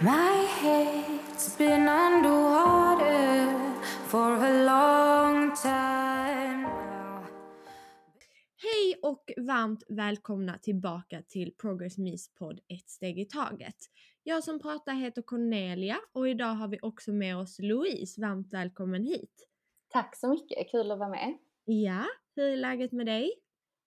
My 0.00 0.46
head's 0.62 1.58
been 1.58 1.88
underwater 1.88 3.54
for 4.06 4.36
a 4.36 4.64
long 4.64 5.56
time 5.56 6.62
now. 6.62 7.24
Hej 8.56 8.94
och 9.02 9.32
varmt 9.36 9.84
välkomna 9.88 10.58
tillbaka 10.58 11.22
till 11.28 11.54
Progress 11.62 11.98
Me's 11.98 12.26
podd 12.38 12.60
Ett 12.68 12.90
steg 12.90 13.18
i 13.18 13.24
taget. 13.24 13.76
Jag 14.22 14.44
som 14.44 14.58
pratar 14.58 14.92
heter 14.94 15.22
Cornelia 15.22 15.96
och 16.12 16.28
idag 16.28 16.54
har 16.54 16.68
vi 16.68 16.78
också 16.82 17.12
med 17.12 17.36
oss 17.36 17.58
Louise. 17.58 18.20
Varmt 18.20 18.52
välkommen 18.52 19.04
hit! 19.04 19.48
Tack 19.88 20.16
så 20.16 20.28
mycket, 20.28 20.70
kul 20.70 20.90
att 20.90 20.98
vara 20.98 21.08
med. 21.08 21.38
Ja, 21.64 22.04
hur 22.36 22.44
är 22.44 22.56
läget 22.56 22.92
med 22.92 23.06
dig? 23.06 23.32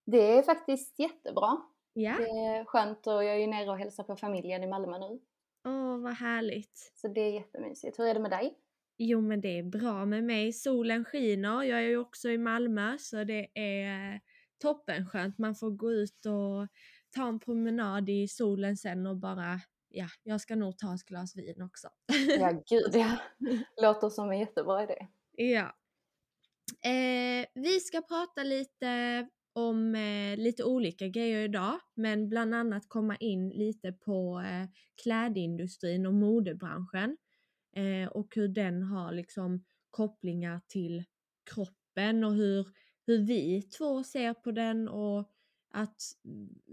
Det 0.05 0.37
är 0.37 0.41
faktiskt 0.41 0.99
jättebra. 0.99 1.57
Ja, 1.97 2.15
Det 2.17 2.23
är 2.29 2.65
skönt 2.65 3.07
och 3.07 3.13
jag 3.23 3.35
är 3.35 3.39
ju 3.39 3.47
nere 3.47 3.69
och 3.69 3.77
hälsar 3.77 4.03
på 4.03 4.15
familjen 4.15 4.63
i 4.63 4.67
Malmö 4.67 4.97
nu. 4.99 5.19
åh 5.67 5.97
vad 5.97 6.13
härligt. 6.13 6.91
Så 6.95 7.07
det 7.07 7.21
är 7.21 7.31
jättemysigt. 7.31 7.99
Hur 7.99 8.05
är 8.05 8.13
det 8.13 8.19
med 8.19 8.31
dig? 8.31 8.57
Jo 8.97 9.21
men 9.21 9.41
det 9.41 9.59
är 9.59 9.63
bra 9.63 10.05
med 10.05 10.23
mig. 10.23 10.53
Solen 10.53 11.05
skiner. 11.05 11.63
Jag 11.63 11.79
är 11.79 11.87
ju 11.87 11.97
också 11.97 12.29
i 12.29 12.37
Malmö 12.37 12.97
så 12.99 13.23
det 13.23 13.47
är 13.59 14.19
toppenskönt. 14.61 15.37
Man 15.37 15.55
får 15.55 15.71
gå 15.71 15.91
ut 15.91 16.25
och 16.25 16.67
ta 17.15 17.27
en 17.27 17.39
promenad 17.39 18.09
i 18.09 18.27
solen 18.27 18.77
sen 18.77 19.07
och 19.07 19.17
bara, 19.17 19.59
ja, 19.89 20.07
jag 20.23 20.41
ska 20.41 20.55
nog 20.55 20.77
ta 20.77 20.93
ett 20.95 21.03
glas 21.03 21.35
vin 21.35 21.61
också. 21.61 21.87
Ja, 22.39 22.51
gud 22.69 22.91
ja. 22.95 23.17
Låter 23.81 24.09
som 24.09 24.29
en 24.31 24.39
jättebra 24.39 24.83
idé. 24.83 25.07
Ja. 25.31 25.75
Eh, 26.89 27.45
vi 27.53 27.79
ska 27.79 28.01
prata 28.01 28.43
lite 28.43 28.87
om 29.55 29.95
eh, 29.95 30.37
lite 30.37 30.63
olika 30.63 31.07
grejer 31.07 31.43
idag, 31.43 31.79
men 31.95 32.29
bland 32.29 32.55
annat 32.55 32.89
komma 32.89 33.15
in 33.15 33.49
lite 33.49 33.91
på 33.91 34.39
eh, 34.39 34.67
klädindustrin 35.03 36.05
och 36.05 36.13
modebranschen 36.13 37.17
eh, 37.75 38.07
och 38.07 38.35
hur 38.35 38.47
den 38.47 38.83
har 38.83 39.11
liksom 39.11 39.63
kopplingar 39.91 40.61
till 40.67 41.03
kroppen 41.51 42.23
och 42.23 42.33
hur, 42.35 42.67
hur 43.07 43.17
vi 43.25 43.61
två 43.61 44.03
ser 44.03 44.33
på 44.33 44.51
den 44.51 44.87
och 44.89 45.31
att 45.69 46.01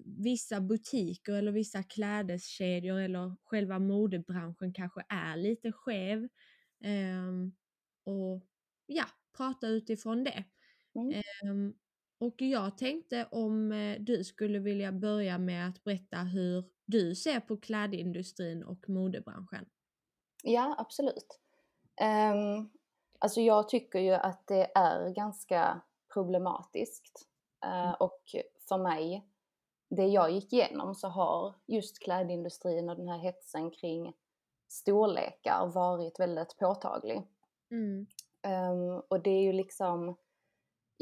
vissa 0.05 0.61
butiker 0.61 1.33
eller 1.33 1.52
vissa 1.52 1.83
klädeskedjor 1.83 2.98
eller 3.00 3.36
själva 3.44 3.78
modebranschen 3.78 4.72
kanske 4.72 5.02
är 5.08 5.36
lite 5.36 5.72
skev. 5.72 6.28
Ehm, 6.84 7.52
och 8.05 8.42
ja, 8.86 9.05
prata 9.36 9.67
utifrån 9.69 10.24
det. 10.24 10.44
Mm. 11.44 11.74
Och 12.22 12.42
jag 12.42 12.78
tänkte 12.78 13.28
om 13.30 13.72
eh, 13.72 14.00
du 14.00 14.24
skulle 14.24 14.58
vilja 14.58 14.92
börja 14.92 15.38
med 15.38 15.68
att 15.68 15.84
berätta 15.84 16.16
hur 16.16 16.64
du 16.84 17.14
ser 17.14 17.40
på 17.40 17.56
klädindustrin 17.56 18.64
och 18.64 18.88
modebranschen. 18.88 19.66
Ja, 20.42 20.74
absolut. 20.78 21.40
Um, 22.02 22.70
alltså 23.18 23.40
jag 23.40 23.68
tycker 23.68 23.98
ju 23.98 24.12
att 24.12 24.46
det 24.46 24.70
är 24.74 25.10
ganska 25.10 25.80
problematiskt. 26.14 27.28
Uh, 27.66 27.92
och 27.92 28.22
för 28.68 28.78
mig, 28.78 29.26
det 29.90 30.06
jag 30.06 30.30
gick 30.30 30.52
igenom 30.52 30.94
så 30.94 31.08
har 31.08 31.54
just 31.66 31.98
klädindustrin 31.98 32.90
och 32.90 32.96
den 32.96 33.08
här 33.08 33.18
hetsen 33.18 33.70
kring 33.70 34.14
storlekar 34.68 35.66
varit 35.66 36.20
väldigt 36.20 36.56
påtaglig. 36.58 37.22
Mm. 37.70 38.06
Um, 38.46 39.02
och 39.08 39.22
det 39.22 39.30
är 39.30 39.42
ju 39.42 39.52
liksom, 39.52 40.16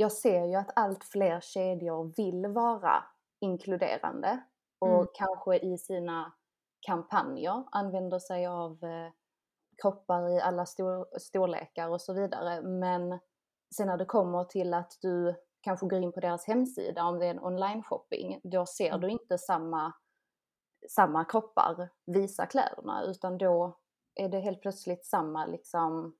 jag 0.00 0.12
ser 0.12 0.44
ju 0.44 0.54
att 0.54 0.70
allt 0.76 1.04
fler 1.04 1.40
kedjor 1.40 2.12
vill 2.16 2.46
vara 2.46 3.04
inkluderande 3.40 4.40
och 4.78 4.88
Mm. 4.88 5.06
kanske 5.14 5.56
i 5.58 5.78
sina 5.78 6.32
kampanjer 6.86 7.64
använder 7.72 8.18
sig 8.18 8.46
av 8.46 8.84
eh, 8.84 9.12
kroppar 9.82 10.28
i 10.28 10.40
alla 10.40 10.66
stor, 10.66 11.18
storlekar 11.18 11.88
och 11.88 12.00
så 12.00 12.12
vidare. 12.12 12.62
Men 12.62 13.18
sen 13.76 13.86
när 13.86 13.96
det 13.96 14.04
kommer 14.04 14.44
till 14.44 14.74
att 14.74 14.92
du 15.00 15.34
kanske 15.60 15.86
går 15.86 16.02
in 16.02 16.12
på 16.12 16.20
deras 16.20 16.46
hemsida 16.46 17.04
om 17.04 17.18
det 17.18 17.26
är 17.26 17.30
en 17.30 17.40
online-shopping, 17.44 18.40
då 18.42 18.66
ser 18.66 18.98
du 18.98 19.08
inte 19.10 19.38
samma, 19.38 19.92
samma 20.88 21.24
kroppar 21.24 21.88
visa 22.06 22.46
kläderna 22.46 23.02
utan 23.02 23.38
då 23.38 23.78
är 24.14 24.28
det 24.28 24.40
helt 24.40 24.60
plötsligt 24.62 25.06
samma 25.06 25.46
liksom 25.46 26.16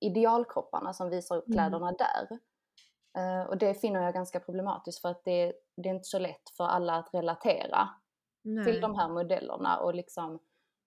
idealkropparna 0.00 0.92
som 0.92 1.08
visar 1.10 1.36
upp 1.36 1.46
Mm. 1.46 1.56
kläderna 1.56 1.92
där. 1.92 2.38
Eh, 3.16 3.42
och 3.42 3.58
det 3.58 3.74
finner 3.74 4.02
jag 4.02 4.14
ganska 4.14 4.40
problematiskt 4.40 5.00
för 5.00 5.08
att 5.08 5.24
det, 5.24 5.52
det 5.76 5.88
är 5.88 5.94
inte 5.94 6.08
så 6.08 6.18
lätt 6.18 6.50
för 6.56 6.64
alla 6.64 6.94
att 6.94 7.14
relatera 7.14 7.88
Nej. 8.42 8.64
till 8.64 8.80
de 8.80 8.94
här 8.94 9.08
modellerna 9.08 9.78
och 9.78 9.94
liksom 9.94 10.38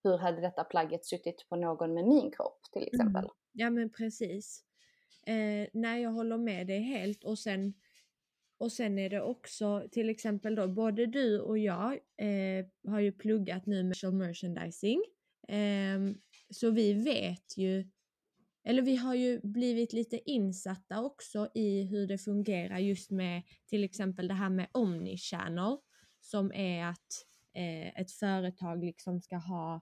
hur 0.04 0.18
hade 0.18 0.42
detta 0.42 0.64
plagget 0.64 1.06
suttit 1.06 1.50
på 1.50 1.56
någon 1.56 1.94
med 1.94 2.06
min 2.08 2.32
kropp 2.32 2.60
till 2.72 2.88
exempel. 2.88 3.24
Mm. 3.24 3.32
Ja 3.52 3.70
men 3.70 3.90
precis. 3.90 4.64
Eh, 5.28 5.68
nej 5.74 6.02
jag 6.02 6.12
håller 6.12 6.38
med 6.38 6.68
dig 6.68 6.80
helt 6.80 7.24
och 7.24 7.40
sen 7.40 7.74
och 8.60 8.72
sen 8.72 9.00
är 9.00 9.10
det 9.10 9.22
också 9.22 9.88
till 9.92 10.10
exempel 10.10 10.56
då 10.56 10.68
både 10.68 11.06
du 11.06 11.40
och 11.40 11.58
jag 11.58 11.94
eh, 12.18 12.92
har 12.92 13.00
ju 13.00 13.12
pluggat 13.12 13.66
nu 13.66 13.84
med 13.84 14.14
merchandising. 14.14 15.04
Ehm, 15.48 16.18
så 16.50 16.72
vi 16.72 16.94
vet 16.94 17.58
ju 17.58 17.90
eller 18.68 18.82
vi 18.82 18.96
har 18.96 19.16
ju 19.16 19.40
blivit 19.44 19.94
lite 19.94 20.30
insatta 20.30 21.02
också 21.04 21.50
i 21.54 21.84
hur 21.84 22.08
det 22.08 22.18
fungerar 22.18 22.78
just 22.78 23.12
med 23.12 23.44
till 23.66 23.84
exempel 23.84 24.28
det 24.28 24.34
här 24.34 24.50
med 24.50 24.68
omnichannel 24.72 25.78
som 26.22 26.52
är 26.52 26.86
att 26.86 27.26
eh, 27.54 28.02
ett 28.02 28.12
företag 28.12 28.84
liksom 28.84 29.22
ska 29.22 29.38
ha 29.38 29.82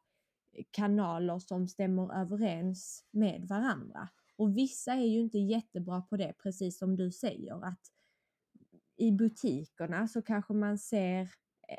kanaler 0.72 1.40
som 1.40 1.68
stämmer 1.68 2.22
överens 2.22 3.06
med 3.12 3.47
varandra. 3.47 4.09
Och 4.35 4.57
vissa 4.57 4.94
är 4.94 5.06
ju 5.06 5.19
inte 5.19 5.38
jättebra 5.38 6.01
på 6.01 6.18
det, 6.18 6.34
precis 6.44 6.78
som 6.78 6.95
du 6.95 7.12
säger, 7.12 7.66
att 7.66 7.81
i 8.97 9.12
butikerna 9.12 10.07
så 10.07 10.22
kanske 10.22 10.53
man 10.53 10.78
ser 10.78 11.29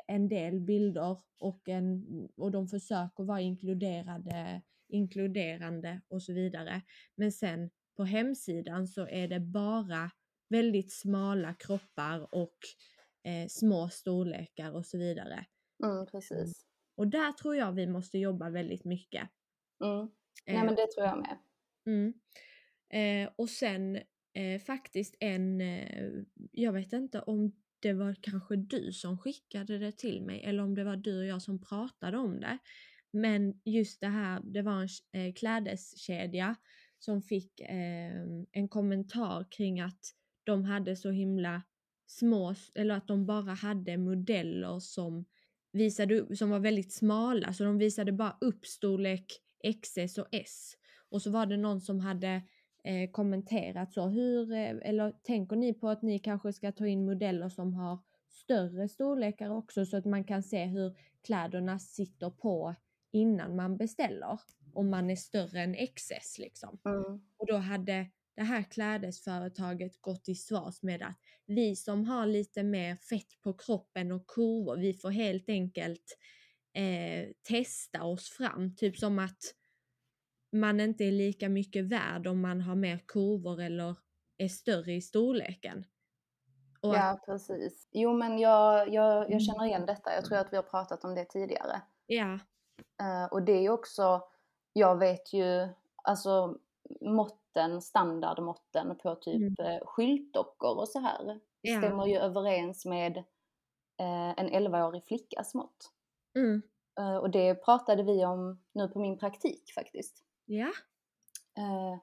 en 0.07 0.29
del 0.29 0.59
bilder 0.59 1.17
och, 1.39 1.69
en, 1.69 2.05
och 2.37 2.51
de 2.51 2.67
försöker 2.67 3.23
vara 3.23 3.41
inkluderade, 3.41 4.61
inkluderande 4.89 6.01
och 6.07 6.23
så 6.23 6.33
vidare. 6.33 6.81
Men 7.15 7.31
sen 7.31 7.69
på 7.97 8.03
hemsidan 8.03 8.87
så 8.87 9.07
är 9.07 9.27
det 9.27 9.39
bara 9.39 10.11
väldigt 10.49 10.93
smala 10.93 11.53
kroppar 11.53 12.35
och 12.35 12.57
eh, 13.23 13.47
små 13.47 13.89
storlekar 13.89 14.71
och 14.71 14.85
så 14.85 14.97
vidare. 14.97 15.45
Mm, 15.83 16.05
precis. 16.05 16.65
Och 16.95 17.07
där 17.07 17.31
tror 17.31 17.55
jag 17.55 17.71
vi 17.71 17.87
måste 17.87 18.17
jobba 18.17 18.49
väldigt 18.49 18.85
mycket. 18.85 19.29
Mm. 19.83 20.09
Nej 20.45 20.57
Eh, 20.57 20.65
men 20.65 20.75
det 20.75 20.87
tror 20.91 21.05
jag 21.05 21.17
med. 21.17 21.37
Mm. 21.85 22.13
Eh, 22.89 23.29
och 23.35 23.49
sen 23.49 23.95
eh, 24.33 24.61
faktiskt 24.61 25.15
en, 25.19 25.61
eh, 25.61 26.11
jag 26.51 26.73
vet 26.73 26.93
inte 26.93 27.21
om 27.21 27.51
det 27.79 27.93
var 27.93 28.15
kanske 28.21 28.55
du 28.55 28.93
som 28.93 29.17
skickade 29.17 29.77
det 29.77 29.97
till 29.97 30.21
mig 30.21 30.43
eller 30.43 30.63
om 30.63 30.75
det 30.75 30.83
var 30.83 30.95
du 30.95 31.19
och 31.19 31.25
jag 31.25 31.41
som 31.41 31.61
pratade 31.61 32.17
om 32.17 32.39
det. 32.39 32.57
Men 33.21 33.61
just 33.63 34.01
det 34.01 34.07
här, 34.07 34.41
det 34.43 34.61
var 34.61 34.81
en 35.11 35.21
eh, 35.21 35.33
klädeskedja 35.33 36.55
som 36.99 37.21
fick 37.21 37.59
eh, 37.59 38.23
en 38.51 38.67
kommentar 38.69 39.45
kring 39.51 39.79
att 39.79 39.99
de 40.43 40.63
hade 40.63 40.95
så 40.95 41.11
himla 41.11 41.61
små, 42.05 42.55
eller 42.75 42.95
att 42.95 43.07
de 43.07 43.25
bara 43.25 43.53
hade 43.53 43.97
modeller 43.97 44.79
som 44.79 45.25
visade 45.71 46.19
upp, 46.19 46.37
som 46.37 46.49
var 46.49 46.59
väldigt 46.59 46.93
smala, 46.93 47.53
så 47.53 47.63
de 47.63 47.77
visade 47.77 48.11
bara 48.11 48.37
upp 48.41 48.65
storlek 48.65 49.25
XS 49.83 50.17
och 50.17 50.27
S. 50.31 50.73
Och 51.09 51.21
så 51.21 51.31
var 51.31 51.45
det 51.45 51.57
någon 51.57 51.81
som 51.81 51.99
hade 51.99 52.41
eh, 52.83 53.09
kommenterat 53.11 53.93
så, 53.93 54.07
hur, 54.07 54.51
eh, 54.51 54.75
eller 54.81 55.11
tänker 55.11 55.55
ni 55.55 55.73
på 55.73 55.89
att 55.89 56.01
ni 56.01 56.19
kanske 56.19 56.53
ska 56.53 56.71
ta 56.71 56.87
in 56.87 57.05
modeller 57.05 57.49
som 57.49 57.73
har 57.73 57.99
större 58.29 58.87
storlekar 58.87 59.49
också 59.49 59.85
så 59.85 59.97
att 59.97 60.05
man 60.05 60.23
kan 60.23 60.43
se 60.43 60.65
hur 60.65 60.97
kläderna 61.21 61.79
sitter 61.79 62.29
på 62.29 62.75
innan 63.11 63.55
man 63.55 63.77
beställer. 63.77 64.39
Om 64.73 64.89
man 64.89 65.09
är 65.09 65.15
större 65.15 65.61
än 65.61 65.75
XS 65.95 66.37
liksom. 66.37 66.79
Mm. 66.85 67.21
Och 67.37 67.47
då 67.47 67.55
hade 67.57 68.07
det 68.35 68.43
här 68.43 68.63
klädesföretaget 68.63 70.01
gått 70.01 70.29
i 70.29 70.35
svars 70.35 70.81
med 70.83 71.01
att 71.01 71.19
vi 71.45 71.75
som 71.75 72.05
har 72.05 72.25
lite 72.25 72.63
mer 72.63 72.95
fett 72.95 73.41
på 73.43 73.53
kroppen 73.53 74.11
och 74.11 74.27
kurvor, 74.27 74.77
vi 74.77 74.93
får 74.93 75.09
helt 75.09 75.49
enkelt 75.49 76.17
eh, 76.73 77.29
testa 77.43 78.03
oss 78.03 78.29
fram. 78.29 78.75
Typ 78.75 78.97
som 78.97 79.19
att 79.19 79.37
man 80.51 80.79
inte 80.79 81.03
är 81.03 81.11
lika 81.11 81.49
mycket 81.49 81.85
värd 81.85 82.27
om 82.27 82.41
man 82.41 82.61
har 82.61 82.75
mer 82.75 82.99
kurvor 83.07 83.61
eller 83.61 83.95
är 84.37 84.47
större 84.47 84.93
i 84.93 85.01
storleken. 85.01 85.85
Och 86.81 86.95
Ja, 86.95 87.21
precis. 87.25 87.87
Jo 87.91 88.13
men 88.17 88.39
jag, 88.39 88.93
jag, 88.93 89.17
Mm. 89.17 89.31
jag 89.31 89.41
känner 89.41 89.65
igen 89.65 89.85
detta. 89.85 90.13
Jag 90.15 90.25
tror 90.25 90.37
att 90.37 90.53
vi 90.53 90.55
har 90.55 90.63
pratat 90.63 91.03
om 91.03 91.15
det 91.15 91.25
tidigare. 91.25 91.81
ja, 92.05 92.39
och 93.31 93.43
det 93.43 93.51
är 93.51 93.61
ju 93.61 93.69
också, 93.69 94.21
jag 94.73 94.99
vet 94.99 95.33
ju, 95.33 95.67
alltså 96.03 96.57
måtten, 97.01 97.81
standardmåtten 97.81 98.97
på 98.97 99.15
typ 99.15 99.59
mm. 99.59 99.79
skyltdockor 99.85 100.77
och 100.77 100.89
så 100.89 100.99
här. 100.99 101.39
Ja. 101.61 101.77
Stämmer 101.77 102.05
ju 102.05 102.17
överens 102.17 102.85
med 102.85 103.17
eh, 103.97 104.39
en 104.39 104.49
11-årig 104.49 105.03
flickas 105.05 105.53
mått. 105.53 105.91
mm, 106.35 106.61
Eh, 106.99 107.15
och 107.15 107.29
det 107.29 107.55
pratade 107.55 108.03
vi 108.03 108.25
om 108.25 108.61
nu 108.71 108.87
på 108.87 108.99
min 108.99 109.17
praktik 109.17 109.71
faktiskt. 109.75 110.23
Ja, 110.45 110.71
Eh, 111.57 111.99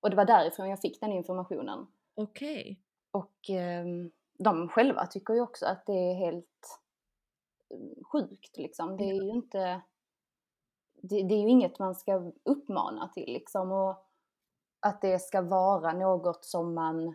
och 0.00 0.10
det 0.10 0.16
var 0.16 0.24
därifrån 0.24 0.68
jag 0.70 0.80
fick 0.80 1.00
den 1.00 1.12
informationen. 1.12 1.86
okej. 2.14 2.80
Och 3.10 3.50
ehm, 3.50 4.10
de 4.38 4.68
själva 4.68 5.06
tycker 5.06 5.34
ju 5.34 5.40
också 5.40 5.66
att 5.66 5.86
det 5.86 5.92
är 5.92 6.14
helt 6.14 6.80
eh, 7.70 8.04
sjukt 8.12 8.56
liksom. 8.56 8.96
Det 8.96 9.04
är 9.04 9.14
ju 9.14 9.30
inte... 9.30 9.80
Det, 11.08 11.22
det 11.22 11.34
är 11.34 11.42
ju 11.42 11.48
inget 11.48 11.78
man 11.78 11.94
ska 11.94 12.32
uppmana 12.44 13.08
till 13.08 13.32
liksom. 13.32 13.72
Och 13.72 14.02
att 14.80 15.00
det 15.00 15.18
ska 15.18 15.42
vara 15.42 15.92
något 15.92 16.44
som 16.44 16.74
man 16.74 17.14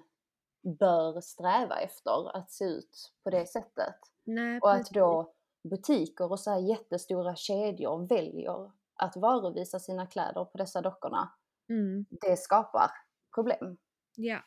bör 0.80 1.22
sträva 1.22 1.76
efter, 1.80 2.38
att 2.38 2.52
se 2.52 2.66
ut 2.66 3.12
på 3.24 3.30
det 3.30 3.46
sättet. 3.46 3.96
Nej, 4.24 4.60
Och 4.60 4.72
att 4.72 4.90
då 4.90 5.34
butiker 5.70 6.32
och 6.32 6.40
så 6.40 6.52
här 6.52 6.60
jättestora 6.60 7.36
kedjor 7.36 8.08
väljer 8.08 8.72
att 8.96 9.16
varuvisa 9.18 9.80
sina 9.80 10.08
kläder 10.08 10.46
på 10.46 10.58
dessa 10.58 10.82
dockorna, 10.82 11.32
Mm, 11.70 12.06
det 12.10 12.38
skapar 12.40 12.92
problem. 13.36 13.78
ja, 14.16 14.40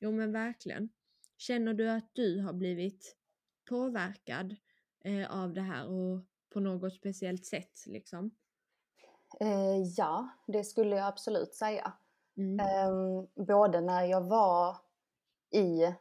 jo 0.00 0.12
men 0.12 0.32
verkligen. 0.32 0.88
Känner 1.38 1.74
du 1.74 1.90
att 1.90 2.10
du 2.12 2.40
har 2.40 2.52
blivit 2.52 3.16
påverkad 3.68 4.56
eh, 5.04 5.42
av 5.42 5.52
det 5.52 5.60
här 5.60 5.86
och 5.88 6.20
på 6.54 6.60
något 6.60 6.94
speciellt 6.94 7.46
sätt 7.46 7.72
liksom? 7.86 8.30
Eh, 9.40 9.82
ja, 9.96 10.28
det 10.46 10.64
skulle 10.64 10.96
jag 10.96 11.06
absolut 11.06 11.54
säga. 11.54 11.92
Mm. 12.36 12.60
Ehm, 12.60 13.26
både 13.46 13.80
när 13.80 14.04
jag 14.04 14.20
var 14.28 14.76
i 15.50 15.94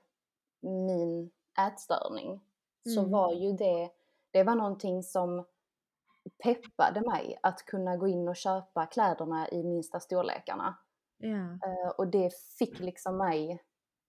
min 0.62 1.32
ätstörning 1.68 2.42
så 2.84 3.00
Mm. 3.00 3.12
var 3.12 3.34
ju 3.34 3.52
det, 3.54 3.92
det 4.32 4.44
var 4.44 4.56
någonting 4.56 5.04
som 5.04 5.46
peppade 6.44 7.02
mig 7.02 7.40
att 7.44 7.66
kunna 7.66 7.98
gå 7.98 8.08
in 8.08 8.28
och 8.28 8.36
köpa 8.36 8.86
kläderna 8.86 9.50
i 9.50 9.64
minsta 9.64 10.00
storlekarna. 10.00 10.78
Ja, 11.18 11.60
Eh, 11.64 11.90
och 11.98 12.08
det 12.08 12.34
fick 12.60 12.80
liksom 12.80 13.18
mig 13.18 13.64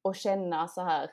att 0.04 0.16
känna 0.16 0.68
så 0.68 0.80
här 0.82 1.10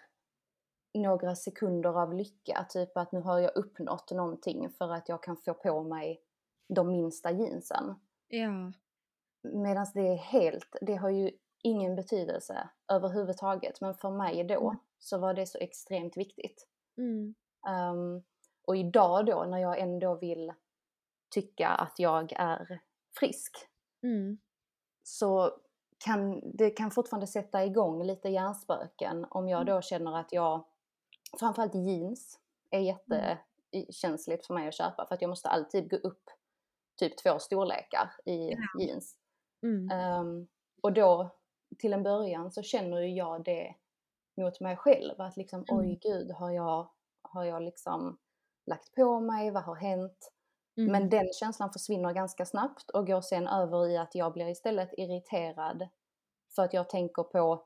några 0.94 1.36
sekunder 1.36 2.02
av 2.02 2.14
lycka, 2.14 2.66
typ 2.70 2.98
att 2.98 3.12
nu 3.12 3.22
har 3.22 3.40
jag 3.40 3.58
uppnått 3.58 4.12
någonting 4.12 4.70
för 4.70 4.90
att 4.94 5.10
jag 5.10 5.24
kan 5.24 5.38
få 5.38 5.54
på 5.54 5.84
mig 5.84 6.22
de 6.68 6.92
minsta 6.92 7.32
jeansen. 7.32 7.96
ja, 8.28 8.72
Medan 9.44 9.86
det 9.94 10.08
är 10.08 10.16
helt, 10.16 10.76
det 10.82 10.96
har 10.96 11.10
ju 11.10 11.32
ingen 11.64 11.96
betydelse 11.96 12.70
överhuvudtaget. 12.92 13.82
Men 13.82 13.94
för 13.96 14.10
mig 14.10 14.44
då 14.44 14.68
Mm. 14.70 14.80
så 15.00 15.18
var 15.18 15.34
det 15.34 15.46
så 15.46 15.58
extremt 15.58 16.18
viktigt. 16.18 16.68
mm, 16.98 17.36
Ehm, 17.68 18.24
och 18.68 18.78
idag 18.78 19.26
då 19.26 19.44
när 19.46 19.58
jag 19.58 19.80
ändå 19.80 20.16
vill 20.16 20.54
tycka 21.30 21.68
att 21.70 22.00
jag 22.00 22.34
är 22.36 22.80
frisk 23.20 23.58
mm, 24.04 24.38
så 25.04 25.52
kan 26.06 26.42
det 26.58 26.70
kan 26.70 26.92
fortfarande 26.92 27.28
sätta 27.28 27.66
igång 27.66 28.04
lite 28.04 28.30
hjärnspöken 28.30 29.26
om 29.30 29.50
jag 29.50 29.66
då 29.66 29.82
känner 29.82 30.18
att 30.20 30.34
jag, 30.34 30.66
framförallt 31.40 31.76
jeans, 31.76 32.40
är 32.72 32.80
jättekänsligt 32.80 34.48
för 34.48 34.54
mig 34.54 34.68
att 34.68 34.74
köpa 34.74 35.06
för 35.08 35.16
att 35.16 35.22
jag 35.22 35.30
måste 35.30 35.50
alltid 35.50 35.90
gå 35.90 35.98
upp 35.98 36.24
typ 36.98 37.18
två 37.18 37.40
storlekar 37.40 38.12
i 38.26 38.58
jeans. 38.80 39.16
mm, 39.64 39.92
Ehm, 39.92 40.48
och 40.82 40.94
då 40.94 41.30
till 41.80 41.94
en 41.94 42.04
början 42.04 42.52
så 42.52 42.62
känner 42.64 43.02
ju 43.02 43.16
jag 43.16 43.44
det 43.44 43.76
mot 44.38 44.60
mig 44.62 44.78
själv 44.78 45.22
att 45.22 45.38
liksom 45.38 45.66
Mm. 45.72 45.80
oj 45.80 46.00
gud 46.02 46.32
har 46.32 46.52
jag, 46.52 46.90
har 47.22 47.44
jag 47.46 47.62
liksom 47.64 48.18
lagt 48.66 48.96
på 48.96 49.20
mig, 49.20 49.52
vad 49.52 49.64
har 49.64 49.76
hänt? 49.76 50.32
mm. 50.78 50.92
Men 50.92 51.10
den 51.10 51.34
känslan 51.34 51.74
försvinner 51.74 52.14
ganska 52.14 52.46
snabbt 52.46 52.90
och 52.90 53.08
går 53.08 53.22
sen 53.22 53.48
över 53.48 53.90
i 53.90 53.98
att 53.98 54.16
jag 54.16 54.34
blir 54.34 54.48
istället 54.48 54.90
irriterad 54.98 55.88
för 56.56 56.64
att 56.64 56.74
jag 56.74 56.90
tänker 56.90 57.24
på 57.24 57.66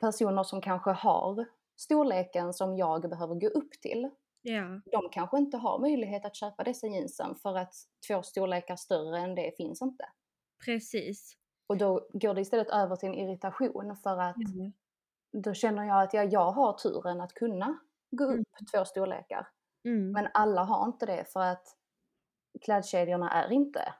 personer 0.00 0.42
som 0.42 0.60
kanske 0.60 0.90
har 0.90 1.44
storleken 1.76 2.54
som 2.54 2.76
jag 2.76 3.10
behöver 3.10 3.34
gå 3.34 3.46
upp 3.48 3.72
till. 3.82 4.10
Ja, 4.42 4.80
De 4.84 5.08
kanske 5.12 5.38
inte 5.38 5.56
har 5.56 5.78
möjlighet 5.78 6.24
att 6.24 6.36
köpa 6.36 6.64
dessa 6.64 6.86
jeansen 6.86 7.34
för 7.34 7.56
att 7.58 7.74
två 8.08 8.22
storlekar 8.22 8.76
större 8.76 9.18
än 9.18 9.34
det 9.34 9.56
finns 9.56 9.82
inte. 9.82 10.04
precis. 10.64 11.36
Och 11.66 11.76
då 11.78 12.08
går 12.12 12.34
det 12.34 12.40
istället 12.40 12.70
över 12.70 12.96
till 12.96 13.08
en 13.08 13.14
irritation 13.14 13.96
för 13.96 14.18
att 14.20 14.36
Mm. 14.36 14.72
då 15.32 15.54
känner 15.54 15.84
jag 15.84 16.02
att 16.02 16.14
jag, 16.14 16.32
jag 16.32 16.50
har 16.52 16.72
turen 16.72 17.20
att 17.20 17.34
kunna 17.34 17.78
gå 18.10 18.24
Mm. 18.24 18.40
upp 18.40 18.46
två 18.74 18.84
storlekar. 18.84 19.46
Mm. 19.84 20.12
Men 20.12 20.28
alla 20.34 20.62
har 20.64 20.86
inte 20.86 21.06
det 21.06 21.24
för 21.32 21.40
att 21.40 21.66
klädkedjorna 22.60 23.30
är 23.30 23.52
inte 23.52 23.94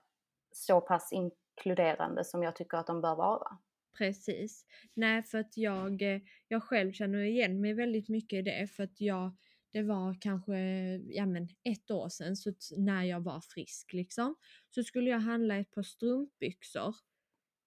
så 0.53 0.81
pass 0.81 1.13
inkluderande 1.13 2.25
som 2.25 2.43
jag 2.43 2.57
tycker 2.57 2.77
att 2.79 2.87
de 2.87 3.01
bör 3.01 3.15
vara. 3.17 3.59
Precis. 3.99 4.67
Nej, 4.95 5.23
för 5.23 5.39
att 5.39 5.57
jag, 5.57 6.03
eh, 6.03 6.21
jag 6.49 6.63
själv 6.63 6.93
känner 6.93 7.19
igen 7.23 7.61
mig 7.61 7.75
väldigt 7.75 8.09
mycket 8.09 8.39
i 8.39 8.43
det 8.43 8.67
för 8.71 8.83
att 8.85 9.01
jag, 9.01 9.37
det 9.73 9.83
var 9.83 10.17
kanske 10.21 10.57
ja, 10.97 11.27
men 11.27 11.49
ett 11.65 11.91
år 11.91 12.09
sedan 12.09 12.37
så 12.37 12.53
när 12.77 13.05
jag 13.05 13.21
var 13.21 13.41
frisk 13.41 13.93
liksom 13.93 14.37
så 14.71 14.83
skulle 14.85 15.11
jag 15.11 15.21
handla 15.21 15.57
ett 15.57 15.71
par 15.71 15.83
strumpbyxor 15.83 16.95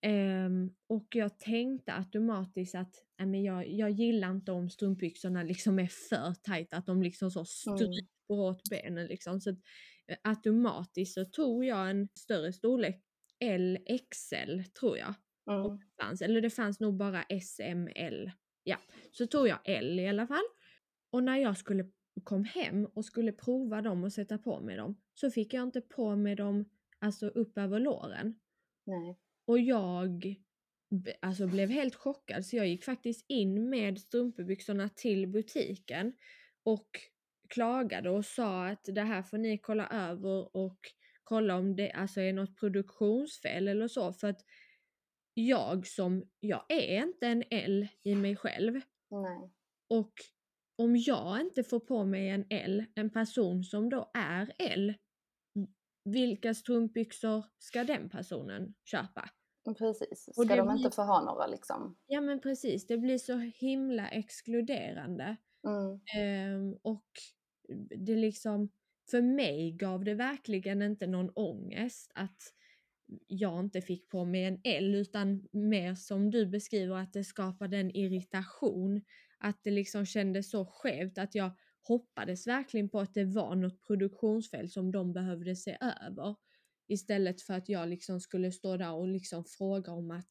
Ehm, 0.01 0.69
och 0.87 1.07
jag 1.15 1.39
tänkte 1.39 1.93
automatiskt 1.93 2.75
att 2.75 2.95
nej, 3.19 3.27
men 3.27 3.43
jag, 3.43 3.69
jag 3.69 3.91
gillar 3.91 4.31
inte 4.31 4.51
om 4.51 4.69
strumpbyxorna 4.69 5.43
liksom 5.43 5.79
är 5.79 5.87
för 5.87 6.33
tajta, 6.33 6.77
att 6.77 6.85
de 6.85 7.03
liksom 7.03 7.31
så 7.31 7.45
stryper 7.45 7.99
åt 8.29 8.63
benen 8.63 9.07
liksom. 9.07 9.41
Så 9.41 9.49
att, 9.49 9.57
eh, 10.07 10.17
automatiskt 10.23 11.13
så 11.13 11.25
tog 11.25 11.65
jag 11.65 11.89
en 11.89 12.07
större 12.19 12.53
storlek, 12.53 13.01
LXL 13.39 14.63
tror 14.79 14.97
jag 14.97 15.13
Mm. 15.47 15.85
fanns, 16.01 16.21
eller 16.21 16.41
det 16.41 16.49
fanns 16.49 16.79
nog 16.79 16.97
bara 16.97 17.23
SML. 17.23 18.31
Ja, 18.63 18.77
så 19.11 19.27
tog 19.27 19.47
jag 19.47 19.59
L 19.65 19.99
i 19.99 20.07
alla 20.07 20.27
fall. 20.27 20.43
Och 21.15 21.23
när 21.23 21.37
jag 21.37 21.57
skulle 21.57 21.85
kom 22.23 22.43
hem 22.43 22.85
och 22.85 23.05
skulle 23.05 23.31
prova 23.31 23.81
dem 23.81 24.03
och 24.03 24.13
sätta 24.13 24.37
på 24.37 24.59
mig 24.59 24.75
dem 24.75 25.01
så 25.13 25.31
fick 25.31 25.53
jag 25.53 25.63
inte 25.63 25.81
på 25.81 26.15
mig 26.15 26.35
dem 26.35 26.69
alltså 26.99 27.27
upp 27.27 27.57
över 27.57 27.79
låren. 27.79 28.39
Nej. 28.85 29.19
Och 29.45 29.59
jag 29.59 30.35
alltså 31.19 31.47
blev 31.47 31.69
helt 31.69 31.95
chockad 31.95 32.45
så 32.45 32.55
jag 32.55 32.67
gick 32.67 32.83
faktiskt 32.83 33.25
in 33.27 33.69
med 33.69 33.99
strumpbyxorna 33.99 34.89
till 34.89 35.27
butiken 35.27 36.13
och 36.63 36.89
klagade 37.49 38.09
och 38.09 38.25
sa 38.25 38.67
att 38.67 38.83
det 38.83 39.03
här 39.03 39.23
får 39.23 39.37
ni 39.37 39.57
kolla 39.57 39.87
över 39.87 40.55
och 40.55 40.79
kolla 41.23 41.55
om 41.55 41.75
det 41.75 41.91
alltså 41.91 42.21
är 42.21 42.33
något 42.33 42.59
produktionsfel 42.59 43.67
eller 43.67 43.87
så 43.87 44.13
för 44.13 44.27
att 44.27 44.41
jag 45.33 45.87
som, 45.87 46.29
jag 46.39 46.65
är 46.69 47.03
inte 47.03 47.27
en 47.27 47.43
L 47.49 47.87
i 48.03 48.15
mig 48.15 48.35
själv 48.35 48.81
Nej. 49.09 49.51
och 49.87 50.13
om 50.75 50.95
jag 50.97 51.41
inte 51.41 51.63
får 51.63 51.79
på 51.79 52.05
mig 52.05 52.29
en 52.29 52.45
L, 52.49 52.85
en 52.95 53.09
person 53.09 53.63
som 53.63 53.89
då 53.89 54.11
är 54.13 54.53
L, 54.57 54.93
vilka 56.05 56.53
strumpbyxor 56.53 57.45
ska 57.59 57.83
den 57.83 58.09
personen 58.09 58.73
köpa? 58.83 59.29
Precis. 59.77 60.27
Och 60.27 60.33
Ska 60.33 60.43
det 60.43 60.55
de 60.55 60.69
inte 60.69 60.81
blir- 60.81 60.91
få 60.91 61.01
ha 61.01 61.25
några 61.25 61.47
liksom? 61.47 61.97
Ja 62.07 62.21
men 62.21 62.41
precis, 62.41 62.87
det 62.87 62.97
blir 62.97 63.17
så 63.17 63.37
himla 63.37 64.07
exkluderande. 64.07 65.35
Mm. 65.67 65.99
Ehm, 66.17 66.73
och 66.81 67.05
det 67.97 68.15
liksom, 68.15 68.69
för 69.11 69.21
mig 69.21 69.71
gav 69.71 70.03
det 70.03 70.13
verkligen 70.13 70.81
inte 70.81 71.07
någon 71.07 71.29
ångest 71.29 72.11
att 72.15 72.41
jag 73.27 73.59
inte 73.59 73.81
fick 73.81 74.09
på 74.09 74.25
mig 74.25 74.45
en 74.45 74.59
L 74.63 74.95
utan 74.95 75.47
mer 75.51 75.95
som 75.95 76.31
du 76.31 76.45
beskriver 76.45 76.95
att 76.95 77.13
det 77.13 77.23
skapade 77.23 77.77
en 77.77 77.91
irritation. 77.95 79.01
Att 79.37 79.63
det 79.63 79.71
liksom 79.71 80.05
kändes 80.05 80.49
så 80.49 80.65
skevt 80.65 81.17
att 81.17 81.35
jag 81.35 81.51
hoppades 81.81 82.47
verkligen 82.47 82.89
på 82.89 82.99
att 82.99 83.13
det 83.13 83.25
var 83.25 83.55
något 83.55 83.81
produktionsfel 83.87 84.69
som 84.69 84.91
de 84.91 85.13
behövde 85.13 85.55
se 85.55 85.77
över. 85.81 86.35
Istället 86.87 87.41
för 87.41 87.53
att 87.53 87.69
jag 87.69 87.89
liksom 87.89 88.19
skulle 88.19 88.51
stå 88.51 88.77
där 88.77 88.93
och 88.93 89.07
liksom 89.07 89.45
fråga 89.45 89.91
om 89.91 90.11
att 90.11 90.29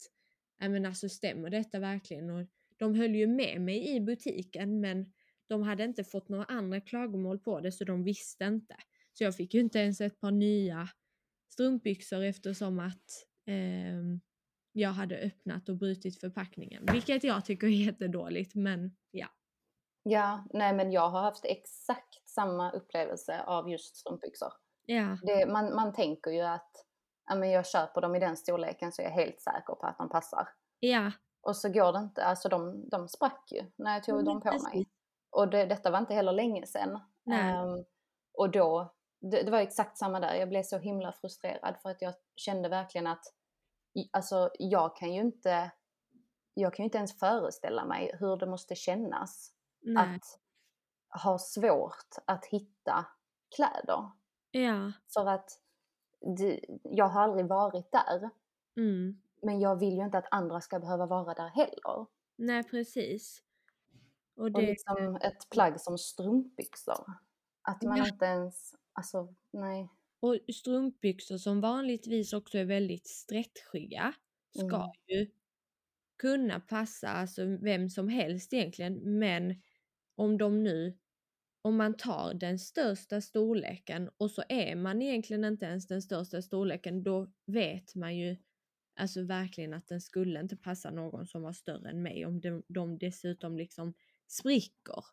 Nej 0.61 0.69
men 0.69 0.87
alltså 0.87 1.09
stämmer 1.09 1.51
detta 1.51 1.79
verkligen? 1.79 2.31
Och 2.31 2.47
de 2.77 2.95
höll 2.95 3.15
ju 3.15 3.27
med 3.27 3.61
mig 3.61 3.97
i 3.97 4.01
butiken 4.01 4.81
men 4.81 5.13
de 5.47 5.63
hade 5.63 5.85
inte 5.85 6.05
fått 6.05 6.29
några 6.29 6.45
andra 6.45 6.81
klagomål 6.81 7.39
på 7.39 7.61
det 7.61 7.73
så 7.73 7.85
de 7.85 8.05
visste 8.05 8.45
inte. 8.45 8.77
Så 9.13 9.25
jag 9.25 9.37
fick 9.37 9.55
ju 9.55 9.61
inte 9.61 9.79
ens 9.79 10.01
ett 10.01 10.21
par 10.21 10.31
nya 10.31 10.89
strumpbyxor 11.49 12.23
eftersom 12.23 12.79
att 12.79 13.27
eh, 13.47 14.19
jag 14.77 14.91
hade 14.91 15.17
öppnat 15.17 15.69
och 15.69 15.77
brutit 15.77 16.21
förpackningen. 16.21 16.87
Vilket 16.93 17.25
jag 17.25 17.45
tycker 17.45 17.67
är 17.67 17.71
jättedåligt 17.71 18.55
men 18.55 18.97
ja. 19.11 19.27
Ja, 20.03 20.45
nej 20.53 20.75
men 20.75 20.93
jag 20.93 21.09
har 21.11 21.21
haft 21.21 21.45
exakt 21.45 22.29
samma 22.29 22.71
upplevelse 22.71 23.43
av 23.43 23.71
just 23.71 23.97
strumpbyxor. 23.97 24.53
Ja, 24.87 25.19
Det, 25.23 25.47
man, 25.47 25.75
man 25.75 25.93
tänker 25.93 26.31
ju 26.31 26.41
att 26.41 26.71
ja, 27.27 27.35
men 27.35 27.51
jag 27.51 27.67
köper 27.67 28.01
dem 28.01 28.15
i 28.15 28.21
den 28.21 28.37
storleken 28.37 28.93
så 28.93 29.03
är 29.03 29.07
jag 29.07 29.13
helt 29.13 29.41
säker 29.41 29.75
på 29.75 29.87
att 29.87 29.99
de 29.99 30.09
passar. 30.09 30.49
ja, 30.81 31.13
Och 31.41 31.57
så 31.57 31.69
går 31.69 31.93
det 31.93 31.99
inte, 31.99 32.25
alltså 32.25 32.49
de, 32.49 32.89
de 32.89 33.09
sprack 33.09 33.53
ju 33.53 33.63
när 33.77 33.95
jag 33.95 34.05
tog 34.05 34.17
men 34.17 34.25
dem 34.25 34.41
på 34.41 34.59
mig. 34.63 34.87
Och 35.31 35.49
det, 35.49 35.65
detta 35.67 35.91
var 35.91 35.99
inte 35.99 36.15
heller 36.15 36.33
länge 36.33 36.67
sedan. 36.67 37.01
Ehm, 37.33 37.85
och 38.33 38.51
då 38.51 38.95
det, 39.31 39.43
det 39.43 39.51
var 39.51 39.59
exakt 39.59 39.99
samma 39.99 40.21
där. 40.21 40.35
Jag 40.35 40.49
blev 40.49 40.63
så 40.63 40.79
himla 40.79 41.13
frustrerad 41.13 41.77
för 41.83 41.91
att 41.91 42.03
jag 42.03 42.15
kände 42.37 42.69
verkligen 42.69 43.07
att 43.07 43.25
alltså, 44.11 44.51
jag 44.59 44.97
kan 44.97 45.15
ju 45.15 45.21
inte 45.21 45.71
jag 46.55 46.75
kan 46.75 46.83
ju 46.83 46.85
inte 46.85 46.99
ens 46.99 47.19
föreställa 47.19 47.85
mig 47.85 48.17
hur 48.21 48.37
det 48.37 48.47
måste 48.47 48.75
kännas 48.75 49.53
Nej. 49.83 50.15
att 50.17 50.41
ha 51.23 51.39
svårt 51.39 52.15
att 52.25 52.45
hitta 52.45 53.07
kläder. 53.57 54.11
Ja. 54.51 54.93
För 55.15 55.27
att 55.27 55.51
det, 56.39 56.61
jag 56.83 57.09
har 57.09 57.23
aldrig 57.23 57.47
varit 57.47 57.93
där, 57.93 58.31
Mm. 58.77 59.23
men 59.43 59.61
jag 59.61 59.77
vill 59.79 59.95
ju 59.95 60.05
inte 60.05 60.19
att 60.19 60.29
andra 60.31 60.61
ska 60.61 60.79
behöva 60.81 61.07
vara 61.07 61.35
där 61.35 61.49
heller. 61.49 62.07
Nej, 62.37 62.65
precis. 62.65 63.43
Och 64.37 64.43
Och 64.45 64.53
det, 64.53 64.61
liksom 64.67 65.17
ett 65.17 65.51
plagg 65.51 65.81
som 65.81 65.99
strumpbyxor. 65.99 67.05
Att 67.63 67.83
man 67.83 67.97
Ja. 67.97 68.07
inte 68.09 68.25
ens, 68.25 68.75
alltså 68.93 69.35
nej. 69.51 69.89
Och 70.25 70.55
strumpbyxor 70.55 71.39
som 71.39 71.61
vanligtvis 71.61 72.33
också 72.33 72.59
är 72.59 72.65
väldigt 72.65 73.07
stretchiga 73.09 74.15
ska 74.51 74.79
Mm. 74.79 74.93
ju 75.09 75.27
kunna 76.19 76.61
passa 76.61 77.09
alltså 77.09 77.45
vem 77.47 77.89
som 77.91 78.09
helst 78.09 78.53
egentligen 78.53 79.19
men 79.19 79.63
om 80.17 80.39
de 80.39 80.63
nu 80.65 80.99
om 81.63 81.77
man 81.77 81.97
tar 81.97 82.35
den 82.35 82.59
största 82.59 83.21
storleken 83.21 84.11
och 84.17 84.31
så 84.31 84.43
är 84.49 84.77
man 84.77 85.03
egentligen 85.03 85.45
inte 85.45 85.67
ens 85.67 85.87
den 85.87 86.03
största 86.03 86.43
storleken 86.43 87.03
då 87.03 87.33
vet 87.47 87.95
man 87.95 88.17
ju 88.17 88.37
alltså 88.97 89.23
verkligen 89.23 89.75
att 89.75 89.89
den 89.89 90.01
skulle 90.01 90.41
inte 90.41 90.57
passa 90.57 90.91
någon 90.91 91.27
som 91.27 91.43
var 91.43 91.53
större 91.53 91.91
än 91.91 92.03
mig 92.03 92.27
om 92.27 92.41
de, 92.41 92.63
de 92.69 92.99
dessutom 92.99 93.59
liksom 93.59 93.95
spricker. 94.29 95.05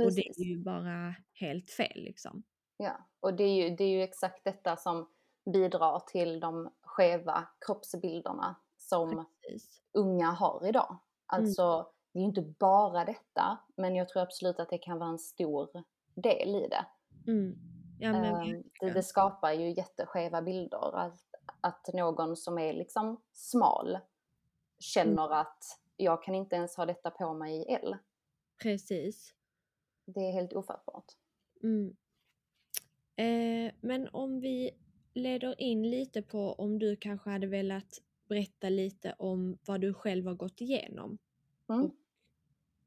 Och 0.00 0.14
det 0.14 0.22
Precis. 0.22 0.36
är 0.36 0.44
ju 0.44 0.58
bara 0.58 1.14
helt 1.32 1.70
fel 1.70 2.02
liksom. 2.04 2.44
Ja, 2.80 2.96
och 3.20 3.34
det 3.34 3.44
är, 3.44 3.54
ju, 3.54 3.76
det 3.76 3.84
är 3.84 3.88
ju 3.88 4.02
exakt 4.02 4.44
detta 4.44 4.76
som 4.76 5.08
bidrar 5.52 6.00
till 6.00 6.40
de 6.40 6.72
skeva 6.82 7.48
kroppsbilderna 7.66 8.56
som 8.76 9.26
Precis. 9.48 9.82
unga 9.92 10.30
har 10.30 10.66
idag. 10.66 10.98
Alltså, 11.26 11.90
det 12.12 12.18
är 12.18 12.20
ju 12.20 12.28
inte 12.28 12.54
bara 12.58 13.04
detta, 13.04 13.58
men 13.76 13.96
jag 13.96 14.08
tror 14.08 14.22
absolut 14.22 14.60
att 14.60 14.70
det 14.70 14.78
kan 14.78 14.98
vara 14.98 15.10
en 15.10 15.18
stor 15.18 15.84
del 16.14 16.54
i 16.54 16.68
det. 16.68 16.86
Mm. 17.30 17.54
Ja, 18.00 18.12
men 18.12 18.24
Ehm, 18.24 18.62
det, 18.80 18.90
det 18.90 19.02
skapar 19.02 19.52
ju 19.52 19.74
jätteskeva 19.74 20.42
bilder. 20.42 20.96
Att, 20.96 21.20
att 21.60 21.88
någon 21.94 22.36
som 22.36 22.58
är 22.58 22.72
liksom 22.72 23.20
smal 23.32 23.98
känner 24.78 25.32
att 25.32 25.64
jag 25.96 26.22
kan 26.22 26.34
inte 26.34 26.56
ens 26.56 26.76
ha 26.76 26.86
detta 26.86 27.10
på 27.10 27.34
mig 27.34 27.56
i 27.56 27.74
L. 27.74 27.96
Precis. 28.62 29.34
Det 30.04 30.20
är 30.20 30.32
helt 30.32 30.52
ofattbart. 30.52 31.04
Mm. 31.62 31.96
Eh, 33.18 33.72
men 33.80 34.08
om 34.12 34.40
vi 34.40 34.70
leder 35.14 35.60
in 35.60 35.90
lite 35.90 36.22
på 36.22 36.52
om 36.52 36.78
du 36.78 36.96
kanske 36.96 37.30
hade 37.30 37.46
velat 37.46 37.98
berätta 38.28 38.68
lite 38.68 39.14
om 39.18 39.58
vad 39.66 39.80
du 39.80 39.94
själv 39.94 40.26
har 40.26 40.34
gått 40.34 40.60
igenom. 40.60 41.18
Mm. 41.68 41.90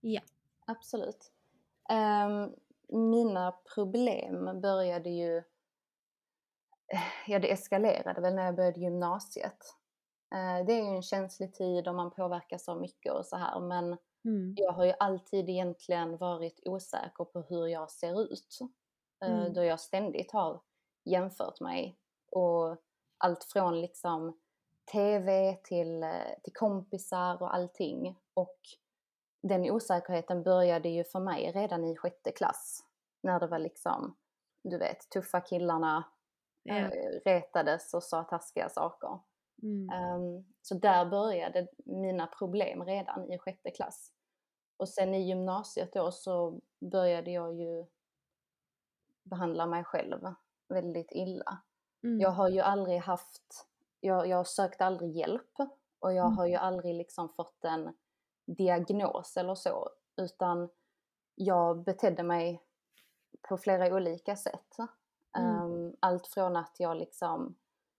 Ja. 0.02 0.22
Absolut. 0.66 1.32
Ehm, 1.90 2.56
mina 2.90 3.52
problem 3.76 4.62
började 4.62 5.10
ju... 5.10 5.44
Ja, 7.28 7.40
det 7.40 7.52
eskalerade 7.52 8.22
väl 8.22 8.36
när 8.36 8.46
jag 8.46 8.56
började 8.56 8.80
gymnasiet. 8.80 9.58
Eh, 10.34 10.66
det 10.66 10.74
är 10.74 10.84
ju 10.84 10.96
en 10.96 11.02
känslig 11.04 11.54
tid 11.54 11.88
och 11.88 11.96
man 11.96 12.12
påverkas 12.12 12.70
av 12.70 12.82
mycket 12.82 13.14
och 13.14 13.26
så 13.26 13.36
här, 13.38 13.60
men 13.60 13.98
Mm. 14.26 14.54
jag 14.56 14.72
har 14.74 14.86
ju 14.86 14.94
alltid 15.00 15.50
egentligen 15.50 16.18
varit 16.18 16.62
osäker 16.66 17.26
på 17.26 17.42
hur 17.42 17.68
jag 17.68 17.92
ser 17.92 18.24
ut. 18.34 18.60
Eh, 19.26 19.30
Mm. 19.40 19.54
Då 19.54 19.64
jag 19.64 19.80
ständigt 19.80 20.32
har 20.32 20.62
jämfört 21.06 21.60
mig. 21.60 21.98
Och 22.32 22.78
allt 23.18 23.44
från 23.44 23.82
liksom 23.82 24.40
TV 24.92 25.56
till, 25.64 26.04
eh, 26.04 26.10
till 26.44 26.54
kompisar 26.54 27.42
och 27.42 27.56
allting. 27.56 28.18
Och 28.34 28.60
den 29.44 29.72
osäkerheten 29.72 30.44
började 30.44 30.90
ju 30.90 31.04
för 31.04 31.20
mig 31.20 31.52
redan 31.52 31.86
i 31.86 31.96
sjätte 31.98 32.32
klass. 32.32 32.84
När 33.24 33.40
det 33.40 33.48
var 33.48 33.60
liksom, 33.60 34.16
du 34.64 34.78
vet, 34.78 35.10
tuffa 35.10 35.42
killarna 35.42 36.04
Ja. 36.64 36.76
eh, 36.76 36.90
retades 37.26 37.94
och 37.94 38.04
sa 38.04 38.24
taskiga 38.24 38.70
saker. 38.70 39.20
Mm. 39.64 39.90
Ehm, 39.90 40.46
så 40.62 40.76
där 40.76 41.06
började 41.06 41.68
mina 41.86 42.28
problem 42.28 42.84
redan 42.86 43.32
i 43.32 43.38
sjätte 43.38 43.72
klass. 43.72 44.12
Och 44.78 44.90
sen 44.90 45.14
i 45.14 45.22
gymnasiet 45.28 45.94
då 45.94 46.12
så 46.12 46.60
började 46.92 47.32
jag 47.32 47.54
ju 47.56 47.86
behandla 49.24 49.66
mig 49.66 49.84
själv 49.84 50.34
väldigt 50.70 51.12
illa. 51.12 51.58
Mm. 52.04 52.20
Jag 52.20 52.30
har 52.32 52.50
ju 52.50 52.60
aldrig 52.60 53.00
haft, 53.00 53.68
jag, 54.00 54.28
jag 54.28 54.48
sökte 54.48 54.86
aldrig 54.86 55.12
hjälp 55.12 55.60
och 56.00 56.14
jag 56.14 56.26
Mm. 56.26 56.38
har 56.38 56.46
ju 56.46 56.56
aldrig 56.56 56.96
liksom 56.96 57.30
fått 57.30 57.66
en 57.66 57.94
diagnos 58.46 59.38
eller 59.38 59.56
så, 59.56 59.90
utan 60.18 60.70
jag 61.36 61.84
betedde 61.84 62.24
mig 62.24 62.64
på 63.50 63.58
flera 63.58 63.96
olika 63.96 64.36
sätt. 64.36 64.78
Mm. 65.38 65.56
Ehm, 65.56 65.96
allt 66.00 66.28
från 66.28 66.56
att 66.56 66.76
jag 66.80 66.98
liksom 66.98 67.56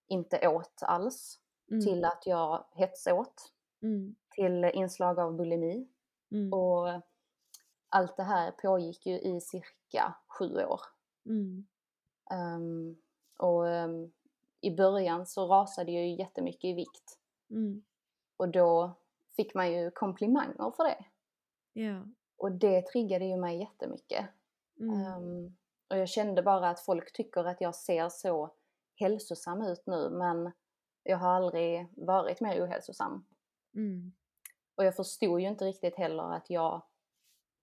inte 0.08 0.48
åt 0.48 0.82
alls, 0.82 1.38
Mm. 1.70 1.84
till 1.84 2.04
att 2.04 2.26
jag 2.26 2.64
hetsåt, 2.72 3.52
Mm. 3.82 4.14
till 4.30 4.64
inslag 4.64 5.18
av 5.18 5.34
bulimi. 5.36 5.88
Mm. 6.30 6.52
Och 6.52 6.88
allt 7.88 8.16
det 8.16 8.22
här 8.22 8.50
pågick 8.50 9.06
ju 9.06 9.20
i 9.20 9.40
cirka 9.40 10.14
sju 10.28 10.64
år. 10.64 10.80
Mm. 11.26 11.66
Ehm, 12.30 12.96
och 13.38 13.68
ehm, 13.68 14.12
i 14.60 14.70
början 14.70 15.26
så 15.26 15.46
rasade 15.46 15.92
jag 15.92 16.06
ju 16.06 16.16
jättemycket 16.16 16.64
i 16.64 16.72
vikt. 16.72 17.18
Mm. 17.50 17.82
Och 18.36 18.48
då 18.48 18.96
fick 19.36 19.54
man 19.54 19.72
ju 19.72 19.90
komplimanger 19.90 20.70
för 20.76 20.84
det. 20.84 21.04
Ja. 21.72 22.04
Och 22.36 22.52
det 22.52 22.86
triggade 22.86 23.24
ju 23.24 23.36
mig 23.36 23.58
jättemycket. 23.58 24.26
Mm. 24.80 25.00
Ehm, 25.00 25.56
och 25.88 25.96
jag 25.96 26.08
kände 26.08 26.42
bara 26.42 26.70
att 26.70 26.80
folk 26.80 27.12
tycker 27.12 27.44
att 27.44 27.60
jag 27.60 27.74
ser 27.74 28.08
så 28.08 28.54
hälsosam 28.94 29.62
ut 29.62 29.82
nu, 29.86 30.10
men 30.10 30.52
jag 31.02 31.16
har 31.16 31.30
aldrig 31.30 31.86
varit 31.96 32.40
mer 32.40 32.64
ohälsosam. 32.64 33.26
Mm. 33.74 34.12
Och 34.74 34.84
jag 34.84 34.96
förstod 34.96 35.40
ju 35.40 35.48
inte 35.48 35.64
riktigt 35.64 35.96
heller 35.96 36.32
att 36.32 36.50
jag 36.50 36.82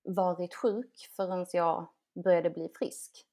varit 0.04 0.56
sjuk 0.56 1.10
förrän 1.16 1.46
jag 1.54 1.88
började 2.14 2.50
bli 2.50 2.70
frisk. 2.80 3.26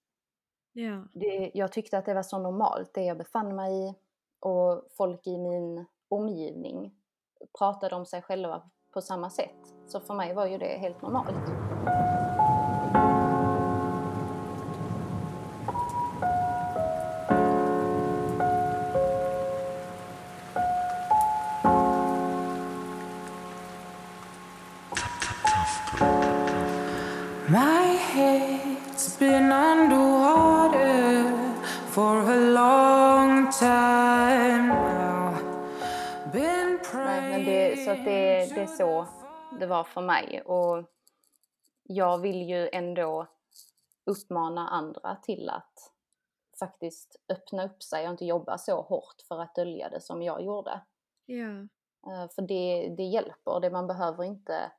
Ja. 0.79 1.03
Det, 1.13 1.51
jag 1.55 1.73
tyckte 1.73 1.99
att 1.99 2.05
det 2.05 2.15
var 2.15 2.23
så 2.23 2.39
normalt, 2.39 2.95
det 2.95 3.05
jag 3.05 3.19
befann 3.19 3.57
mig 3.57 3.89
i. 3.89 3.95
Och 4.41 4.83
folk 4.97 5.27
i 5.27 5.39
min 5.39 5.87
omgivning 6.09 6.95
pratade 7.59 7.95
om 7.95 8.07
sig 8.07 8.23
själva 8.23 8.71
på 8.93 9.01
samma 9.01 9.31
sätt. 9.31 9.75
Så 9.87 10.01
för 10.01 10.15
mig 10.15 10.35
var 10.35 10.47
ju 10.47 10.59
det 10.59 10.79
helt 10.79 11.03
normalt. 11.03 11.51
Så 38.77 39.07
det 39.61 39.67
var 39.67 39.85
för 39.85 40.01
mig. 40.01 40.43
Och 40.43 40.85
jag 41.83 42.19
vill 42.19 42.43
ju 42.49 42.69
ändå 42.73 43.27
uppmana 44.05 44.69
andra 44.69 45.17
till 45.17 45.49
att 45.51 45.93
faktiskt 46.59 47.17
öppna 47.29 47.65
upp 47.65 47.83
sig 47.83 48.05
och 48.05 48.11
inte 48.11 48.25
jobba 48.25 48.59
så 48.59 48.83
hårt 48.83 49.23
för 49.29 49.39
att 49.41 49.55
dölja 49.55 49.89
det 49.89 50.01
som 50.01 50.23
jag 50.23 50.43
gjorde. 50.43 50.81
Ja. 51.27 51.49
Eh, 52.13 52.31
För 52.35 52.43
det, 52.43 52.95
det 52.97 53.03
hjälper. 53.03 53.61
Det 53.61 53.71
man 53.71 53.87
behöver 53.87 54.25
inte 54.25 54.73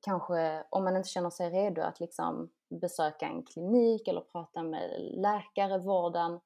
kanske, 0.00 0.64
om 0.70 0.84
man 0.84 0.96
inte 0.96 1.08
känner 1.08 1.30
sig 1.30 1.50
redo 1.50 1.82
att 1.82 2.00
liksom 2.00 2.50
besöka 2.68 3.26
en 3.26 3.42
klinik 3.42 4.08
eller 4.08 4.20
prata 4.20 4.62
med 4.62 4.90
läkare, 5.00 5.78
vården, 5.78 6.40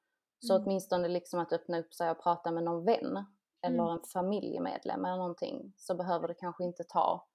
så 0.47 0.55
Mm. 0.55 0.65
åtminstone 0.67 1.09
liksom 1.09 1.41
att 1.41 1.53
öppna 1.53 1.79
upp 1.79 1.95
sig 1.95 2.11
och 2.11 2.23
prata 2.23 2.51
med 2.51 2.65
någon 2.65 2.85
vän 2.85 3.25
eller 3.63 3.85
Mm. 3.85 3.93
en 3.93 4.05
familjemedlem 4.13 5.05
eller 5.05 5.17
någonting 5.17 5.73
så 5.77 5.95
behöver 5.95 6.29
det 6.29 6.35
kanske 6.35 6.65
inte 6.65 6.85
ta 6.85 7.29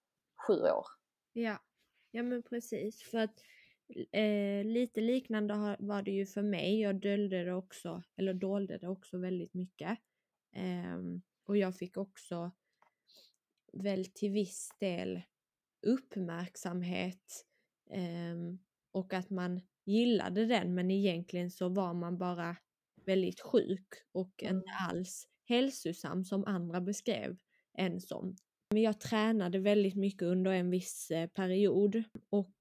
sju 0.47 0.53
år. 0.61 0.85
Ja, 1.33 1.57
ja 2.11 2.23
men 2.23 2.43
precis. 2.43 3.03
För 3.03 3.17
att 3.17 3.41
eh, 4.11 4.63
lite 4.65 5.01
liknande 5.01 5.75
var 5.79 6.01
det 6.01 6.11
ju 6.11 6.25
för 6.25 6.41
mig. 6.41 6.79
Jag 6.81 6.95
döljde 7.01 7.43
det 7.43 7.53
också, 7.53 8.03
eller 8.15 8.33
dolde 8.33 8.77
det 8.77 8.87
också 8.87 9.17
väldigt 9.17 9.53
mycket. 9.53 9.99
Ehm, 10.53 11.21
och 11.45 11.57
jag 11.57 11.77
fick 11.77 11.97
också 11.97 12.51
väl 13.73 14.05
till 14.05 14.31
viss 14.31 14.69
del 14.79 15.21
uppmärksamhet 15.87 17.45
ehm, 17.91 18.59
och 18.91 19.13
att 19.13 19.29
man 19.29 19.61
gillade 19.85 20.45
den 20.45 20.75
men 20.75 20.91
egentligen 20.91 21.51
så 21.51 21.69
var 21.69 21.93
man 21.93 22.17
bara 22.17 22.57
väldigt 23.05 23.41
sjuk 23.41 23.87
och 24.11 24.43
Mm. 24.43 24.57
inte 24.57 24.71
alls 24.89 25.27
hälsosam 25.45 26.23
som 26.25 26.45
andra 26.45 26.81
beskrev 26.81 27.37
en 27.77 28.01
som. 28.01 28.35
Men 28.73 28.81
jag 28.81 28.99
tränade 28.99 29.59
väldigt 29.59 29.95
mycket 29.95 30.21
under 30.21 30.51
en 30.51 30.69
viss 30.69 31.11
eh, 31.11 31.27
period 31.27 32.03
och 32.29 32.55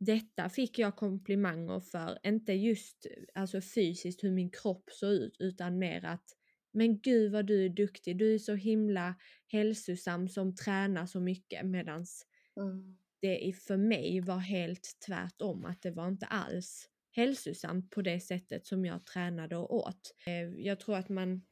detta 0.00 0.48
fick 0.48 0.78
jag 0.78 0.96
komplimanger 0.96 1.80
för, 1.80 2.18
inte 2.26 2.52
just 2.52 3.06
alltså 3.34 3.60
fysiskt 3.60 4.24
hur 4.24 4.30
min 4.30 4.50
kropp 4.50 4.90
såg 4.92 5.12
ut 5.12 5.36
utan 5.38 5.78
mer 5.78 6.04
att 6.04 6.24
men 6.72 7.00
gud 7.00 7.32
vad 7.32 7.46
du 7.46 7.64
är 7.64 7.68
duktig, 7.68 8.18
du 8.18 8.34
är 8.34 8.38
så 8.38 8.54
himla 8.54 9.14
hälsosam 9.46 10.28
som 10.28 10.54
tränar 10.54 11.06
så 11.06 11.20
mycket 11.20 11.66
medans 11.66 12.24
Mm. 12.60 12.96
det 13.20 13.56
för 13.66 13.76
mig 13.76 14.20
var 14.20 14.38
helt 14.38 14.96
tvärtom, 15.06 15.64
att 15.64 15.82
det 15.82 15.90
var 15.90 16.08
inte 16.08 16.26
alls 16.26 16.88
hälsosamt 17.10 17.90
på 17.90 18.02
det 18.02 18.20
sättet 18.20 18.66
som 18.66 18.84
jag 18.84 19.06
tränade 19.06 19.56
och 19.56 19.74
åt. 19.76 20.14
Eh, 20.26 20.66
Jag 20.66 20.80
tror 20.80 20.96
att 20.96 21.08
man 21.08 21.42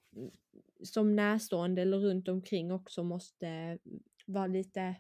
som 0.83 1.17
närstående 1.17 1.83
eller 1.83 1.99
runt 1.99 2.29
omkring 2.29 2.73
också 2.73 3.05
måste 3.05 3.79
vara 4.27 4.47
lite, 4.47 4.95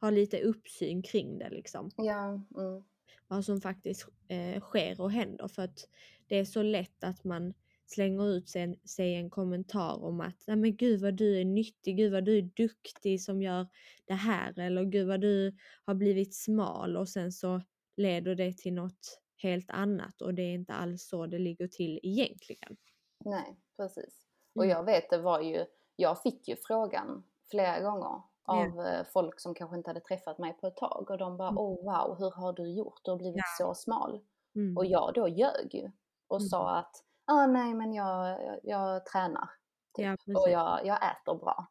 ha 0.00 0.10
lite 0.10 0.40
uppsyn 0.40 1.02
kring 1.02 1.38
det 1.38 1.50
liksom. 1.50 1.90
Ja, 1.96 2.42
mm. 2.56 2.84
Vad 3.28 3.44
som 3.44 3.60
faktiskt 3.60 4.08
eh, 4.28 4.60
sker 4.60 5.00
och 5.00 5.12
händer 5.12 5.48
för 5.48 5.62
att 5.62 5.88
det 6.26 6.36
är 6.36 6.44
så 6.44 6.62
lätt 6.62 7.04
att 7.04 7.24
man 7.24 7.54
slänger 7.86 8.28
ut 8.28 8.48
sig 8.48 8.62
en, 8.62 8.76
sig 8.84 9.14
en 9.14 9.30
kommentar 9.30 10.04
om 10.04 10.20
att 10.20 10.44
nej 10.46 10.56
men 10.56 10.76
gud 10.76 11.00
vad 11.00 11.14
du 11.14 11.40
är 11.40 11.44
nyttig, 11.44 11.96
gud 11.96 12.12
vad 12.12 12.24
du 12.24 12.38
är 12.38 12.42
duktig 12.42 13.22
som 13.22 13.42
gör 13.42 13.66
det 14.04 14.14
här 14.14 14.58
eller 14.58 14.84
gud 14.84 15.06
vad 15.06 15.20
du 15.20 15.56
har 15.84 15.94
blivit 15.94 16.34
smal 16.34 16.96
och 16.96 17.08
sen 17.08 17.32
så 17.32 17.62
leder 17.96 18.34
det 18.34 18.58
till 18.58 18.74
något 18.74 19.20
helt 19.36 19.70
annat 19.70 20.22
och 20.22 20.34
det 20.34 20.42
är 20.42 20.54
inte 20.54 20.72
alls 20.72 21.08
så 21.08 21.26
det 21.26 21.38
ligger 21.38 21.68
till 21.68 22.00
egentligen. 22.02 22.76
Nej, 23.24 23.56
precis. 23.76 24.25
Och 24.56 24.64
Mm. 24.64 24.76
jag 24.76 24.84
vet, 24.84 25.10
det 25.10 25.18
var 25.18 25.40
ju, 25.40 25.66
jag 25.96 26.22
fick 26.22 26.48
ju 26.48 26.56
frågan 26.56 27.24
flera 27.50 27.80
gånger 27.80 28.22
av 28.44 28.80
eh, 28.86 29.04
folk 29.12 29.40
som 29.40 29.54
kanske 29.54 29.76
inte 29.76 29.90
hade 29.90 30.00
träffat 30.00 30.38
mig 30.38 30.52
på 30.52 30.66
ett 30.66 30.76
tag 30.76 31.10
och 31.10 31.18
de 31.18 31.36
bara 31.36 31.48
Mm. 31.48 31.58
oh 31.58 31.84
wow, 31.84 32.16
hur 32.18 32.30
har 32.30 32.52
du 32.52 32.70
gjort? 32.72 33.00
Du 33.02 33.10
har 33.10 33.18
blivit 33.18 33.42
så 33.58 33.74
smal. 33.74 34.20
Mm. 34.54 34.76
Och 34.76 34.86
jag 34.86 35.14
då 35.14 35.28
ljög 35.28 35.74
ju 35.74 35.90
och 36.28 36.36
Mm. 36.40 36.48
sa 36.48 36.76
att 36.78 37.04
ah, 37.26 37.46
nej 37.46 37.74
men 37.74 37.92
jag, 37.92 38.28
jag, 38.44 38.60
jag 38.62 39.06
tränar 39.06 39.50
typ, 39.96 40.04
Ja, 40.24 40.40
och 40.40 40.50
jag, 40.50 40.86
jag 40.86 40.98
äter 41.10 41.34
bra. 41.34 41.66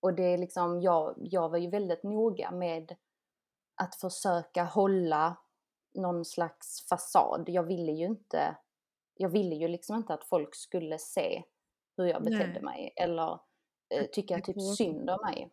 Och 0.00 0.14
det 0.14 0.22
är 0.22 0.38
liksom, 0.38 0.80
jag, 0.80 1.14
jag 1.16 1.48
var 1.48 1.58
ju 1.58 1.70
väldigt 1.70 2.02
noga 2.02 2.50
med 2.50 2.96
att 3.82 3.94
försöka 3.94 4.64
hålla 4.64 5.36
någon 5.94 6.24
slags 6.24 6.88
fasad. 6.88 7.44
Jag 7.48 7.62
ville 7.62 7.92
ju 7.92 8.06
inte, 8.06 8.56
jag 9.14 9.28
ville 9.28 9.54
ju 9.54 9.68
liksom 9.68 9.96
inte 9.96 10.14
att 10.14 10.24
folk 10.24 10.54
skulle 10.54 10.98
se 10.98 11.42
hur 12.02 12.10
jag 12.10 12.22
betedde 12.22 12.52
Nej. 12.52 12.62
mig 12.62 12.92
eller 12.96 13.38
eh, 13.88 14.04
tycka 14.12 14.40
typ 14.40 14.56
synd 14.76 15.10
om 15.10 15.18
mig. 15.22 15.50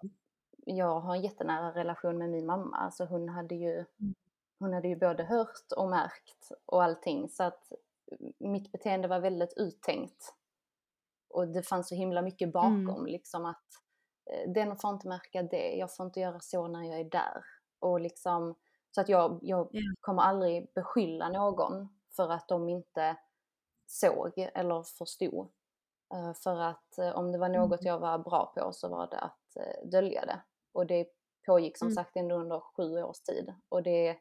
Jag 0.66 1.00
har 1.00 1.16
en 1.16 1.22
jättenära 1.22 1.74
relation 1.76 2.18
med 2.18 2.30
min 2.30 2.46
mamma, 2.46 2.78
alltså 2.78 3.06
hon 3.06 3.30
hade 3.30 3.56
ju, 3.56 3.74
Mm. 4.00 4.16
hon 4.60 4.74
hade 4.74 4.88
ju 4.88 4.96
både 4.96 5.24
hört 5.24 5.72
och 5.78 5.90
märkt 5.90 6.52
och 6.66 6.84
allting 6.84 7.30
så 7.30 7.44
att 7.44 7.72
mitt 8.38 8.72
beteende 8.72 9.08
var 9.08 9.20
väldigt 9.20 9.54
uttänkt. 9.58 10.34
Och 11.30 11.48
det 11.48 11.64
fanns 11.64 11.90
så 11.90 11.96
himla 11.96 12.22
mycket 12.22 12.54
bakom 12.54 12.90
Mm. 12.90 13.06
liksom 13.06 13.46
att 13.46 13.64
eh, 14.26 14.52
den 14.52 14.76
får 14.78 14.90
inte 14.90 15.08
märka 15.08 15.44
det, 15.44 15.72
jag 15.76 15.96
får 15.96 16.06
inte 16.06 16.20
göra 16.20 16.40
så 16.40 16.68
när 16.68 16.84
jag 16.84 17.00
är 17.00 17.04
där. 17.10 17.44
Och 17.80 18.00
liksom, 18.02 18.56
så 18.92 19.02
att 19.02 19.10
jag, 19.10 19.40
jag 19.42 19.68
Ja. 19.72 19.82
kommer 20.02 20.22
aldrig 20.24 20.72
beskylla 20.76 21.30
någon 21.30 21.88
för 22.16 22.30
att 22.32 22.48
de 22.48 22.70
inte 22.70 23.18
såg 23.86 24.34
eller 24.54 24.84
förstod. 24.84 25.50
Eh, 26.14 26.34
För 26.34 26.60
att 26.62 26.98
eh, 26.98 27.18
om 27.18 27.32
det 27.32 27.38
var 27.38 27.50
något 27.50 27.82
Mm. 27.82 27.88
jag 27.88 28.00
var 28.00 28.18
bra 28.20 28.54
på 28.56 28.74
så 28.74 28.90
var 28.90 29.08
det 29.08 29.20
att 29.20 29.56
eh, 29.56 29.90
dölja 29.90 30.26
det. 30.26 30.42
Och 30.72 30.86
det 30.88 31.08
pågick 31.46 31.78
som 31.78 31.88
Mm. 31.88 31.96
sagt 31.96 32.16
ändå 32.16 32.36
under 32.36 32.60
sju 32.60 33.04
års 33.04 33.20
tid. 33.22 33.54
Och 33.70 33.84
det, 33.84 34.20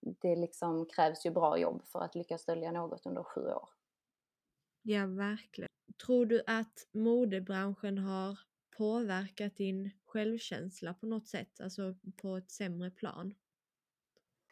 det 0.00 0.36
liksom 0.36 0.86
krävs 0.86 1.26
ju 1.26 1.30
bra 1.30 1.58
jobb 1.58 1.84
för 1.84 2.00
att 2.00 2.14
lyckas 2.14 2.44
dölja 2.44 2.72
något 2.72 3.06
under 3.06 3.22
sju 3.22 3.40
år. 3.40 3.68
Ja, 4.82 5.06
verkligen. 5.06 5.68
Tror 6.06 6.26
du 6.26 6.42
att 6.46 6.88
modebranschen 6.92 7.98
har 7.98 8.38
påverkat 8.76 9.56
din 9.56 9.90
självkänsla 10.06 10.94
på 10.94 11.06
något 11.06 11.28
sätt, 11.28 11.60
alltså 11.60 11.94
på 12.22 12.36
ett 12.36 12.50
sämre 12.50 12.90
plan? 12.90 13.34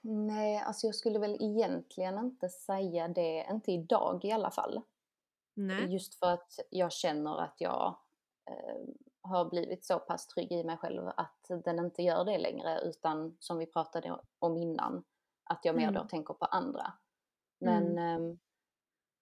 Nej, 0.02 0.56
alltså 0.56 0.86
jag 0.86 0.94
skulle 0.94 1.18
väl 1.18 1.36
egentligen 1.40 2.18
inte 2.18 2.48
säga 2.48 3.08
det, 3.08 3.46
inte 3.50 3.72
idag 3.72 4.24
i 4.24 4.30
alla 4.32 4.50
fall. 4.50 4.82
Nej? 5.66 5.92
Just 5.92 6.14
för 6.14 6.26
att 6.26 6.58
jag 6.70 6.92
känner 6.92 7.40
att 7.40 7.54
jag 7.58 7.96
eh, 8.50 8.80
har 9.20 9.44
blivit 9.44 9.84
så 9.84 9.98
pass 9.98 10.26
trygg 10.26 10.52
i 10.52 10.64
mig 10.64 10.76
själv 10.76 11.08
att 11.16 11.46
den 11.64 11.78
inte 11.78 12.02
gör 12.02 12.24
det 12.24 12.38
längre 12.38 12.80
utan 12.80 13.36
som 13.40 13.58
vi 13.58 13.66
pratade 13.66 14.20
om 14.38 14.56
innan, 14.56 15.04
att 15.44 15.64
jag 15.64 15.76
mer 15.76 15.90
då 15.90 15.98
Mm. 15.98 16.08
tänker 16.08 16.34
på 16.34 16.44
andra. 16.44 16.92
Men 17.60 17.98
Mm. 17.98 18.38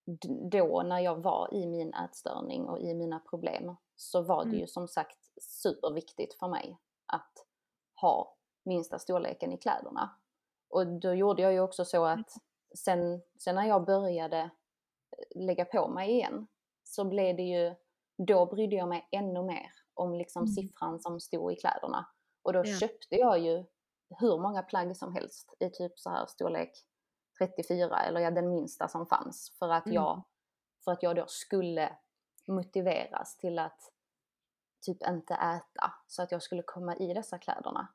d- 0.07 0.49
då 0.51 0.83
när 0.83 1.01
jag 1.01 1.17
var 1.23 1.55
i 1.55 1.67
min 1.67 1.95
ätstörning 1.95 2.65
och 2.69 2.81
i 2.81 2.95
mina 2.95 3.21
problem 3.21 3.77
så 3.97 4.23
var 4.23 4.45
det 4.45 4.49
Mm. 4.51 4.61
ju 4.61 4.67
som 4.67 4.89
sagt 4.89 5.19
superviktigt 5.43 6.35
för 6.39 6.49
mig 6.49 6.79
att 7.07 7.33
ha 8.01 8.37
minsta 8.65 8.99
storleken 8.99 9.53
i 9.53 9.59
kläderna. 9.59 10.11
Och 10.69 10.87
då 10.87 11.15
gjorde 11.15 11.43
jag 11.43 11.53
ju 11.53 11.61
också 11.61 11.85
så 11.85 12.05
att 12.05 12.31
sen, 12.79 13.23
sen 13.39 13.55
när 13.55 13.65
jag 13.67 13.85
började 13.85 14.39
eh, 14.39 14.49
lägga 15.37 15.65
på 15.65 15.89
mig 15.89 16.11
igen 16.11 16.47
så 16.85 17.05
blev 17.05 17.37
det 17.37 17.43
ju, 17.43 17.75
då 18.27 18.47
brydde 18.47 18.77
jag 18.77 18.89
mig 18.89 19.09
ännu 19.13 19.43
mer 19.43 19.71
om 19.95 20.15
liksom 20.15 20.43
Mm. 20.43 20.53
siffran 20.55 21.01
som 21.01 21.21
stod 21.21 21.53
i 21.53 21.57
kläderna. 21.57 22.07
Och 22.43 22.53
då 22.53 22.59
Ja. 22.65 22.79
köpte 22.81 23.17
jag 23.17 23.39
ju 23.39 23.65
hur 24.21 24.39
många 24.39 24.63
plagg 24.63 24.97
som 24.97 25.15
helst 25.15 25.55
i 25.61 25.71
typ 25.71 25.99
så 25.99 26.11
här 26.11 26.27
storlek 26.27 26.71
34 27.39 27.99
eller 28.03 28.21
ja, 28.21 28.31
den 28.31 28.51
minsta 28.51 28.89
som 28.89 29.07
fanns 29.07 29.57
för 29.59 29.69
att, 29.69 29.87
Mm. 29.87 29.95
jag, 29.95 30.23
för 30.85 30.93
att 30.93 31.03
jag 31.03 31.17
då 31.17 31.25
skulle 31.29 31.97
motiveras 32.49 33.37
till 33.37 33.59
att 33.59 33.81
typ 34.87 35.03
inte 35.09 35.35
äta 35.35 35.93
så 36.07 36.23
att 36.23 36.33
jag 36.33 36.43
skulle 36.43 36.63
komma 36.63 36.97
i 36.97 37.15
dessa 37.15 37.39
kläderna. 37.39 37.89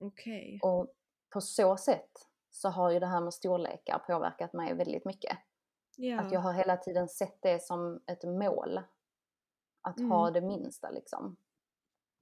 Okej. 0.00 0.60
Och 0.62 0.86
på 1.32 1.40
så 1.40 1.76
sätt 1.76 2.10
så 2.50 2.68
har 2.68 2.90
ju 2.90 2.98
det 3.00 3.06
här 3.06 3.20
med 3.20 3.34
storlekar 3.34 3.98
påverkat 3.98 4.52
mig 4.52 4.74
väldigt 4.74 5.04
mycket. 5.04 5.38
Ja. 5.96 6.20
Att 6.20 6.32
jag 6.32 6.40
har 6.40 6.52
hela 6.52 6.76
tiden 6.76 7.08
sett 7.08 7.42
det 7.42 7.62
som 7.62 8.00
ett 8.06 8.24
mål. 8.24 8.80
Att 9.82 9.98
Mm. 9.98 10.10
ha 10.10 10.30
det 10.30 10.40
minsta 10.40 10.90
liksom. 10.90 11.36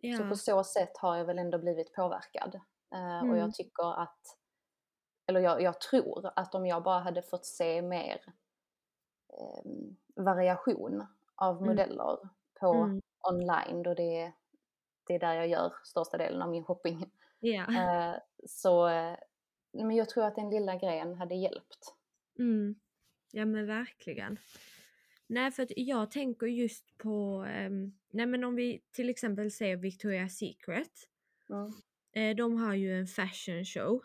Så 0.00 0.22
ja. 0.22 0.28
på 0.28 0.36
så 0.36 0.64
sätt 0.64 0.96
har 0.96 1.16
jag 1.16 1.24
väl 1.24 1.38
ändå 1.38 1.58
blivit 1.58 1.92
påverkad. 1.94 2.60
Och 2.90 2.98
Mm. 2.98 3.36
jag 3.36 3.54
tycker 3.54 4.00
att, 4.02 4.20
eller 5.26 5.40
jag, 5.40 5.62
jag 5.62 5.80
tror 5.80 6.30
att 6.36 6.54
om 6.54 6.66
jag 6.66 6.82
bara 6.82 7.00
hade 7.00 7.22
fått 7.22 7.46
se 7.46 7.82
mer 7.82 8.20
eh, 9.32 9.70
variation 10.24 11.06
av 11.34 11.56
Mm. 11.56 11.68
modeller 11.68 12.18
på 12.60 12.72
Mm. 12.72 13.00
online 13.30 13.82
då 13.82 13.94
det 13.94 14.20
är, 14.20 14.32
det 15.06 15.14
är 15.14 15.18
där 15.18 15.34
jag 15.34 15.48
gör 15.48 15.72
största 15.84 16.16
delen 16.18 16.42
av 16.42 16.48
min 16.50 16.64
shopping. 16.64 17.10
Ja. 17.40 17.64
Eh, 17.74 18.16
så 18.46 18.88
eh, 18.88 19.16
men 19.72 19.90
jag 19.96 20.08
tror 20.08 20.24
att 20.24 20.34
den 20.36 20.50
lilla 20.50 20.76
grejen 20.76 21.14
hade 21.14 21.34
hjälpt. 21.34 21.94
Mm. 22.38 22.74
Ja 23.34 23.44
men 23.44 23.66
verkligen. 23.66 24.38
Nej 25.26 25.50
för 25.50 25.62
att 25.62 25.72
jag 25.76 26.10
tänker 26.10 26.46
just 26.46 26.98
på, 26.98 27.44
ehm, 27.48 27.92
nej 28.12 28.26
men 28.26 28.44
om 28.44 28.54
vi 28.54 28.82
till 28.92 29.08
exempel 29.10 29.50
ser 29.50 29.76
Victoria's 29.76 30.28
Secret. 30.28 30.92
Mm. 31.50 31.82
Eh, 32.12 32.36
de 32.36 32.56
har 32.56 32.74
ju 32.74 32.92
en 32.98 33.06
fashion 33.06 33.64
show. 33.64 34.02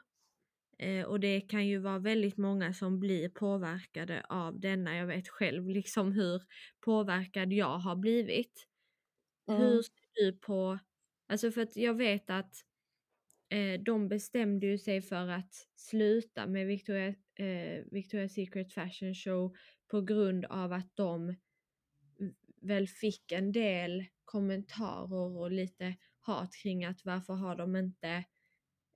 Eh, 0.79 1.05
och 1.05 1.19
det 1.19 1.41
kan 1.41 1.67
ju 1.67 1.77
vara 1.79 1.99
väldigt 1.99 2.37
många 2.37 2.73
som 2.73 2.99
blir 2.99 3.29
påverkade 3.29 4.25
av 4.29 4.59
denna. 4.59 4.97
Jag 4.97 5.07
vet 5.07 5.29
själv 5.29 5.69
liksom 5.69 6.11
hur 6.13 6.43
påverkad 6.81 7.53
jag 7.53 7.77
har 7.79 7.95
blivit. 7.95 8.67
Hur 9.55 9.71
Mm. 9.71 9.83
ser 9.83 10.25
du 10.25 10.33
på, 10.39 10.79
alltså 11.27 11.51
för 11.51 11.61
att 11.61 11.75
jag 11.77 11.93
vet 11.93 12.29
att 12.29 12.55
eh, 13.49 13.81
de 13.81 14.07
bestämde 14.07 14.67
ju 14.67 14.77
sig 14.77 15.01
för 15.01 15.27
att 15.27 15.67
sluta 15.75 16.47
med 16.47 16.67
Victoria, 16.67 17.15
eh, 17.39 17.83
Victoria's 17.91 18.29
Secret 18.33 18.73
Fashion 18.73 19.15
Show 19.15 19.55
på 19.87 20.01
grund 20.01 20.45
av 20.45 20.73
att 20.73 20.95
de 20.95 21.35
väl 22.61 22.87
fick 22.87 23.31
en 23.31 23.51
del 23.51 24.05
kommentarer 24.25 25.37
och 25.37 25.51
lite 25.51 25.95
hat 26.19 26.55
kring 26.55 26.85
att 26.85 27.05
varför 27.05 27.33
har 27.33 27.55
de 27.55 27.75
inte 27.75 28.23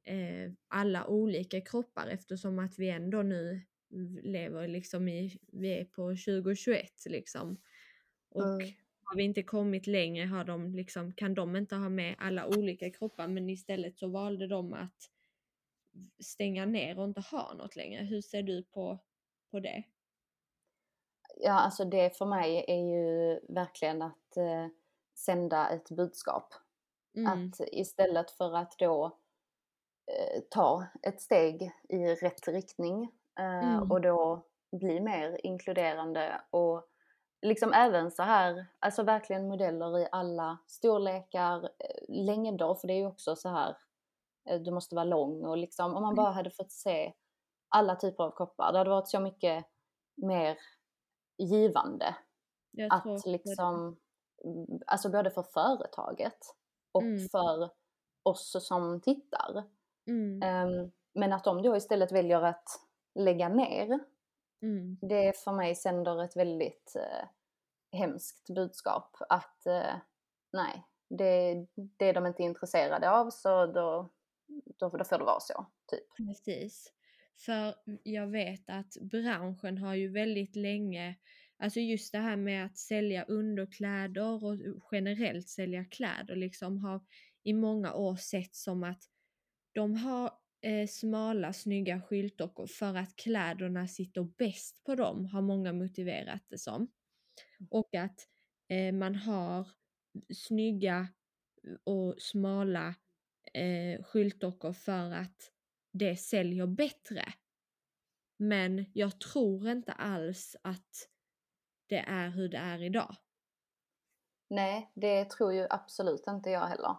eh, 0.03 0.51
alla 0.67 1.07
olika 1.07 1.61
kroppar 1.61 2.07
eftersom 2.07 2.59
att 2.59 2.79
vi 2.79 2.89
ändå 2.89 3.21
nu 3.21 3.61
lever 4.23 4.67
liksom 4.67 5.07
i, 5.07 5.39
vi 5.53 5.69
är 5.79 5.85
på 5.85 6.09
2021 6.09 6.91
liksom. 7.05 7.57
Och 8.29 8.61
Mm. 8.61 8.73
har 9.03 9.17
vi 9.17 9.23
inte 9.23 9.43
kommit 9.43 9.87
längre 9.87 10.25
har 10.25 10.45
de 10.45 10.75
liksom, 10.75 11.13
kan 11.13 11.33
de 11.33 11.55
inte 11.55 11.75
ha 11.75 11.89
med 11.89 12.15
alla 12.17 12.47
olika 12.47 12.89
kroppar 12.91 13.27
men 13.27 13.49
istället 13.49 13.97
så 13.99 14.07
valde 14.07 14.47
de 14.47 14.73
att 14.73 15.09
stänga 16.23 16.65
ner 16.65 16.99
och 16.99 17.05
inte 17.05 17.21
ha 17.21 17.53
något 17.53 17.75
längre. 17.75 18.03
Hur 18.03 18.21
ser 18.21 18.43
du 18.43 18.63
på, 18.63 18.99
på 19.51 19.59
det? 19.59 19.83
Ja, 21.35 21.51
alltså 21.51 21.85
det 21.85 22.17
för 22.17 22.25
mig 22.25 22.65
är 22.67 22.77
ju 22.79 23.39
verkligen 23.49 24.01
att 24.01 24.37
eh, 24.37 24.67
sända 25.15 25.69
ett 25.69 25.89
budskap. 25.89 26.53
Mm. 27.17 27.31
Att 27.31 27.67
istället 27.71 28.31
för 28.31 28.55
att 28.55 28.75
då 28.79 29.05
eh, 30.11 30.41
ta 30.49 30.85
ett 31.01 31.21
steg 31.21 31.71
i 31.89 32.05
rätt 32.15 32.47
riktning 32.47 33.03
eh, 33.39 33.73
Mm. 33.75 33.91
och 33.91 34.01
då 34.01 34.45
bli 34.71 34.99
mer 34.99 35.45
inkluderande 35.45 36.41
och 36.49 36.87
liksom 37.41 37.73
även 37.73 38.11
så 38.11 38.23
här, 38.23 38.65
alltså 38.79 39.03
verkligen 39.03 39.47
modeller 39.47 39.99
i 39.99 40.07
alla 40.11 40.57
storlekar, 40.67 41.63
eh, 41.63 42.05
längder, 42.07 42.73
för 42.73 42.87
det 42.87 42.93
är 42.93 42.97
ju 42.97 43.07
också 43.07 43.35
så 43.35 43.49
här, 43.49 43.77
du 44.65 44.71
måste 44.71 44.95
vara 44.95 45.05
lång 45.05 45.45
och 45.45 45.57
liksom, 45.57 45.95
om 45.95 46.01
man 46.03 46.15
bara 46.15 46.31
hade 46.31 46.49
fått 46.51 46.71
se 46.71 47.13
alla 47.69 47.95
typer 47.95 48.23
av 48.23 48.31
kroppar, 48.35 48.71
det 48.71 48.77
hade 48.77 48.89
varit 48.89 49.07
så 49.09 49.19
mycket 49.19 49.65
mer 50.15 50.57
givande 51.37 52.15
att 52.91 53.25
liksom, 53.25 53.97
mm, 54.45 54.79
alltså 54.87 55.09
både 55.09 55.31
för 55.31 55.43
företaget 55.43 56.37
och 56.91 57.01
Mm. 57.03 57.29
för 57.29 57.69
oss 58.23 58.55
som 58.67 59.01
tittar. 59.01 59.63
Mm. 60.07 60.41
Ehm, 60.43 60.91
men 61.13 61.33
att 61.33 61.43
de 61.43 61.61
då 61.61 61.75
istället 61.77 62.11
väljer 62.11 62.41
att 62.41 62.67
lägga 63.15 63.49
ner, 63.49 63.99
Mm. 64.61 64.97
det 65.01 65.37
för 65.43 65.51
mig 65.51 65.75
sänder 65.75 66.23
ett 66.23 66.35
väldigt 66.35 66.93
eh, 66.95 67.27
hemskt 67.99 68.49
budskap. 68.49 69.17
Att 69.29 69.65
eh, 69.65 69.95
nej, 70.53 70.83
det, 71.09 71.55
det 71.75 72.05
är 72.09 72.13
de 72.13 72.25
inte 72.25 72.43
intresserade 72.43 73.11
av 73.11 73.29
så 73.29 73.65
då, 73.65 74.09
då, 74.47 74.89
då 74.89 74.89
får 74.89 75.17
det 75.19 75.25
vara 75.25 75.39
så. 75.39 75.65
Typ. 75.91 76.15
Precis. 76.17 76.93
För 77.45 77.75
jag 78.03 78.27
vet 78.27 78.69
att 78.69 78.97
branschen 79.01 79.77
har 79.77 79.95
ju 79.95 80.07
väldigt 80.07 80.55
länge, 80.55 81.15
alltså 81.57 81.79
just 81.79 82.11
det 82.11 82.19
här 82.19 82.35
med 82.35 82.65
att 82.65 82.77
sälja 82.77 83.23
underkläder 83.23 84.45
och 84.45 84.57
generellt 84.91 85.49
sälja 85.49 85.85
kläder 85.85 86.35
liksom 86.35 86.77
har 86.77 87.01
i 87.43 87.53
många 87.53 87.93
år 87.93 88.15
sett 88.15 88.55
som 88.55 88.83
att 88.83 89.03
de 89.73 89.95
har 89.95 90.31
eh, 90.61 90.87
smala 90.87 91.53
snygga 91.53 92.01
skyltdockor 92.01 92.67
för 92.67 92.95
att 92.95 93.15
kläderna 93.15 93.87
sitter 93.87 94.23
bäst 94.23 94.83
på 94.83 94.95
dem 94.95 95.25
har 95.25 95.41
många 95.41 95.73
motiverat 95.73 96.43
det 96.49 96.57
som. 96.57 96.91
Och 97.69 97.95
att 97.95 98.27
eh, 98.69 98.93
man 98.93 99.15
har 99.15 99.67
snygga 100.33 101.07
och 101.83 102.15
smala 102.17 102.95
eh, 103.53 104.03
skyltdockor 104.03 104.73
för 104.73 105.11
att 105.11 105.51
det 105.93 106.15
säljer 106.17 106.67
bättre. 106.67 107.33
Men 108.37 108.85
jag 108.93 109.19
tror 109.19 109.69
inte 109.69 109.91
alls 109.91 110.55
att 110.61 111.09
det 111.89 111.97
är 111.99 112.29
hur 112.29 112.49
det 112.49 112.57
är 112.57 112.83
idag. 112.83 113.15
Nej, 114.49 114.91
det 114.95 115.29
tror 115.29 115.53
ju 115.53 115.67
absolut 115.69 116.27
inte 116.27 116.49
jag 116.49 116.67
heller. 116.67 116.95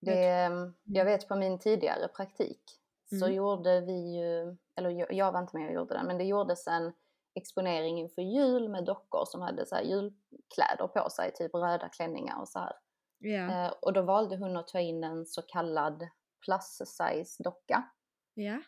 Jag 0.00 0.16
Det, 0.16 0.24
ehm, 0.30 0.74
jag 0.84 1.04
vet 1.04 1.28
på 1.28 1.36
min 1.36 1.58
tidigare 1.58 2.08
praktik 2.08 2.62
så 3.08 3.26
Mm. 3.26 3.34
gjorde 3.34 3.80
vi 3.80 4.16
ju, 4.16 4.56
eller 4.76 4.90
jag, 4.90 5.12
jag 5.12 5.32
var 5.32 5.40
inte 5.40 5.56
med 5.56 5.68
och 5.68 5.74
gjorde 5.74 5.94
den, 5.94 6.06
men 6.06 6.18
det 6.18 6.24
gjordes 6.24 6.66
en 6.66 6.92
exponering 7.34 7.98
inför 7.98 8.22
jul 8.22 8.68
med 8.68 8.84
dockor 8.84 9.24
som 9.24 9.40
hade 9.40 9.66
så 9.66 9.76
julkläder 9.82 10.88
på 10.88 11.10
sig, 11.10 11.32
typ 11.34 11.54
röda 11.54 11.88
klänningar 11.88 12.40
och 12.40 12.48
så 12.48 12.58
här. 12.58 12.72
Eh, 13.66 13.72
och 13.82 13.92
då 13.92 14.02
valde 14.02 14.36
hon 14.36 14.56
att 14.56 14.68
ta 14.68 14.80
in 14.80 15.04
en 15.04 15.26
så 15.26 15.42
kallad 15.42 16.08
plus 16.44 16.82
size 16.84 17.42
docka 17.42 17.82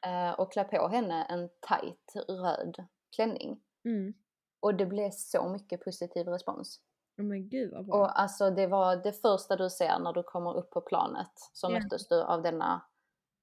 eh, 0.06 0.40
och 0.40 0.52
klä 0.52 0.64
på 0.64 0.88
henne 0.88 1.24
en 1.24 1.48
tight 1.48 2.12
röd 2.28 2.86
klänning. 3.16 3.60
mm. 3.84 4.14
Och 4.60 4.74
det 4.74 4.86
blev 4.86 5.10
så 5.10 5.48
mycket 5.48 5.84
positiv 5.84 6.28
respons. 6.28 6.80
Oh, 7.18 7.24
men 7.24 7.48
gud 7.48 7.72
vad 7.72 7.86
bra. 7.86 7.96
Och 7.98 8.20
alltså 8.20 8.50
det 8.50 8.66
var 8.66 8.96
det 8.96 9.12
första 9.12 9.56
du 9.56 9.70
ser 9.70 9.98
när 9.98 10.12
du 10.12 10.22
kommer 10.22 10.56
upp 10.56 10.70
på 10.70 10.80
planet 10.80 11.32
så 11.52 11.66
Ja. 11.66 11.70
möttes 11.78 12.08
du 12.08 12.22
av 12.22 12.42
denna 12.42 12.82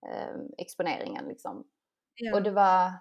eh, 0.07 0.35
exponeringen 0.57 1.25
liksom. 1.25 1.67
ja. 2.15 2.35
Och 2.35 2.43
det 2.43 2.51
var, 2.51 2.91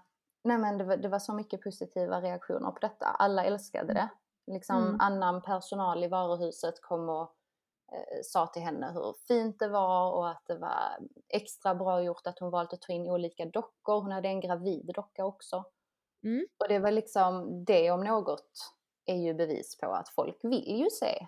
nej 0.44 0.58
men 0.58 0.78
det 0.78 0.84
var, 0.84 0.96
det 0.96 1.08
var 1.08 1.18
så 1.18 1.34
mycket 1.34 1.62
positiva 1.62 2.20
reaktioner 2.20 2.70
på 2.70 2.78
detta. 2.80 3.06
Alla 3.06 3.44
älskade 3.44 3.94
det. 3.94 4.08
Liksom 4.46 4.76
Mm. 4.82 4.96
annan 5.00 5.42
personal 5.42 6.04
i 6.04 6.08
varuhuset 6.08 6.80
kom 6.82 7.08
och 7.08 7.34
sa 8.22 8.46
till 8.46 8.62
henne 8.62 8.92
hur 8.92 9.14
fint 9.28 9.58
det 9.58 9.68
var 9.68 10.12
och 10.12 10.28
att 10.28 10.42
det 10.46 10.58
var 10.58 10.98
extra 11.28 11.74
bra 11.74 12.02
gjort 12.02 12.26
att 12.26 12.38
hon 12.38 12.50
valt 12.50 12.72
att 12.72 12.82
ta 12.82 12.92
in 12.92 13.10
olika 13.10 13.44
dockor. 13.44 14.00
Hon 14.00 14.12
hade 14.12 14.28
en 14.28 14.40
gravid 14.40 14.90
docka 14.94 15.24
också. 15.24 15.64
Mm. 16.24 16.46
Och 16.58 16.68
det 16.68 16.78
var 16.78 16.90
liksom, 16.90 17.64
det 17.64 17.90
om 17.90 18.04
något 18.04 18.74
är 19.06 19.16
ju 19.16 19.34
bevis 19.34 19.78
på 19.78 19.86
att 19.86 20.08
folk 20.08 20.38
vill 20.42 20.80
ju 20.80 20.90
se. 20.90 21.26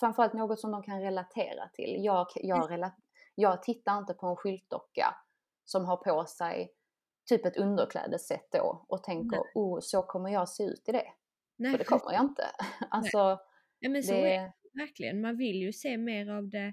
Framförallt 0.00 0.32
något 0.32 0.60
som 0.60 0.70
de 0.70 0.82
kan 0.82 1.00
relatera 1.00 1.68
till. 1.68 2.04
Jag, 2.04 2.26
jag, 2.34 2.70
rela- 2.70 2.96
jag 3.34 3.62
tittar 3.62 3.98
inte 3.98 4.14
på 4.14 4.26
en 4.26 4.36
skyltdocka 4.36 5.14
som 5.64 5.84
har 5.84 5.96
på 5.96 6.24
sig 6.24 6.72
typ 7.28 7.46
ett 7.46 7.56
underklädesset 7.56 8.48
då 8.52 8.84
och 8.88 9.02
tänker, 9.02 9.36
Nej. 9.36 9.52
oh, 9.54 9.78
så 9.80 10.02
kommer 10.02 10.30
jag 10.30 10.48
se 10.48 10.64
ut 10.64 10.88
i 10.88 10.92
det. 10.92 11.12
Nej, 11.56 11.70
För 11.70 11.78
det 11.78 11.84
kommer 11.84 12.12
jag 12.12 12.22
inte. 12.22 12.46
Alltså, 12.90 13.38
ja, 13.78 13.90
men 13.90 14.02
så 14.02 14.12
är 14.14 14.22
det, 14.22 14.52
det 14.61 14.61
verkligen. 14.72 15.20
Man 15.20 15.36
vill 15.36 15.56
ju 15.62 15.72
se 15.72 15.98
mer 15.98 16.30
av 16.30 16.48
det. 16.50 16.72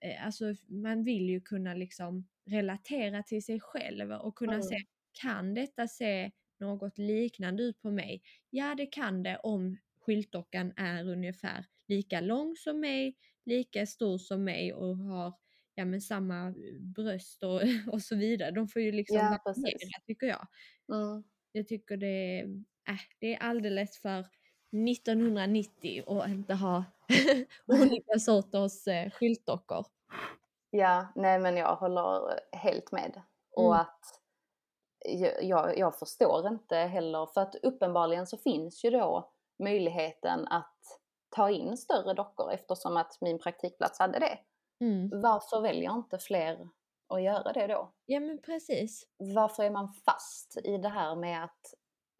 eh, 0.00 0.26
Alltså 0.26 0.54
man 0.68 1.04
vill 1.04 1.30
ju 1.30 1.40
kunna 1.40 1.74
liksom 1.74 2.28
relatera 2.46 3.22
till 3.22 3.44
sig 3.44 3.60
själv 3.60 4.12
och 4.12 4.34
kunna 4.36 4.54
Mm. 4.54 4.62
se, 4.62 4.76
kan 5.12 5.54
detta 5.54 5.88
se 5.88 6.30
något 6.60 6.98
liknande 6.98 7.62
ut 7.62 7.80
på 7.82 7.90
mig? 7.90 8.22
Ja, 8.50 8.74
det 8.74 8.86
kan 8.86 9.22
det 9.22 9.36
om 9.38 9.76
skyltdockan 10.00 10.72
är 10.76 11.08
ungefär 11.08 11.66
lika 11.88 12.20
lång 12.20 12.56
som 12.56 12.80
mig, 12.80 13.16
lika 13.44 13.86
stor 13.86 14.18
som 14.18 14.44
mig 14.44 14.72
och 14.74 14.96
har 14.98 15.34
ja, 15.74 15.84
men 15.84 16.00
samma 16.00 16.46
eh, 16.48 16.54
bröst 16.80 17.42
och, 17.42 17.60
och 17.92 18.02
så 18.02 18.16
vidare. 18.16 18.50
De 18.50 18.68
får 18.68 18.82
ju 18.82 18.92
liksom 18.92 19.28
Ja, 19.28 19.38
variera 19.44 20.00
tycker 20.06 20.26
jag. 20.26 20.46
mm, 20.88 21.24
Jag 21.52 21.68
tycker 21.68 21.96
det 21.96 22.40
äh, 22.88 23.00
det 23.20 23.34
är 23.34 23.38
alldeles 23.38 23.98
för 24.00 24.26
1990 24.90 26.02
och 26.06 26.28
inte 26.28 26.54
ha 26.54 26.84
olika 27.66 28.18
sorters 28.18 28.86
eh, 28.88 29.10
skyltdockor. 29.10 29.86
ja, 30.70 31.06
nej 31.14 31.38
men 31.38 31.56
jag 31.56 31.76
håller 31.76 32.40
helt 32.52 32.92
med. 32.92 33.22
Och 33.56 33.74
Mm. 33.74 33.80
att 33.80 34.00
jag, 35.40 35.78
jag, 35.78 35.98
förstår 35.98 36.48
inte 36.48 36.76
heller, 36.76 37.26
för 37.26 37.40
att 37.40 37.54
uppenbarligen 37.54 38.26
så 38.26 38.36
finns 38.36 38.84
ju 38.84 38.90
då 38.90 39.32
möjligheten 39.58 40.48
att 40.48 40.78
ta 41.30 41.50
in 41.50 41.76
större 41.76 42.14
dockor 42.14 42.52
eftersom 42.52 42.96
att 42.96 43.20
min 43.20 43.38
praktikplats 43.38 43.98
hade 43.98 44.18
det. 44.18 44.38
Mm. 44.80 45.20
Varför 45.20 45.60
väljer 45.60 45.92
inte 45.92 46.18
fler 46.18 46.68
att 47.08 47.22
göra 47.22 47.52
det 47.52 47.66
då? 47.66 47.92
Ja 48.06 48.20
men 48.20 48.38
precis. 48.42 49.06
Varför 49.16 49.62
är 49.62 49.70
man 49.70 49.88
fast 49.92 50.56
i 50.64 50.78
det 50.78 50.88
här 50.88 51.14
med 51.14 51.44
att 51.44 51.74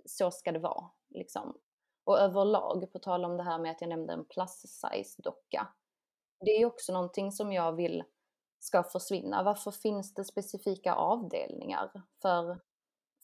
så 0.06 0.30
ska 0.30 0.52
det 0.52 0.58
vara? 0.58 0.90
Liksom? 1.08 1.58
Och 2.04 2.18
överlag, 2.18 2.92
på 2.92 2.98
tal 2.98 3.24
om 3.24 3.36
det 3.36 3.42
här 3.42 3.58
med 3.58 3.70
att 3.70 3.80
jag 3.80 3.88
nämnde 3.88 4.12
en 4.12 4.24
plus 4.24 4.50
size 4.60 5.22
docka. 5.22 5.68
Det 6.40 6.50
är 6.50 6.66
också 6.66 6.92
någonting 6.92 7.32
som 7.32 7.52
jag 7.52 7.72
vill 7.72 8.04
ska 8.58 8.82
försvinna. 8.82 9.42
Varför 9.42 9.70
finns 9.70 10.14
det 10.14 10.24
specifika 10.24 10.94
avdelningar 10.94 12.02
för, 12.22 12.60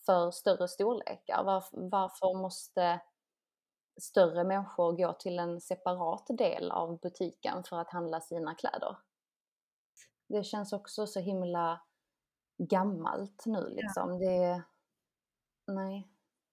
för 0.07 0.31
större 0.31 0.69
storlekar? 0.69 1.45
Varför, 1.45 1.89
varför 1.91 2.39
måste 2.39 3.01
större 4.01 4.45
människor 4.45 4.93
gå 4.93 5.13
till 5.13 5.39
en 5.39 5.61
separat 5.61 6.27
del 6.29 6.71
av 6.71 6.99
butiken 6.99 7.65
för 7.65 7.79
att 7.79 7.91
handla 7.91 8.21
sina 8.21 8.55
kläder? 8.55 8.97
Det 10.29 10.45
känns 10.45 10.73
också 10.73 11.07
så 11.07 11.21
himla 11.21 11.81
gammalt 12.59 13.47
nu 13.47 13.69
liksom. 13.69 14.19
Det, 14.19 14.63
nej, 15.67 16.09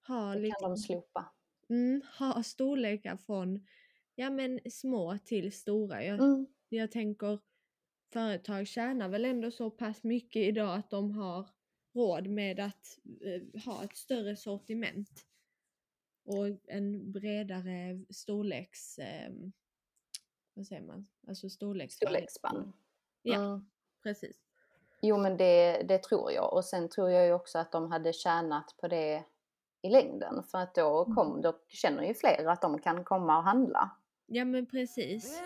Ha, 0.07 0.15
det 0.15 0.23
kan 0.25 0.39
de 0.39 0.43
liksom, 0.43 0.77
slopa. 0.77 1.34
Mm, 1.69 2.01
ha 2.19 2.43
storlekar 2.43 3.17
från 3.17 3.67
ja, 4.15 4.29
men 4.29 4.59
små 4.71 5.17
till 5.25 5.51
stora. 5.51 6.03
Jag, 6.03 6.19
Mm, 6.19 6.47
jag 6.69 6.91
tänker 6.91 7.39
företag 8.13 8.67
tjänar 8.67 9.09
väl 9.09 9.25
ändå 9.25 9.51
så 9.51 9.71
pass 9.71 10.03
mycket 10.03 10.41
idag 10.41 10.77
att 10.77 10.89
de 10.89 11.11
har 11.11 11.49
råd 11.93 12.27
med 12.27 12.59
att 12.59 12.99
eh, 13.21 13.61
ha 13.65 13.83
ett 13.83 13.95
större 13.97 14.35
sortiment 14.35 15.25
och 16.25 16.47
en 16.67 17.11
bredare 17.11 18.05
storleks... 18.09 18.99
Eh, 18.99 19.31
vad 20.53 20.67
säger 20.67 20.81
man? 20.81 21.07
Alltså 21.27 21.49
storleksspann. 21.49 22.07
storleksspann. 22.07 22.73
Ja, 23.21 23.45
Mm. 23.45 23.65
precis. 24.03 24.37
Jo 25.01 25.17
men 25.17 25.37
det, 25.37 25.83
det 25.87 25.97
tror 26.03 26.31
jag 26.31 26.53
och 26.53 26.65
sen 26.65 26.89
tror 26.89 27.09
jag 27.09 27.25
ju 27.25 27.33
också 27.33 27.57
att 27.57 27.71
de 27.71 27.91
hade 27.91 28.13
tjänat 28.13 28.75
på 28.77 28.87
det 28.87 29.23
i 29.85 29.89
längden 29.89 30.43
för 30.51 30.57
att 30.57 30.75
då, 30.75 31.05
kom, 31.15 31.41
då 31.41 31.53
känner 31.67 32.03
ju 32.03 32.13
fler 32.13 32.47
att 32.47 32.61
de 32.61 32.79
kan 32.79 33.03
komma 33.03 33.37
och 33.37 33.43
handla. 33.43 33.91
Ja 34.27 34.45
men 34.45 34.65
precis. 34.65 35.41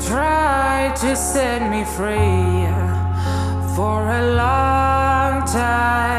Tried 0.00 0.96
to 0.96 1.16
set 1.16 1.62
me 1.70 1.84
free 1.84 2.66
for 3.74 4.02
a 4.02 4.22
long 4.36 5.46
time 5.46 6.13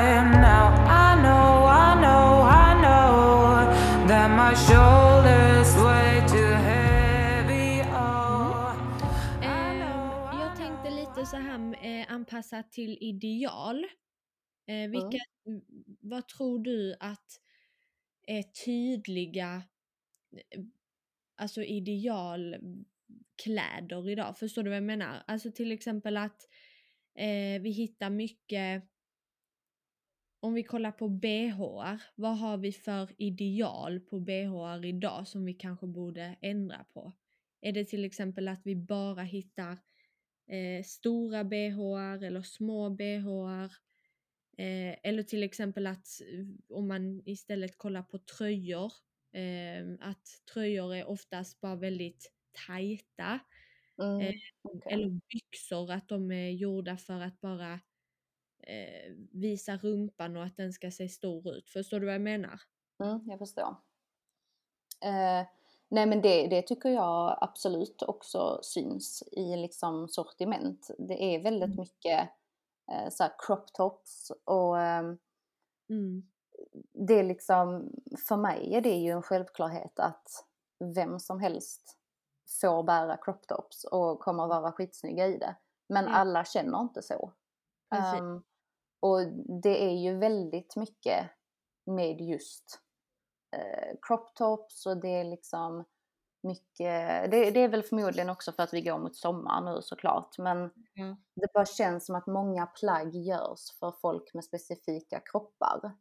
anpassat 12.35 12.71
till 12.71 12.97
ideal. 13.01 13.85
Eh, 14.67 14.89
vilka, 14.89 15.17
Mm. 15.47 15.61
Vad 16.01 16.27
tror 16.27 16.59
du 16.59 16.95
att 16.99 17.41
är 18.27 18.43
tydliga 18.43 19.63
eh, 20.31 20.61
alltså 21.35 21.63
idealkläder 21.63 24.09
idag? 24.09 24.37
Förstår 24.37 24.63
du 24.63 24.69
vad 24.69 24.77
jag 24.77 24.83
menar? 24.83 25.23
Alltså 25.27 25.51
till 25.51 25.71
exempel 25.71 26.17
att 26.17 26.49
eh, 27.15 27.61
vi 27.61 27.71
hittar 27.71 28.09
mycket 28.09 28.83
om 30.39 30.53
vi 30.53 30.63
kollar 30.63 30.91
på 30.91 31.09
bhar, 31.09 32.01
vad 32.15 32.37
har 32.37 32.57
vi 32.57 32.71
för 32.71 33.09
ideal 33.17 33.99
på 33.99 34.19
bhar 34.19 34.85
idag 34.85 35.27
som 35.27 35.45
vi 35.45 35.53
kanske 35.53 35.87
borde 35.87 36.37
ändra 36.41 36.83
på? 36.93 37.13
Är 37.61 37.71
det 37.71 37.85
till 37.85 38.05
exempel 38.05 38.47
att 38.47 38.61
vi 38.63 38.75
bara 38.75 39.23
hittar 39.23 39.77
eh, 40.47 40.83
stora 40.83 41.43
bhar 41.43 42.23
eller 42.23 42.41
små 42.41 42.89
bhar? 42.89 43.71
Eh, 44.57 44.95
eller 45.03 45.23
till 45.23 45.43
exempel 45.43 45.87
att 45.87 46.07
eh, 46.21 46.45
om 46.69 46.87
man 46.87 47.21
istället 47.25 47.77
kollar 47.77 48.03
på 48.03 48.17
tröjor, 48.17 48.93
eh, 49.33 50.09
att 50.09 50.27
tröjor 50.53 50.95
är 50.95 51.05
oftast 51.05 51.61
bara 51.61 51.75
väldigt 51.75 52.31
tajta. 52.67 53.39
Mm. 54.01 54.21
Eh, 54.21 54.33
okej. 54.63 54.93
Eller 54.93 55.09
byxor, 55.09 55.91
att 55.91 56.09
de 56.09 56.31
är 56.31 56.49
gjorda 56.49 56.97
för 56.97 57.21
att 57.21 57.41
bara 57.41 57.79
eh, 58.67 59.13
visa 59.31 59.77
rumpan 59.77 60.37
och 60.37 60.43
att 60.43 60.57
den 60.57 60.73
ska 60.73 60.91
se 60.91 61.09
stor 61.09 61.55
ut. 61.55 61.69
Förstår 61.69 61.99
du 61.99 62.05
vad 62.05 62.15
jag 62.15 62.21
menar? 62.21 62.61
Mm, 63.03 63.21
jag 63.29 63.39
förstår. 63.39 63.77
Eh, 65.91 65.95
nej 65.95 66.05
men 66.05 66.21
det, 66.21 66.47
det 66.47 66.61
tycker 66.61 66.89
jag 66.89 67.37
absolut 67.41 68.01
också 68.03 68.59
syns 68.61 69.23
i 69.31 69.55
liksom 69.55 70.07
sortiment. 70.07 70.91
Det 70.97 71.23
är 71.23 71.43
väldigt 71.43 71.69
Mm. 71.73 71.79
mycket 71.79 72.29
eh, 72.91 73.09
så 73.11 73.25
crop 73.39 73.73
tops 73.73 74.31
och 74.45 74.79
ehm, 74.81 75.17
Mm. 75.89 76.23
det 76.93 77.13
är 77.19 77.23
liksom, 77.23 77.91
för 78.27 78.37
mig 78.37 78.75
är 78.75 78.81
det 78.81 78.95
ju 78.95 79.11
en 79.11 79.21
självklarhet 79.21 79.99
att 79.99 80.45
vem 80.95 81.19
som 81.19 81.39
helst 81.39 81.97
får 82.61 82.83
bära 82.83 83.17
crop 83.17 83.47
tops 83.47 83.83
och 83.83 84.19
kommer 84.19 84.47
vara 84.47 84.71
skitsnygga 84.71 85.27
i 85.27 85.37
det. 85.37 85.55
Men 85.89 86.05
Ja. 86.05 86.11
alla 86.11 86.45
känner 86.45 86.81
inte 86.81 87.01
så. 87.01 87.31
Ehm, 87.95 88.43
och 88.99 89.27
det 89.63 89.83
är 89.85 89.93
ju 89.97 90.17
väldigt 90.17 90.75
mycket 90.75 91.29
med 91.85 92.21
just 92.21 92.81
eh, 93.55 93.95
crop 94.01 94.35
tops 94.35 94.85
och 94.85 94.97
det 94.97 95.07
är 95.09 95.23
liksom 95.23 95.83
mycket, 96.43 97.31
det, 97.31 97.51
det 97.51 97.59
är 97.59 97.67
väl 97.69 97.83
förmodligen 97.83 98.29
också 98.29 98.51
för 98.51 98.63
att 98.63 98.73
vi 98.73 98.81
går 98.81 98.97
mot 98.99 99.15
sommar 99.15 99.61
nu 99.61 99.81
såklart 99.81 100.37
men 100.37 100.71
Ja. 100.93 101.15
det 101.35 101.53
bara 101.53 101.65
känns 101.65 102.05
som 102.05 102.15
att 102.15 102.27
många 102.27 102.65
plagg 102.65 103.15
görs 103.15 103.71
för 103.79 103.91
folk 103.91 104.33
med 104.33 104.43
specifika 104.43 105.19
kroppar. 105.19 105.91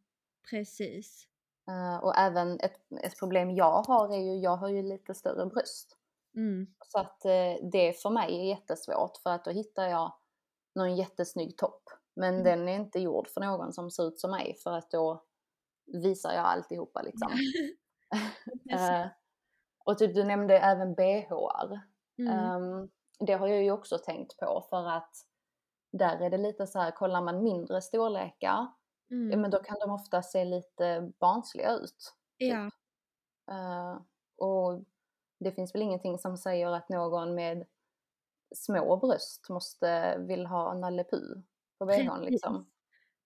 Precis. 0.50 1.26
Eh, 1.68 2.04
och 2.04 2.16
även 2.16 2.60
ett, 2.60 2.80
ett 3.02 3.18
problem 3.18 3.50
jag 3.50 3.82
har 3.82 4.08
är 4.14 4.18
ju, 4.18 4.34
jag 4.38 4.56
har 4.56 4.68
ju 4.68 4.82
lite 4.82 5.14
större 5.14 5.46
bröst. 5.46 5.96
Mm. 6.36 6.66
Så 6.86 6.98
att 6.98 7.24
eh, 7.24 7.68
det 7.72 8.02
för 8.02 8.10
mig 8.10 8.40
är 8.40 8.44
jättesvårt 8.44 9.16
för 9.22 9.30
att 9.30 9.44
då 9.44 9.50
hittar 9.50 9.84
jag 9.88 10.12
någon 10.74 10.96
jättesnygg 10.96 11.56
topp. 11.58 11.82
Men 12.16 12.34
Mm. 12.34 12.44
den 12.44 12.68
är 12.68 12.76
inte 12.76 12.98
gjord 13.00 13.28
för 13.28 13.40
någon 13.40 13.72
som 13.72 13.90
ser 13.90 14.08
ut 14.08 14.20
som 14.20 14.30
mig 14.30 14.56
för 14.62 14.72
att 14.72 14.90
då 14.90 15.24
visar 15.86 16.32
jag 16.34 16.44
alltihopa 16.44 17.02
liksom. 17.02 17.42
Eh, 18.72 19.06
och 19.84 19.98
typ 19.98 20.14
du 20.14 20.24
nämnde 20.24 20.58
även 20.58 20.94
bhar. 20.94 21.80
Mm. 22.18 22.54
Ehm, 22.64 22.90
det 23.26 23.32
har 23.34 23.48
jag 23.48 23.64
ju 23.64 23.70
också 23.72 23.98
tänkt 23.98 24.36
på 24.38 24.66
för 24.70 24.88
att 24.90 25.16
där 25.92 26.20
är 26.22 26.30
det 26.30 26.38
lite 26.38 26.66
så 26.66 26.80
här, 26.80 26.90
kollar 26.90 27.22
man 27.22 27.42
mindre 27.44 27.82
storlekar, 27.82 28.66
ja, 29.28 29.36
Mm. 29.36 29.40
men 29.40 29.50
då 29.50 29.58
kan 29.58 29.76
de 29.80 29.90
ofta 29.90 30.22
se 30.22 30.44
lite 30.44 31.12
barnsliga 31.20 31.72
ut. 31.72 32.14
Ja. 32.38 32.70
Eh, 33.50 33.98
och 34.38 34.84
det 35.40 35.52
finns 35.52 35.74
väl 35.74 35.82
ingenting 35.82 36.18
som 36.18 36.36
säger 36.38 36.68
att 36.72 36.88
någon 36.88 37.34
med 37.34 37.66
små 38.56 38.96
bröst 38.96 39.48
måste 39.50 40.18
vill 40.18 40.46
ha 40.46 40.74
Nalle 40.74 41.04
på 41.78 41.86
bhn 41.86 42.22
liksom. 42.24 42.66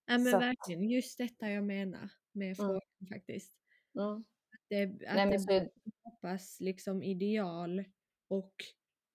Ja 0.07 0.19
men 0.19 0.39
Så 0.39 0.39
verkligen, 0.39 0.85
just 0.91 1.19
detta 1.19 1.49
jag 1.51 1.65
menar 1.65 2.11
med 2.33 2.47
Mm. 2.47 2.55
frågan 2.57 3.09
faktiskt. 3.13 3.55
Mm. 3.99 4.25
Det, 4.69 4.83
att 4.83 5.15
Nej, 5.17 5.27
men 5.27 5.47
det 5.47 5.71
skapas 6.01 6.61
liksom 6.61 7.03
ideal 7.03 7.85
och 8.29 8.55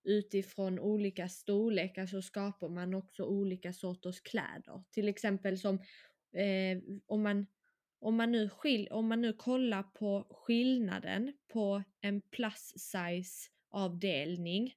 utifrån 0.04 0.80
olika 0.80 1.30
storlekar 1.30 2.06
så 2.06 2.22
skapar 2.22 2.70
man 2.70 2.94
också 2.94 3.24
olika 3.24 3.74
sorters 3.74 4.22
kläder. 4.22 4.84
Till 4.92 5.08
exempel 5.08 5.58
som 5.60 5.76
eh, 6.34 6.80
om, 7.06 7.24
man, 7.24 7.48
om, 8.00 8.16
man 8.16 8.32
nu 8.32 8.50
skil, 8.50 8.88
om 8.92 9.08
man 9.08 9.22
nu 9.22 9.34
kollar 9.34 9.84
på 9.84 10.28
skillnaden 10.30 11.34
på 11.48 11.84
en 12.02 12.22
plus 12.22 12.74
size 12.78 13.50
avdelning 13.70 14.74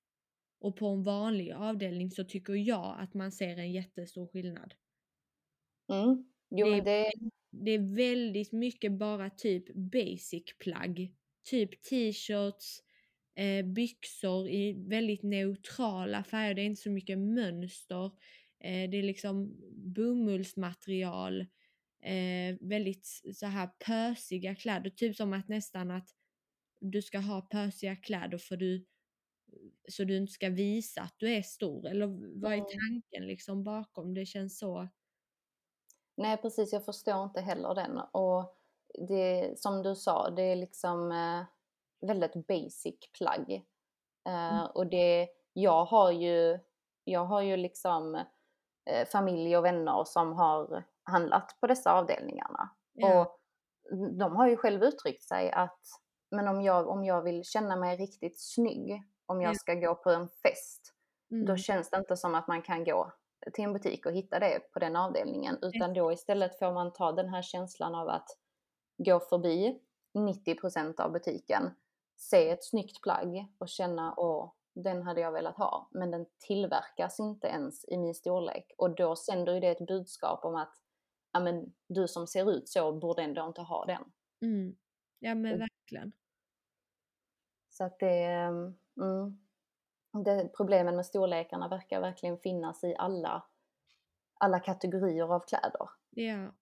och 0.61 0.77
på 0.77 0.87
en 0.89 1.03
vanlig 1.03 1.53
avdelning 1.53 2.11
så 2.11 2.25
tycker 2.25 2.53
jag 2.55 2.97
att 3.01 3.15
man 3.15 3.33
ser 3.33 3.57
en 3.57 3.73
jättestor 3.73 4.27
skillnad. 4.27 4.75
mm. 5.89 6.33
Jo 6.51 6.67
Det 6.85 7.07
är 7.07 7.13
det, 7.65 7.71
är 7.71 7.97
väldigt 7.97 8.53
mycket 8.53 8.93
bara 8.93 9.31
typ 9.31 9.75
basic 9.75 10.59
plagg. 10.59 11.13
Typ 11.45 11.83
t-shirts, 11.83 12.83
eh, 13.35 13.67
byxor 13.67 14.49
i 14.49 14.73
väldigt 14.73 15.23
neutrala 15.23 16.25
färger. 16.25 16.55
Det 16.55 16.63
är 16.63 16.67
inte 16.67 16.83
så 16.83 16.91
mycket 16.91 17.19
mönster. 17.19 18.05
Eh, 18.61 18.91
det 18.91 18.97
är 18.97 19.03
liksom 19.03 19.57
bomullsmaterial. 19.95 21.41
Eh, 22.03 22.57
väldigt 22.61 23.07
så 23.35 23.47
här 23.47 23.67
pösiga 23.87 24.55
kläder. 24.55 24.91
Typ 24.91 25.17
som 25.17 25.33
att 25.33 25.49
nästan 25.49 25.91
att 25.91 26.09
du 26.81 27.03
ska 27.03 27.19
ha 27.19 27.41
pösiga 27.41 27.97
kläder 27.97 28.39
för 28.39 28.57
du 28.57 28.87
så 29.89 30.05
du 30.05 30.17
inte 30.17 30.33
ska 30.33 30.49
visa 30.49 31.03
att 31.03 31.15
du 31.17 31.29
är 31.29 31.43
stor. 31.43 31.87
Eller 31.89 32.07
vad 32.41 32.53
är 32.53 32.59
tanken 32.59 33.27
liksom 33.27 33.65
bakom? 33.65 34.15
Det 34.15 34.27
känns 34.27 34.59
så. 34.59 34.89
Nej 36.17 36.37
precis, 36.37 36.73
jag 36.73 36.85
förstår 36.85 37.25
inte 37.25 37.41
heller 37.41 37.75
den. 37.75 37.99
Och 38.13 38.57
det, 39.09 39.59
som 39.61 39.83
du 39.83 39.95
sa, 39.95 40.31
det 40.31 40.43
är 40.43 40.57
liksom 40.57 41.13
eh, 41.13 41.45
väldigt 42.09 42.47
basic 42.47 42.95
plagg. 43.19 43.51
Eh, 44.29 44.55
Mm. 44.59 44.67
och 44.75 44.87
det, 44.87 45.29
jag 45.53 45.85
har 45.85 46.11
ju, 46.11 46.59
jag 47.05 47.25
har 47.25 47.41
ju 47.41 47.57
liksom 47.57 48.15
eh, 48.91 49.09
familj 49.13 49.57
och 49.57 49.65
vänner 49.65 50.05
som 50.05 50.33
har 50.33 50.85
handlat 51.03 51.57
på 51.61 51.67
dessa 51.67 51.93
avdelningarna. 51.93 52.69
Ja. 52.93 53.21
Och 53.21 53.41
de 54.19 54.37
har 54.37 54.49
ju 54.49 54.57
själv 54.57 54.83
uttryckt 54.83 55.23
sig 55.23 55.51
att 55.51 55.81
men 56.31 56.49
om 56.49 56.63
jag, 56.63 56.89
om 56.89 57.05
jag 57.05 57.23
vill 57.23 57.45
känna 57.45 57.77
mig 57.77 57.97
riktigt 57.97 58.41
snygg, 58.41 59.03
om 59.27 59.43
jag 59.43 59.51
Ja. 59.51 59.55
ska 59.55 59.75
gå 59.75 59.95
på 59.95 60.11
en 60.11 60.29
fest, 60.29 60.95
då 61.31 61.37
Mm. 61.37 61.59
känns 61.59 61.91
det 61.91 61.97
inte 61.97 62.17
som 62.17 62.35
att 62.35 62.49
man 62.49 62.63
kan 62.63 62.85
gå 62.85 63.13
till 63.53 63.65
en 63.65 63.73
butik 63.73 64.07
och 64.07 64.13
hitta 64.13 64.39
det 64.39 64.73
på 64.73 64.79
den 64.79 64.97
avdelningen. 64.97 65.59
Utan 65.63 65.95
då 65.95 66.13
istället 66.13 66.59
får 66.59 66.73
man 66.73 66.93
ta 66.93 67.13
den 67.13 67.29
här 67.29 67.43
känslan 67.43 67.95
av 67.95 68.09
att 68.09 68.29
gå 68.99 69.21
förbi 69.21 69.81
90% 70.15 71.01
av 71.01 71.13
butiken, 71.13 71.71
se 72.17 72.51
ett 72.51 72.65
snyggt 72.65 73.03
plagg 73.03 73.47
och 73.59 73.69
känna 73.69 74.15
åh, 74.17 74.53
den 74.75 75.03
hade 75.03 75.21
jag 75.21 75.33
velat 75.33 75.57
ha. 75.57 75.89
Men 75.91 76.11
den 76.11 76.27
tillverkas 76.39 77.21
inte 77.21 77.47
ens 77.47 77.85
i 77.89 77.99
min 77.99 78.15
storlek. 78.15 78.73
Och 78.79 78.95
då 78.95 79.17
sänder 79.17 79.55
ju 79.55 79.61
det 79.61 79.69
ett 79.69 79.87
budskap 79.87 80.45
om 80.45 80.55
att 80.55 80.75
ja, 81.33 81.41
men, 81.41 81.73
du 81.89 82.09
som 82.09 82.27
ser 82.27 82.51
ut 82.51 82.69
så 82.69 82.93
borde 82.93 83.23
ändå 83.23 83.47
inte 83.47 83.63
ha 83.63 83.85
den. 83.85 84.05
Mm. 84.41 84.77
Ja 85.19 85.35
men 85.35 85.59
verkligen. 85.59 86.13
Så 87.71 87.85
att 87.85 87.99
det, 87.99 88.25
mm, 88.97 89.46
det, 90.25 90.49
problemen 90.57 90.97
med 90.97 91.07
storlekarna 91.07 91.69
verkar 91.69 92.01
verkligen 92.01 92.39
finnas 92.39 92.85
i 92.85 92.95
alla, 92.99 93.45
alla 94.35 94.61
kategorier 94.61 95.35
av 95.35 95.41
kläder. 95.49 95.89
Ja. 96.11 96.53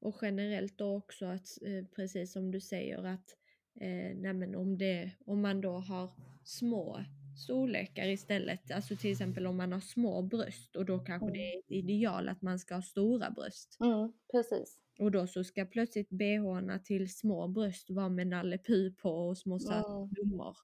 Och 0.00 0.16
generellt 0.22 0.78
då 0.78 0.96
också 0.96 1.26
att, 1.26 1.48
eh, 1.62 1.84
precis 1.96 2.32
som 2.32 2.50
du 2.50 2.60
säger, 2.60 3.04
att 3.04 3.36
eh, 3.80 4.16
nej 4.16 4.32
men 4.32 4.54
om, 4.54 4.78
det, 4.78 5.12
om 5.26 5.40
man 5.42 5.60
då 5.60 5.72
har 5.72 6.10
små 6.44 7.00
storlekar 7.46 8.08
istället, 8.08 8.70
alltså 8.70 8.96
till 8.96 9.10
exempel 9.12 9.46
om 9.46 9.56
man 9.56 9.72
har 9.72 9.80
små 9.80 10.22
bröst 10.22 10.76
och 10.76 10.84
då 10.86 10.98
kanske 10.98 11.26
Mm. 11.26 11.32
det 11.32 11.54
är 11.54 11.58
ett 11.58 11.70
ideal 11.70 12.28
att 12.28 12.42
man 12.42 12.58
ska 12.58 12.74
ha 12.74 12.82
stora 12.82 13.30
bröst. 13.30 13.76
Mm, 13.80 14.12
precis. 14.32 14.78
Och 14.98 15.10
då 15.10 15.26
så 15.26 15.44
ska 15.44 15.64
plötsligt 15.64 16.10
bhna 16.10 16.78
till 16.78 17.14
små 17.14 17.48
bröst 17.48 17.90
vara 17.90 18.08
med 18.08 18.26
Nalle 18.26 18.58
på 19.02 19.10
och 19.10 19.38
små 19.38 19.58
söta 19.58 19.92
Mm. 19.92 20.08
blommor. 20.08 20.56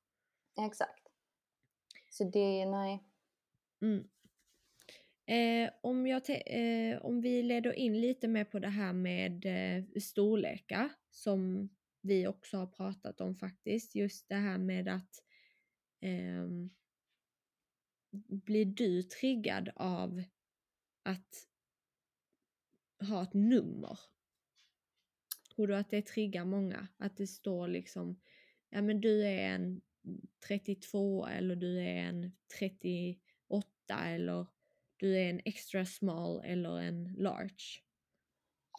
Exakt. 0.67 1.06
Så 2.17 2.25
det, 2.25 2.67
nej. 2.67 3.05
Mm. 3.83 4.09
Eh, 5.27 5.73
om, 5.81 6.07
jag 6.07 6.23
eh, 6.47 6.99
om 7.03 7.21
vi 7.21 7.43
leder 7.43 7.73
in 7.73 8.01
lite 8.01 8.29
mer 8.29 8.45
på 8.45 8.59
det 8.59 8.69
här 8.69 8.93
med 8.93 9.47
eh, 9.47 9.85
storlekar 10.01 10.91
som 11.11 11.69
vi 12.01 12.27
också 12.27 12.57
har 12.57 12.67
pratat 12.67 13.21
om 13.21 13.37
faktiskt. 13.37 13.95
Just 13.95 14.29
det 14.29 14.35
här 14.35 14.59
med 14.59 14.89
att 14.89 15.23
eh, 16.01 16.49
blir 18.29 18.65
du 18.65 19.03
triggad 19.03 19.71
av 19.77 20.23
att 21.03 21.49
ha 23.09 23.23
ett 23.23 23.35
nummer? 23.35 23.99
Tror 25.55 25.67
du 25.67 25.77
att 25.77 25.91
det 25.91 26.07
triggar 26.07 26.45
många? 26.45 26.89
Att 26.97 27.17
det 27.17 27.27
står 27.27 27.69
liksom, 27.69 28.21
ja 28.71 28.83
men 28.83 29.01
du 29.01 29.27
är 29.27 29.55
en 29.55 29.81
32 30.49 31.27
eller 31.27 31.57
du 31.57 31.81
är 31.81 31.97
en 31.97 32.33
38 32.59 33.19
eller 34.05 34.47
du 34.97 35.19
är 35.19 35.31
en 35.31 35.41
extra 35.45 35.85
small 35.85 36.43
eller 36.45 36.79
en 36.79 37.15
large? 37.19 37.83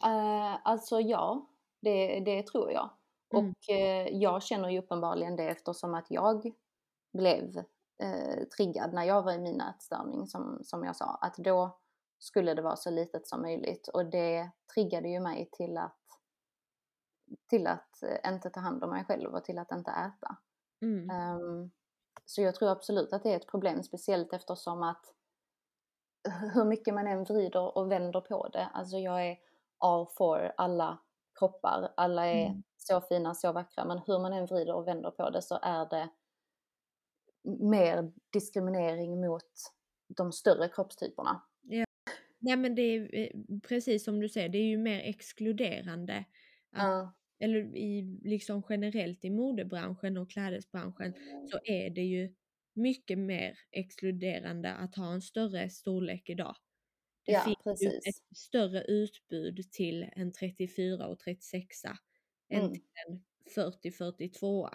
Eh, 0.04 0.58
alltså 0.64 1.00
ja, 1.00 1.48
det, 1.80 2.20
det 2.20 2.42
tror 2.42 2.72
jag. 2.72 2.90
Mm. 3.34 3.50
Och 3.50 3.74
eh, 3.74 4.08
jag 4.08 4.42
känner 4.42 4.68
ju 4.68 4.78
uppenbarligen 4.78 5.36
det 5.36 5.48
eftersom 5.48 5.94
att 5.94 6.06
jag 6.10 6.52
blev 7.12 7.58
eh, 8.02 8.44
triggad 8.56 8.92
när 8.92 9.04
jag 9.04 9.22
var 9.22 9.32
i 9.32 9.38
min 9.38 9.60
ätstörning 9.60 10.26
som, 10.26 10.60
som 10.64 10.84
jag 10.84 10.96
sa. 10.96 11.18
Att 11.20 11.36
då 11.36 11.78
skulle 12.18 12.54
det 12.54 12.62
vara 12.62 12.76
så 12.76 12.90
litet 12.90 13.28
som 13.28 13.42
möjligt 13.42 13.88
och 13.88 14.10
det 14.10 14.50
triggade 14.74 15.08
ju 15.08 15.20
mig 15.20 15.48
till 15.52 15.76
att, 15.76 16.02
till 17.48 17.66
att 17.66 18.02
inte 18.26 18.50
ta 18.50 18.60
hand 18.60 18.84
om 18.84 18.90
mig 18.90 19.04
själv 19.04 19.34
och 19.34 19.44
till 19.44 19.58
att 19.58 19.72
inte 19.72 19.90
äta. 19.90 20.36
Mm. 20.82 21.08
Ehm, 21.12 21.70
så 22.24 22.42
jag 22.42 22.54
tror 22.54 22.70
absolut 22.70 23.12
att 23.12 23.22
det 23.22 23.32
är 23.32 23.36
ett 23.36 23.46
problem, 23.48 23.82
speciellt 23.82 24.32
eftersom 24.32 24.82
att 24.82 25.14
hur 26.54 26.64
mycket 26.64 26.94
man 26.94 27.06
än 27.06 27.24
vrider 27.24 27.78
och 27.78 27.90
vänder 27.90 28.20
på 28.20 28.48
det, 28.48 28.66
alltså 28.74 28.96
jag 28.98 29.26
är 29.26 29.36
all 29.78 30.06
for 30.06 30.52
alla 30.56 30.98
kroppar, 31.38 31.92
alla 31.96 32.26
är 32.26 32.46
Mm. 32.46 32.62
så 32.76 33.00
fina, 33.00 33.34
så 33.34 33.52
vackra, 33.52 33.84
men 33.84 33.98
hur 33.98 34.18
man 34.18 34.32
än 34.32 34.46
vrider 34.46 34.74
och 34.74 34.86
vänder 34.86 35.10
på 35.10 35.30
det 35.30 35.42
så 35.42 35.58
är 35.62 35.88
det 35.90 36.08
mer 37.60 38.12
diskriminering 38.32 39.20
mot 39.20 39.52
de 40.16 40.32
större 40.32 40.68
kroppstyperna. 40.68 41.40
Nej 42.38 42.56
men 42.56 42.74
det 42.74 42.82
är 42.82 43.14
eh, 43.18 43.58
precis 43.68 44.04
som 44.04 44.20
du 44.20 44.28
säger, 44.28 44.48
det 44.48 44.58
är 44.58 44.68
ju 44.68 44.78
mer 44.78 45.00
exkluderande. 45.00 46.24
Att, 46.72 46.88
Ja, 46.88 47.12
Eller 47.40 47.76
i, 47.76 48.18
liksom 48.24 48.62
generellt 48.68 49.24
i 49.24 49.30
modebranschen 49.30 50.16
och 50.16 50.30
klädesbranschen 50.30 51.14
så 51.44 51.58
är 51.64 51.90
det 51.90 52.02
ju 52.02 52.34
mycket 52.74 53.18
mer 53.18 53.58
exkluderande 53.70 54.72
att 54.74 54.96
ha 54.96 55.12
en 55.12 55.22
större 55.22 55.70
storlek 55.70 56.28
idag. 56.30 56.56
Det 57.26 57.32
Ja, 57.32 57.40
finns 57.44 57.82
ju 57.82 57.90
precis. 57.90 58.04
ett 58.04 58.36
större 58.38 58.82
utbud 58.84 59.72
till 59.72 60.06
en 60.16 60.32
34 60.32 61.08
och 61.08 61.18
36 61.18 61.84
än 62.50 62.64
Mm. 62.64 62.72
till 62.72 62.82
en 63.08 63.24
40-42. 63.54 64.70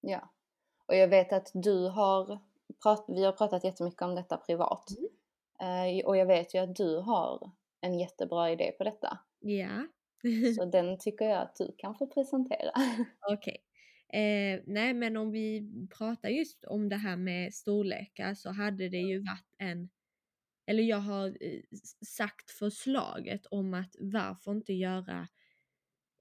ja. 0.00 0.30
Och 0.86 0.94
jag 0.96 1.08
vet 1.08 1.32
att 1.32 1.50
du 1.54 1.88
har, 1.88 2.38
prat, 2.82 3.04
vi 3.08 3.24
har 3.24 3.32
pratat 3.32 3.64
jättemycket 3.64 4.02
om 4.02 4.14
detta 4.14 4.36
privat. 4.36 4.84
Eh, 5.60 6.06
och 6.06 6.16
jag 6.16 6.26
vet 6.26 6.54
ju 6.54 6.58
att 6.58 6.76
du 6.76 6.96
har 6.98 7.50
en 7.80 7.98
jättebra 7.98 8.50
idé 8.50 8.72
på 8.78 8.84
detta. 8.84 9.18
Ja. 9.40 9.86
Så 10.56 10.64
den 10.72 10.98
tycker 10.98 11.24
jag 11.24 11.42
att 11.42 11.56
du 11.56 11.74
kan 11.78 11.94
få 11.94 12.06
presentera. 12.06 12.72
Okej. 13.32 13.56
Eh, 14.12 14.60
nej 14.66 14.94
men 14.94 15.16
om 15.16 15.30
vi 15.30 15.70
pratar 15.98 16.28
just 16.28 16.64
om 16.64 16.88
det 16.88 16.96
här 16.96 17.16
med 17.16 17.54
storlekar 17.54 18.34
så 18.34 18.50
hade 18.50 18.88
det 18.88 18.98
ju 18.98 19.18
varit 19.18 19.54
en, 19.58 19.90
eller 20.66 20.82
jag 20.82 21.00
har 21.00 21.26
eh, 21.28 21.60
sagt 22.06 22.50
förslaget 22.50 23.46
om 23.46 23.74
att 23.74 23.96
varför 24.00 24.50
inte 24.50 24.72
göra 24.72 25.28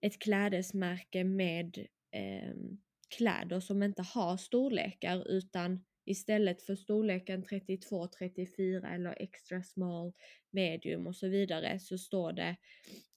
ett 0.02 0.20
klädesmärke 0.20 1.24
med 1.24 1.88
ehm, 2.12 2.78
kläder 3.18 3.60
som 3.60 3.84
inte 3.84 4.02
har 4.02 4.38
storlekar 4.38 5.28
utan 5.28 5.86
istället 6.06 6.62
för 6.62 6.76
storleken 6.76 7.44
32, 7.44 8.08
34 8.08 8.90
eller 8.90 9.22
extra 9.22 9.64
small, 9.64 10.14
medium 10.52 11.08
och 11.08 11.16
så 11.16 11.28
vidare 11.28 11.80
så 11.80 11.98
står 11.98 12.34
det 12.34 12.56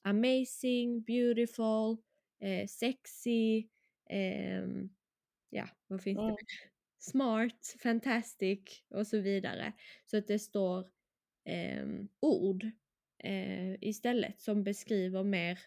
amazing, 0.05 1.03
beautiful, 1.05 1.97
eh, 2.41 2.67
sexy, 2.69 3.69
ehm, 4.11 4.91
ja 5.51 5.69
vad 5.89 6.03
finns 6.03 6.21
det 6.27 6.31
Mm. 6.31 6.37
mer? 6.37 6.71
Smart, 7.01 7.77
fantastic 7.83 8.85
och 8.91 9.07
så 9.07 9.21
vidare. 9.21 9.73
Så 10.07 10.19
att 10.19 10.27
det 10.29 10.39
står 10.39 10.91
ehm, 11.45 12.09
ord 12.21 12.65
eh, 13.25 13.75
istället 13.85 14.41
som 14.41 14.65
beskriver 14.65 15.25
mer 15.25 15.59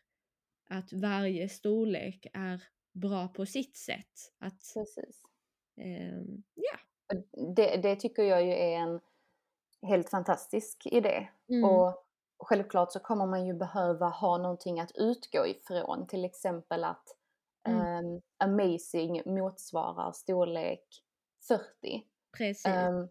att 0.70 0.94
varje 0.94 1.50
storlek 1.50 2.28
är 2.34 2.64
bra 2.94 3.28
på 3.28 3.46
sitt 3.46 3.78
sätt. 3.78 4.34
Att, 4.40 4.64
Precis. 4.74 5.26
ehm, 5.82 6.44
ja. 6.56 6.80
Det, 7.56 7.78
det 7.78 7.96
tycker 7.96 8.24
jag 8.24 8.46
ju 8.46 8.52
är 8.54 8.78
en 8.80 9.00
helt 9.90 10.10
fantastisk 10.10 10.88
idé. 10.88 11.30
Mm. 11.50 11.70
Och 11.70 12.05
självklart 12.40 12.92
så 12.92 13.00
kommer 13.00 13.26
man 13.26 13.46
ju 13.48 13.54
behöva 13.54 14.10
ha 14.10 14.38
någonting 14.38 14.80
att 14.80 14.92
utgå 14.96 15.48
ifrån. 15.48 16.08
Till 16.08 16.26
exempel 16.26 16.84
att 16.84 17.04
Mm. 17.68 17.82
ehm, 17.82 18.22
amazing 18.44 19.22
motsvarar 19.26 20.12
storlek 20.12 20.84
40. 21.48 22.04
Precis. 22.38 22.66
Ehm, 22.66 23.08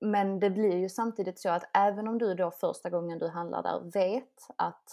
men 0.00 0.40
det 0.40 0.50
blir 0.50 0.76
ju 0.78 0.88
samtidigt 0.88 1.40
så 1.40 1.50
att 1.50 1.64
även 1.74 2.08
om 2.08 2.18
du 2.18 2.34
då 2.34 2.50
första 2.50 2.90
gången 2.90 3.18
du 3.18 3.28
handlar 3.28 3.62
där 3.62 3.80
vet 3.94 4.48
att 4.58 4.84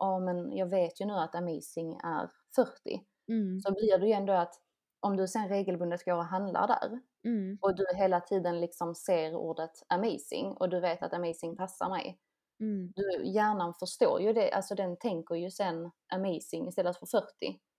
ja 0.00 0.18
men 0.18 0.56
jag 0.56 0.66
vet 0.66 1.00
ju 1.00 1.04
nu 1.06 1.14
att 1.14 1.34
amazing 1.34 1.94
är 2.04 2.30
40. 2.56 3.04
Mm. 3.28 3.60
Så 3.60 3.72
blir 3.72 3.98
det 3.98 4.06
ju 4.06 4.12
ändå 4.12 4.32
att 4.32 4.54
om 5.00 5.16
du 5.16 5.28
sen 5.28 5.48
regelbundet 5.48 6.04
går 6.04 6.16
och 6.16 6.24
handlar 6.26 6.66
där 6.68 7.00
Mm. 7.24 7.58
och 7.60 7.76
du 7.76 7.86
hela 7.96 8.20
tiden 8.20 8.60
liksom 8.60 8.94
ser 8.94 9.36
ordet 9.36 9.72
amazing 9.88 10.52
och 10.56 10.68
du 10.68 10.80
vet 10.80 11.02
att 11.02 11.12
amazing 11.14 11.56
passar 11.56 11.90
mig. 11.90 12.18
Mm. 12.60 12.92
Du, 12.96 13.26
hjärnan 13.26 13.74
förstår 13.74 14.20
ju 14.20 14.32
det, 14.32 14.52
alltså 14.52 14.74
den 14.74 14.96
tänker 14.96 15.34
ju 15.34 15.50
sen 15.50 15.90
amazing 16.12 16.68
istället 16.68 16.96
för 16.98 17.06
40. 17.06 17.26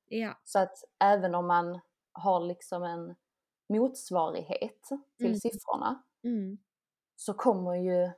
Ja. 0.08 0.41
Så 0.44 0.60
att 0.60 0.74
även 1.04 1.36
om 1.36 1.48
man 1.48 1.80
har 2.13 2.39
liksom 2.46 2.84
en 2.84 3.15
motsvarighet 3.70 4.82
till 5.17 5.26
Mm. 5.28 5.39
siffrorna 5.39 6.04
Mm. 6.24 6.58
så 7.15 7.34
kommer 7.34 7.76
ju 7.76 8.12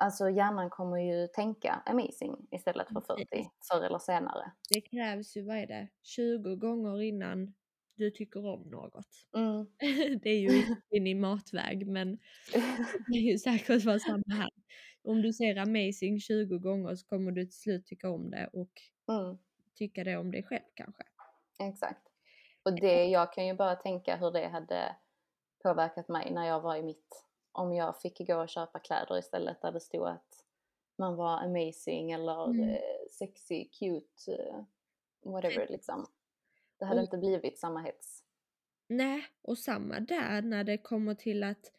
Alltså 0.00 0.30
hjärnan 0.30 0.70
kommer 0.70 0.96
ju 0.98 1.26
tänka 1.26 1.82
amazing 1.86 2.36
istället 2.50 2.88
för 2.88 3.00
40 3.00 3.24
Precis. 3.26 3.48
förr 3.72 3.82
eller 3.82 3.98
senare. 3.98 4.52
Det 4.74 4.80
krävs 4.80 5.36
ju, 5.36 5.42
vad 5.46 5.56
är 5.56 5.66
det, 5.66 5.88
20 6.02 6.56
gånger 6.56 7.02
innan 7.02 7.54
du 7.96 8.10
tycker 8.10 8.46
om 8.46 8.62
något. 8.70 9.06
Mm. 9.36 9.66
det 10.22 10.30
är 10.30 10.38
ju 10.38 10.56
inte 10.66 10.82
in 10.96 11.06
i 11.06 11.14
matväg 11.14 11.86
men 11.86 12.18
det 13.08 13.18
är 13.18 13.22
ju 13.32 13.38
säkert 13.38 13.84
vara 13.84 13.98
samma 13.98 14.22
här. 14.34 14.50
Om 15.08 15.22
du 15.22 15.32
ser 15.32 15.56
amazing 15.56 16.20
20 16.20 16.58
gånger 16.58 16.94
så 16.94 17.06
kommer 17.06 17.32
du 17.32 17.44
till 17.44 17.58
slut 17.60 17.86
tycka 17.86 18.10
om 18.10 18.30
det 18.30 18.50
och 18.52 18.82
Mm. 19.08 19.38
tycka 19.74 20.04
det 20.04 20.16
om 20.16 20.30
dig 20.30 20.42
själv 20.42 20.62
kanske. 20.74 21.02
Exakt. 21.58 22.08
Och 22.62 22.74
det, 22.80 23.04
jag 23.04 23.32
kan 23.32 23.46
ju 23.46 23.54
bara 23.54 23.76
tänka 23.76 24.16
hur 24.16 24.30
det 24.30 24.48
hade 24.48 24.96
påverkat 25.62 26.08
mig 26.08 26.30
när 26.32 26.46
jag 26.46 26.60
var 26.60 26.76
i 26.76 26.82
mitt, 26.82 27.24
om 27.52 27.74
jag 27.74 28.00
fick 28.00 28.18
gå 28.26 28.34
och 28.42 28.48
köpa 28.48 28.78
kläder 28.78 29.18
istället 29.18 29.62
där 29.62 29.72
det 29.72 29.80
stod 29.80 30.08
att 30.08 30.44
man 30.98 31.16
var 31.16 31.38
amazing 31.44 32.12
eller 32.12 32.44
Mm. 32.50 32.68
eh, 32.70 32.76
sexy, 33.10 33.64
cute, 33.68 34.32
eh, 34.32 34.64
whatever 35.32 35.66
liksom. 35.68 36.06
Det 36.78 36.84
hade 36.84 37.00
Och- 37.00 37.04
inte 37.04 37.18
blivit 37.18 37.58
samma 37.58 37.80
hets. 37.82 38.24
Nej, 38.88 39.24
och 39.42 39.58
samma 39.58 40.00
där 40.00 40.42
när 40.42 40.64
det 40.64 40.78
kommer 40.78 41.14
till 41.14 41.42
att 41.44 41.72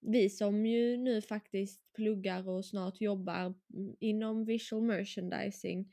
vi 0.00 0.30
som 0.30 0.66
ju 0.66 0.96
nu 0.96 1.22
faktiskt 1.22 1.81
pluggar 1.94 2.48
och 2.48 2.64
snart 2.64 3.00
jobbar 3.00 3.54
mm, 3.74 3.96
inom 4.00 4.44
visual 4.44 4.82
merchandising, 4.82 5.92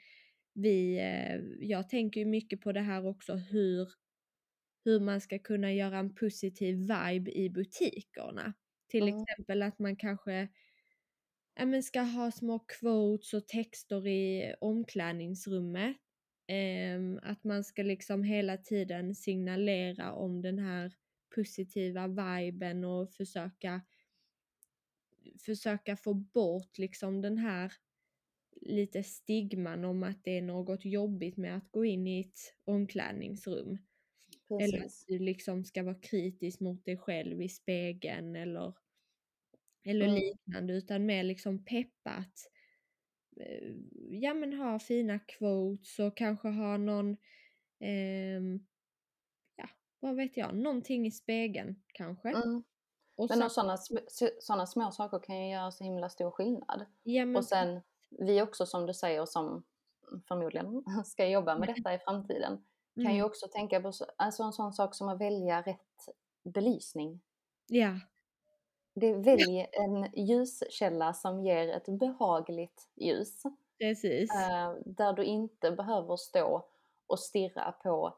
vi, 0.54 0.98
eh, 1.00 1.42
jag 1.70 1.90
tänker 1.90 2.20
ju 2.22 2.26
mycket 2.26 2.62
på 2.62 2.72
det 2.72 2.82
här 2.82 3.06
också 3.08 3.34
hur, 3.36 3.90
hur 4.86 5.00
man 5.00 5.22
ska 5.22 5.40
kunna 5.40 5.74
göra 5.74 5.98
en 6.00 6.16
positiv 6.16 6.76
vibe 6.78 7.32
i 7.32 7.50
butikerna. 7.50 8.54
Till 8.88 9.08
Mm. 9.08 9.10
exempel 9.10 9.62
att 9.62 9.80
man 9.80 9.96
kanske 9.96 10.50
ja, 11.56 11.66
men 11.66 11.84
ska 11.84 12.02
ha 12.02 12.32
små 12.32 12.60
quotes 12.60 13.34
och 13.34 13.48
texter 13.48 14.08
i 14.08 14.54
omklädningsrummet. 14.62 15.98
ehm, 16.48 17.20
att 17.24 17.44
man 17.44 17.64
ska 17.64 17.84
liksom 17.84 18.24
hela 18.24 18.58
tiden 18.58 19.16
signalera 19.16 20.14
om 20.14 20.42
den 20.42 20.60
här 20.60 20.94
positiva 21.36 22.08
viben 22.08 22.84
och 22.86 23.12
försöka 23.14 23.82
försöka 25.40 25.96
få 25.98 26.14
bort 26.14 26.78
liksom 26.78 27.22
den 27.22 27.38
här 27.38 27.74
lite 28.62 29.04
stigman 29.04 29.86
om 29.86 30.04
att 30.04 30.24
det 30.24 30.38
är 30.38 30.42
något 30.42 30.86
jobbigt 30.86 31.38
med 31.38 31.58
att 31.58 31.72
gå 31.72 31.86
in 31.86 32.08
i 32.08 32.20
ett 32.22 32.40
omklädningsrum. 32.66 33.78
Eller 34.60 34.78
att 34.78 34.84
Precis. 34.84 35.06
du 35.08 35.20
liksom 35.20 35.66
ska 35.66 35.84
vara 35.84 35.96
kritisk 36.02 36.60
mot 36.60 36.86
dig 36.86 36.98
själv 36.98 37.42
i 37.42 37.50
spegeln 37.50 38.36
eller, 38.36 38.74
eller 39.86 40.06
Mm. 40.06 40.16
liknande 40.16 40.74
utan 40.74 41.06
mer 41.06 41.24
liksom 41.24 41.66
peppa 41.66 42.12
att 42.12 42.38
eh, 43.42 43.74
ja 44.22 44.34
men 44.34 44.54
ha 44.54 44.80
fina 44.80 45.20
quotes 45.20 46.00
och 46.00 46.18
kanske 46.18 46.48
ha 46.50 46.78
någon 46.78 47.18
ehm, 47.80 48.68
ja 49.58 49.70
vad 50.00 50.16
vet 50.16 50.38
jag, 50.38 50.56
någonting 50.56 51.08
i 51.08 51.12
spegeln 51.12 51.84
kanske. 51.94 52.30
Mm. 52.30 52.64
Och 53.20 53.30
Men 53.30 53.50
sen, 53.50 53.50
sådana, 54.40 54.66
små 54.66 54.92
saker 54.92 55.20
kan 55.20 55.38
ju 55.46 55.52
göra 55.52 55.72
så 55.72 55.84
himla 55.84 56.10
stor 56.10 56.32
skillnad. 56.32 56.86
ja, 57.04 57.26
men 57.26 57.36
Och 57.36 57.46
sen 57.46 57.82
vi 58.10 58.42
också 58.42 58.66
som 58.66 58.86
du 58.86 58.94
säger 58.94 59.26
som 59.26 59.64
förmodligen 60.28 60.84
ska 61.06 61.28
jobba 61.28 61.58
med 61.58 61.68
detta 61.70 61.94
i 61.94 62.00
framtiden 62.00 62.64
kan 62.96 63.04
ju 63.12 63.20
mm, 63.20 63.26
också 63.26 63.48
tänka 63.48 63.82
på 63.82 63.92
så- 63.92 64.06
alltså 64.18 64.44
en 64.44 64.54
sån 64.54 64.74
sak 64.74 64.96
som 64.96 65.10
att 65.10 65.22
välja 65.22 65.62
rätt 65.62 66.10
belysning. 66.44 67.22
ja, 67.68 68.00
Det 68.96 69.14
välj 69.14 69.68
en 69.72 70.12
ljuskälla 70.28 71.14
som 71.14 71.40
ger 71.46 71.68
ett 71.70 72.00
behagligt 72.00 72.90
ljus. 72.96 73.44
precis. 73.80 74.30
Eh, 74.36 74.74
där 74.86 75.14
du 75.14 75.24
inte 75.24 75.72
behöver 75.72 76.16
stå 76.18 76.66
och 77.08 77.20
stirra 77.20 77.72
på 77.72 78.18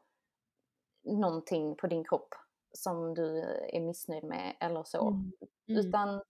någonting 1.04 1.76
på 1.76 1.86
din 1.86 2.04
kropp 2.04 2.34
som 2.72 3.14
du 3.14 3.38
är 3.72 3.80
missnöjd 3.80 4.24
med 4.24 4.56
eller 4.60 4.82
så. 4.84 5.08
Mm, 5.08 5.32
mm, 5.68 5.80
Utan 5.80 6.22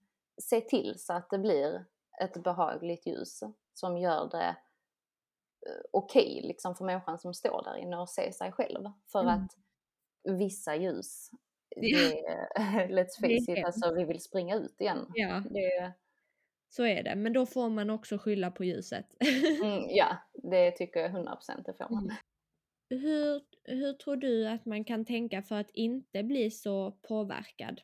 se 0.42 0.60
till 0.60 0.94
så 0.98 1.12
att 1.12 1.30
det 1.30 1.38
blir 1.38 1.84
ett 2.22 2.42
behagligt 2.42 3.06
ljus 3.06 3.40
som 3.74 3.98
gör 3.98 4.28
det 4.30 4.56
eh, 5.68 5.82
okej 5.92 6.40
liksom 6.44 6.74
för 6.74 6.84
människan 6.84 7.18
som 7.18 7.34
står 7.34 7.62
där 7.64 7.76
inne 7.76 7.96
och 7.96 8.08
ser 8.08 8.30
sig 8.30 8.52
själv. 8.52 8.90
För 9.12 9.20
Mm. 9.20 9.34
att 9.44 9.50
vissa 10.38 10.76
ljus, 10.76 11.30
det, 11.76 12.14
let's 12.88 13.20
face 13.20 13.52
it, 13.58 13.64
alltså 13.64 13.94
vi 13.94 14.04
vill 14.04 14.20
springa 14.22 14.56
ut 14.56 14.80
igen. 14.80 15.06
Ja, 15.14 15.42
Det, 15.50 15.92
så 16.68 16.84
är 16.86 17.02
det. 17.02 17.14
Men 17.16 17.32
då 17.32 17.46
får 17.46 17.68
man 17.68 17.90
också 17.90 18.18
skylla 18.18 18.50
på 18.50 18.64
ljuset. 18.64 19.06
mm, 19.62 19.84
ja, 19.88 20.16
det 20.32 20.70
tycker 20.70 21.00
jag 21.00 21.10
100% 21.10 21.62
det 21.66 21.72
får 21.74 21.88
man. 21.94 22.02
Mm. 22.04 22.16
Hur, 22.96 23.42
hur 23.64 23.92
tror 23.92 24.16
du 24.16 24.48
att 24.48 24.66
man 24.66 24.84
kan 24.84 25.04
tänka 25.04 25.42
för 25.42 25.60
att 25.60 25.70
inte 25.70 26.22
bli 26.22 26.50
så 26.50 26.90
påverkad? 26.90 27.80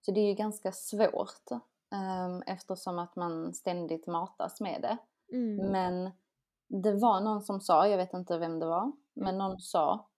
Så 0.00 0.12
det 0.12 0.20
är 0.20 0.28
ju 0.28 0.34
ganska 0.34 0.72
svårt 0.72 1.50
um, 1.50 2.42
eftersom 2.46 2.98
att 2.98 3.16
man 3.16 3.54
ständigt 3.54 4.06
matas 4.06 4.60
med 4.60 4.82
det. 4.82 4.98
Mm. 5.36 5.72
Men 5.72 6.10
det 6.68 6.92
var 6.92 7.20
någon 7.20 7.42
som 7.42 7.60
sa, 7.60 7.88
jag 7.88 7.96
vet 7.96 8.14
inte 8.14 8.38
vem 8.38 8.58
det 8.58 8.66
var, 8.66 8.92
men 9.14 9.38
någon 9.38 9.58
sa 9.58 10.08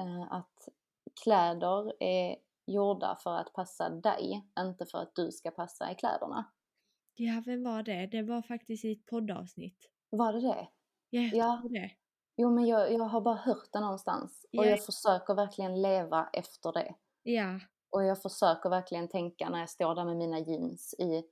eh, 0.00 0.32
att 0.32 0.68
kläder 1.24 2.02
är 2.02 2.36
gjorda 2.66 3.16
för 3.22 3.36
att 3.36 3.52
passa 3.52 3.90
dig, 3.90 4.50
inte 4.58 4.86
för 4.86 4.98
att 4.98 5.14
du 5.14 5.32
ska 5.32 5.50
passa 5.50 5.92
i 5.92 5.94
kläderna. 5.94 6.44
Ja, 7.14 7.42
vem 7.46 7.64
var 7.64 7.82
det? 7.82 8.06
Det 8.06 8.22
var 8.22 8.42
faktiskt 8.42 8.84
i 8.84 8.92
ett 8.92 9.06
poddavsnitt. 9.06 9.90
Var 10.10 10.32
det 10.32 10.40
det? 10.40 10.68
Ja, 11.10 11.20
jag 11.20 11.34
Ja. 11.34 11.62
det. 11.70 11.90
Jo, 12.40 12.50
men 12.50 12.66
jag, 12.66 12.92
jag 12.92 13.04
har 13.04 13.20
bara 13.20 13.34
hört 13.34 13.68
det 13.72 13.80
någonstans 13.80 14.44
och 14.44 14.48
Ja. 14.50 14.64
jag 14.64 14.84
försöker 14.84 15.34
verkligen 15.34 15.82
leva 15.82 16.28
efter 16.32 16.72
det. 16.72 16.94
Ja, 17.22 17.60
Och 17.90 18.04
jag 18.04 18.22
försöker 18.22 18.70
verkligen 18.70 19.08
tänka 19.08 19.48
när 19.48 19.58
jag 19.60 19.70
står 19.70 19.94
där 19.94 20.04
med 20.04 20.16
mina 20.16 20.38
jeans 20.38 20.94
i 20.98 21.24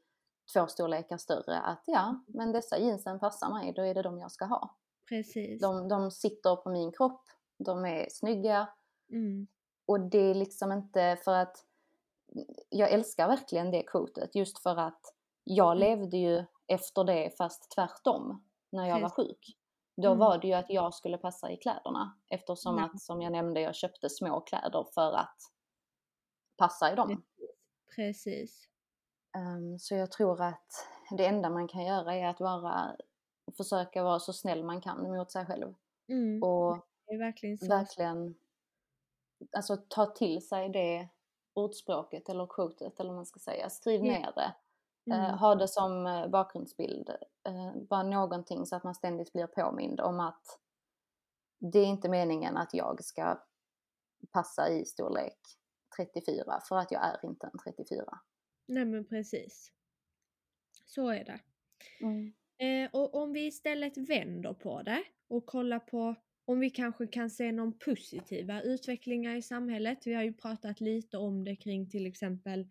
två 0.52 0.66
storlekar 0.66 1.16
större 1.16 1.58
att 1.60 1.82
ja, 1.86 2.24
men 2.26 2.52
dessa 2.52 2.78
jeansen 2.78 3.18
passar 3.20 3.50
mig, 3.50 3.72
då 3.72 3.82
är 3.82 3.94
det 3.94 4.02
de 4.02 4.18
jag 4.18 4.32
ska 4.32 4.44
ha. 4.44 4.74
precis. 5.08 5.60
De, 5.60 5.88
de 5.88 6.10
sitter 6.10 6.56
på 6.56 6.70
min 6.70 6.92
kropp, 6.92 7.22
de 7.58 7.84
är 7.84 8.06
snygga 8.10 8.68
Mm. 9.10 9.46
och 9.86 10.00
det 10.00 10.18
är 10.18 10.34
liksom 10.34 10.72
inte 10.72 11.18
för 11.24 11.34
att 11.34 11.64
jag 12.68 12.90
älskar 12.92 13.28
verkligen 13.28 13.70
det 13.70 13.82
quotet 13.82 14.34
just 14.34 14.58
för 14.62 14.76
att 14.76 15.00
jag 15.44 15.76
Mm. 15.76 15.78
levde 15.78 16.16
ju 16.16 16.44
efter 16.66 17.04
det 17.04 17.36
fast 17.38 17.70
tvärtom 17.70 18.44
när 18.72 18.86
jag 18.88 19.00
var 19.00 19.08
Precis. 19.08 19.16
sjuk. 19.28 19.57
Då 20.02 20.08
Mm. 20.08 20.18
var 20.18 20.38
det 20.38 20.46
ju 20.46 20.52
att 20.54 20.70
jag 20.70 20.94
skulle 20.94 21.18
passa 21.18 21.50
i 21.50 21.56
kläderna 21.56 22.18
eftersom 22.28 22.78
Ja. 22.78 22.84
att 22.84 23.00
som 23.00 23.22
jag 23.22 23.32
nämnde 23.32 23.60
jag 23.60 23.74
köpte 23.74 24.10
små 24.10 24.40
kläder 24.40 24.86
för 24.94 25.12
att 25.12 25.36
passa 26.58 26.92
i 26.92 26.96
dem. 26.96 27.22
Precis. 27.96 28.68
Ehm, 29.36 29.78
så 29.78 29.94
jag 29.94 30.12
tror 30.12 30.42
att 30.42 30.66
det 31.10 31.26
enda 31.26 31.50
man 31.50 31.68
kan 31.68 31.84
göra 31.84 32.14
är 32.14 32.26
att 32.26 32.40
vara, 32.40 32.96
försöka 33.56 34.02
vara 34.02 34.18
så 34.20 34.32
snäll 34.32 34.64
man 34.64 34.80
kan 34.80 35.02
mot 35.16 35.32
sig 35.32 35.46
själv. 35.46 35.74
Mm. 36.08 36.42
Och 36.42 36.86
verkligen 37.06 37.58
verkligen 37.68 38.34
alltså, 39.52 39.76
ta 39.88 40.06
till 40.06 40.48
sig 40.48 40.68
det 40.68 41.08
ordspråket 41.54 42.28
eller 42.28 42.46
quotet 42.46 43.00
eller 43.00 43.10
vad 43.10 43.16
man 43.16 43.26
ska 43.26 43.40
säga. 43.40 43.70
Skriv 43.70 44.04
Ja. 44.04 44.12
ner 44.12 44.32
det. 44.34 44.54
Eh, 45.10 45.24
Mm. 45.24 45.38
ha 45.38 45.54
det 45.54 45.68
som 45.68 46.06
eh, 46.06 46.28
bakgrundsbild. 46.28 47.08
Eh, 47.48 47.72
bara 47.88 48.02
någonting 48.02 48.66
så 48.66 48.76
att 48.76 48.84
man 48.84 48.94
ständigt 48.94 49.32
blir 49.32 49.46
påmind 49.46 50.00
om 50.00 50.20
att 50.20 50.42
det 51.58 51.78
är 51.78 51.86
inte 51.86 52.08
meningen 52.08 52.56
att 52.56 52.74
jag 52.74 53.04
ska 53.04 53.38
passa 54.32 54.68
i 54.68 54.84
storlek 54.84 55.38
34 55.96 56.60
för 56.68 56.76
att 56.76 56.92
jag 56.92 57.04
är 57.04 57.28
inte 57.28 57.46
en 57.46 57.58
34. 57.64 58.04
Nej 58.66 58.84
men 58.84 59.04
precis. 59.04 59.72
Så 60.84 61.08
är 61.08 61.24
det. 61.24 61.40
Mm. 62.00 62.32
Eh, 62.58 62.90
och 62.92 63.14
om 63.14 63.32
vi 63.32 63.46
istället 63.46 63.96
vänder 63.96 64.54
på 64.54 64.82
det 64.82 65.04
och 65.28 65.46
kollar 65.46 65.78
på 65.78 66.14
om 66.44 66.60
vi 66.60 66.70
kanske 66.70 67.06
kan 67.06 67.30
se 67.30 67.52
någon 67.52 67.78
positiva 67.78 68.62
utvecklingar 68.62 69.36
i 69.36 69.42
samhället. 69.42 70.06
Vi 70.06 70.14
har 70.14 70.22
ju 70.22 70.32
pratat 70.32 70.80
lite 70.80 71.16
om 71.18 71.44
det 71.44 71.56
kring 71.56 71.90
till 71.90 72.06
exempel 72.06 72.68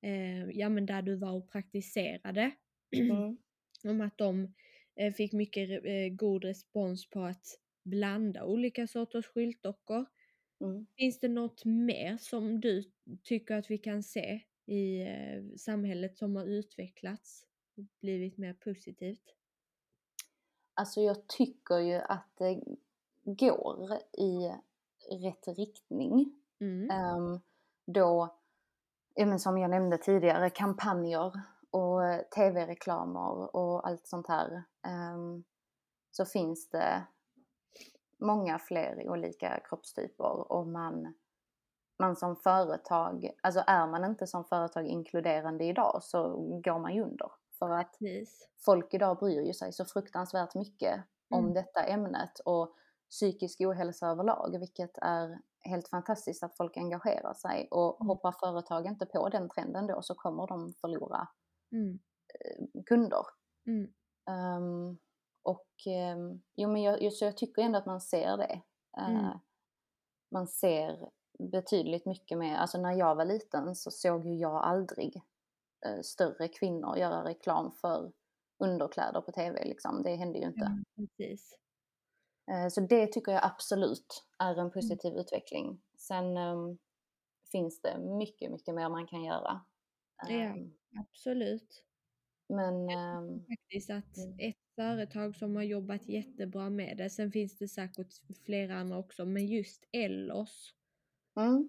eh, 0.00 0.50
ja 0.50 0.68
men 0.68 0.86
där 0.86 1.02
du 1.02 1.16
var 1.16 1.32
och 1.32 1.50
praktiserade. 1.50 2.50
Mm. 2.96 3.38
om 3.84 4.00
att 4.00 4.18
de 4.18 4.54
eh, 4.96 5.12
fick 5.12 5.32
mycket 5.32 5.84
eh, 5.84 6.08
god 6.10 6.44
respons 6.44 7.10
på 7.10 7.20
att 7.20 7.46
blanda 7.84 8.44
olika 8.44 8.86
sorters 8.86 9.26
skyltdockor. 9.26 10.06
Mm. 10.60 10.86
Finns 10.96 11.20
det 11.20 11.28
något 11.28 11.64
mer 11.64 12.16
som 12.16 12.60
du 12.60 12.84
tycker 13.22 13.54
att 13.54 13.70
vi 13.70 13.78
kan 13.78 14.02
se 14.02 14.40
i 14.66 15.00
eh, 15.00 15.56
samhället 15.56 16.18
som 16.18 16.36
har 16.36 16.44
utvecklats 16.44 17.46
och 17.76 17.84
blivit 18.00 18.38
mer 18.38 18.54
positivt? 18.54 19.34
Alltså 20.74 21.00
jag 21.00 21.26
tycker 21.26 21.78
ju 21.78 21.94
att 21.94 22.28
det 22.38 22.60
går 23.24 23.98
i 24.18 24.52
rätt 25.10 25.58
riktning. 25.58 26.32
Mm. 26.60 26.90
Ehm, 26.90 27.40
då, 27.86 28.37
men 29.16 29.38
som 29.38 29.58
jag 29.58 29.70
nämnde 29.70 29.98
tidigare, 29.98 30.50
kampanjer 30.50 31.40
och 31.70 32.00
tv-reklamer 32.34 33.56
och 33.56 33.88
allt 33.88 34.06
sånt 34.06 34.28
här. 34.28 34.62
ehm, 34.86 35.44
så 36.10 36.24
finns 36.24 36.68
det 36.70 37.06
många 38.20 38.58
fler 38.58 39.08
olika 39.08 39.60
kroppstyper 39.64 40.52
och 40.52 40.66
man, 40.66 41.14
man 41.98 42.16
som 42.16 42.36
företag, 42.36 43.30
alltså 43.42 43.62
är 43.66 43.86
man 43.86 44.04
inte 44.04 44.26
som 44.26 44.44
företag 44.44 44.86
inkluderande 44.86 45.64
idag 45.64 45.98
så 46.02 46.36
går 46.64 46.78
man 46.78 46.94
ju 46.94 47.02
under. 47.02 47.30
För 47.58 47.70
att 47.70 47.98
Precis. 47.98 48.48
folk 48.64 48.94
idag 48.94 49.18
bryr 49.18 49.40
ju 49.40 49.52
sig 49.52 49.72
så 49.72 49.84
fruktansvärt 49.84 50.54
mycket 50.54 51.04
om 51.30 51.40
Mm. 51.44 51.54
detta 51.54 51.84
ämnet 51.84 52.38
och 52.44 52.74
psykisk 53.10 53.60
ohälsa 53.60 54.06
överlag, 54.08 54.58
vilket 54.58 54.98
är 55.02 55.38
helt 55.60 55.88
fantastiskt 55.88 56.42
att 56.42 56.56
folk 56.56 56.76
engagerar 56.76 57.34
sig 57.34 57.68
och 57.70 58.00
Mm. 58.00 58.08
hoppar 58.08 58.32
företag 58.32 58.86
inte 58.86 59.06
på 59.06 59.28
den 59.28 59.48
trenden 59.48 59.86
då 59.86 60.02
så 60.02 60.14
kommer 60.14 60.46
de 60.46 60.72
förlora 60.80 61.28
Mm. 61.72 61.98
kunder. 62.86 63.22
Mm. 63.66 63.92
Ehm, 64.30 64.98
och 65.42 65.68
um, 66.16 66.42
jo, 66.56 66.68
men 66.70 66.82
jag, 66.82 67.02
jag, 67.02 67.12
så 67.12 67.24
jag 67.24 67.36
tycker 67.36 67.62
ändå 67.62 67.78
att 67.78 67.86
man 67.86 68.00
ser 68.00 68.36
det. 68.36 68.62
Eh, 68.98 69.08
Mm. 69.08 69.38
Man 70.30 70.46
ser 70.48 71.10
betydligt 71.52 72.06
mycket 72.06 72.38
mer, 72.38 72.56
alltså 72.56 72.78
när 72.78 72.92
jag 72.92 73.14
var 73.14 73.24
liten 73.24 73.74
så 73.76 73.90
såg 73.90 74.26
ju 74.26 74.34
jag 74.34 74.54
aldrig 74.64 75.22
eh, 75.86 76.00
större 76.02 76.48
kvinnor 76.48 76.96
göra 76.96 77.24
reklam 77.24 77.72
för 77.72 78.12
underkläder 78.64 79.20
på 79.20 79.32
tv 79.32 79.64
liksom. 79.64 80.02
Det 80.02 80.16
hände 80.16 80.38
ju 80.38 80.44
inte. 80.46 80.72
Ja, 80.96 81.06
precis. 81.18 81.58
Eh, 82.50 82.68
Så 82.68 82.80
det 82.80 83.06
tycker 83.06 83.32
jag 83.32 83.44
absolut 83.44 84.24
är 84.38 84.56
en 84.56 84.70
positiv 84.70 85.14
utveckling. 85.14 85.80
Sen 85.98 86.36
ehm, 86.36 86.78
finns 87.52 87.82
det 87.82 87.98
mycket, 87.98 88.52
mycket 88.52 88.74
mer 88.74 88.88
man 88.88 89.06
kan 89.06 89.24
göra. 89.24 89.60
Ja. 90.22 90.54
Ehm, 90.54 90.74
Absolut. 91.00 91.84
Men 92.48 92.90
ehm, 92.90 93.46
Faktiskt 93.48 93.90
att 93.90 94.16
Mm. 94.16 94.38
ett 94.38 94.56
företag 94.76 95.36
som 95.36 95.56
har 95.56 95.62
jobbat 95.62 96.08
jättebra 96.08 96.70
med 96.70 96.96
det. 96.96 97.10
Sen 97.10 97.32
finns 97.32 97.58
det 97.58 97.68
säkert 97.68 98.14
flera 98.44 98.74
andra 98.74 98.98
också, 98.98 99.24
men 99.26 99.46
just 99.46 99.88
Ellos. 99.92 100.74
Mm. 101.36 101.68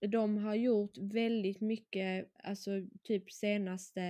De 0.00 0.36
har 0.38 0.54
gjort 0.54 0.98
väldigt 0.98 1.60
mycket, 1.60 2.30
alltså 2.44 2.70
typ 3.02 3.32
senaste, 3.32 4.00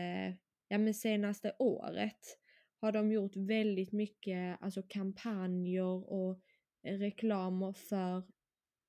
ja 0.69 0.79
men 0.79 0.95
senaste 0.95 1.57
året 1.59 2.38
har 2.81 2.93
de 2.93 3.13
gjort 3.13 3.37
väldigt 3.37 3.93
mycket 3.93 4.63
alltså 4.63 4.83
kampanjer 4.89 6.13
och 6.13 6.41
reklamer 6.83 7.73
för 7.73 8.23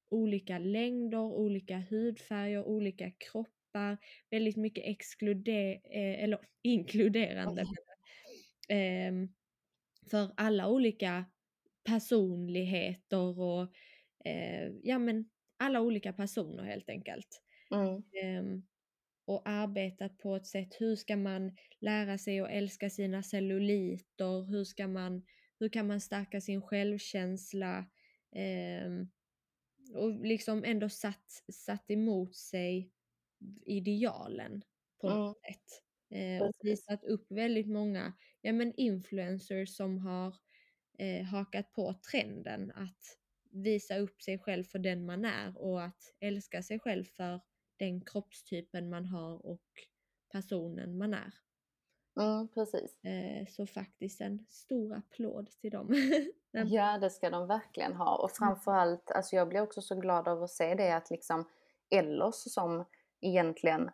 olika 0.09 0.59
längder, 0.59 1.19
olika 1.19 1.83
hudfärger, 1.89 2.63
olika 2.63 3.11
kroppar, 3.11 3.97
väldigt 4.29 4.57
mycket 4.57 4.83
exkluder 4.85 5.71
eh, 5.83 6.23
eller 6.23 6.39
inkluderande 6.61 7.61
eh, 8.69 9.13
för 10.11 10.31
alla 10.35 10.69
olika 10.69 11.25
personligheter 11.83 13.39
och 13.39 13.67
eh, 14.25 14.71
ja 14.83 14.99
men 14.99 15.29
alla 15.57 15.81
olika 15.81 16.13
personer 16.13 16.63
helt 16.63 16.89
enkelt. 16.89 17.41
Mm. 17.71 18.03
Ehm, 18.23 18.63
och 19.29 19.49
arbetat 19.49 20.17
på 20.17 20.35
ett 20.35 20.47
sätt, 20.47 20.75
hur 20.79 20.95
ska 20.95 21.17
man 21.17 21.57
lära 21.81 22.17
sig 22.17 22.39
att 22.39 22.49
älska 22.49 22.89
sina 22.89 23.23
celluliter, 23.23 24.45
hur, 24.51 24.63
ska 24.63 24.87
man, 24.87 25.25
hur 25.59 25.69
kan 25.69 25.87
man 25.87 26.01
stärka 26.01 26.41
sin 26.41 26.61
självkänsla 26.61 27.85
ehm, 28.35 29.07
och 29.95 30.25
liksom 30.25 30.63
ändå 30.63 30.89
satt, 30.89 31.43
satt 31.53 31.91
emot 31.91 32.35
sig 32.35 32.91
idealen 33.65 34.61
på 35.01 35.09
något 35.09 35.19
Mm. 35.19 35.33
sätt. 35.47 35.83
Eh, 36.11 36.43
och 36.47 36.53
visat 36.61 37.03
upp 37.03 37.31
väldigt 37.31 37.67
många 37.67 38.13
ja, 38.41 38.53
men 38.53 38.73
influencers 38.77 39.69
som 39.75 39.97
har 39.97 40.35
eh, 40.99 41.23
hakat 41.25 41.71
på 41.73 41.93
trenden 42.11 42.71
att 42.71 43.17
visa 43.51 43.97
upp 43.97 44.21
sig 44.21 44.39
själv 44.39 44.63
för 44.63 44.79
den 44.79 45.05
man 45.05 45.25
är 45.25 45.57
och 45.57 45.83
att 45.83 46.15
älska 46.19 46.63
sig 46.63 46.79
själv 46.79 47.03
för 47.05 47.41
den 47.79 48.01
kroppstypen 48.05 48.89
man 48.89 49.05
har 49.05 49.45
och 49.45 49.61
personen 50.31 50.97
man 50.97 51.13
är. 51.13 51.33
Mm, 52.19 52.47
precis. 52.47 53.03
Eh, 53.03 53.47
så 53.47 53.67
faktiskt 53.67 54.21
en 54.21 54.45
stor 54.49 54.93
applåd 54.95 55.49
till 55.61 55.71
dem. 55.71 55.89
Ja, 56.51 56.97
det 56.97 57.09
ska 57.09 57.29
de 57.29 57.47
verkligen 57.47 57.93
ha. 57.93 58.15
Och 58.23 58.31
framförallt, 58.31 59.11
alltså 59.11 59.35
jag 59.35 59.49
blir 59.49 59.61
också 59.61 59.81
så 59.81 59.95
glad 59.95 60.27
av 60.27 60.43
att 60.43 60.49
se 60.51 60.75
det 60.75 60.91
att 60.91 61.09
liksom 61.09 61.49
Ellos 61.89 62.53
som 62.53 62.85
egentligen 63.21 63.91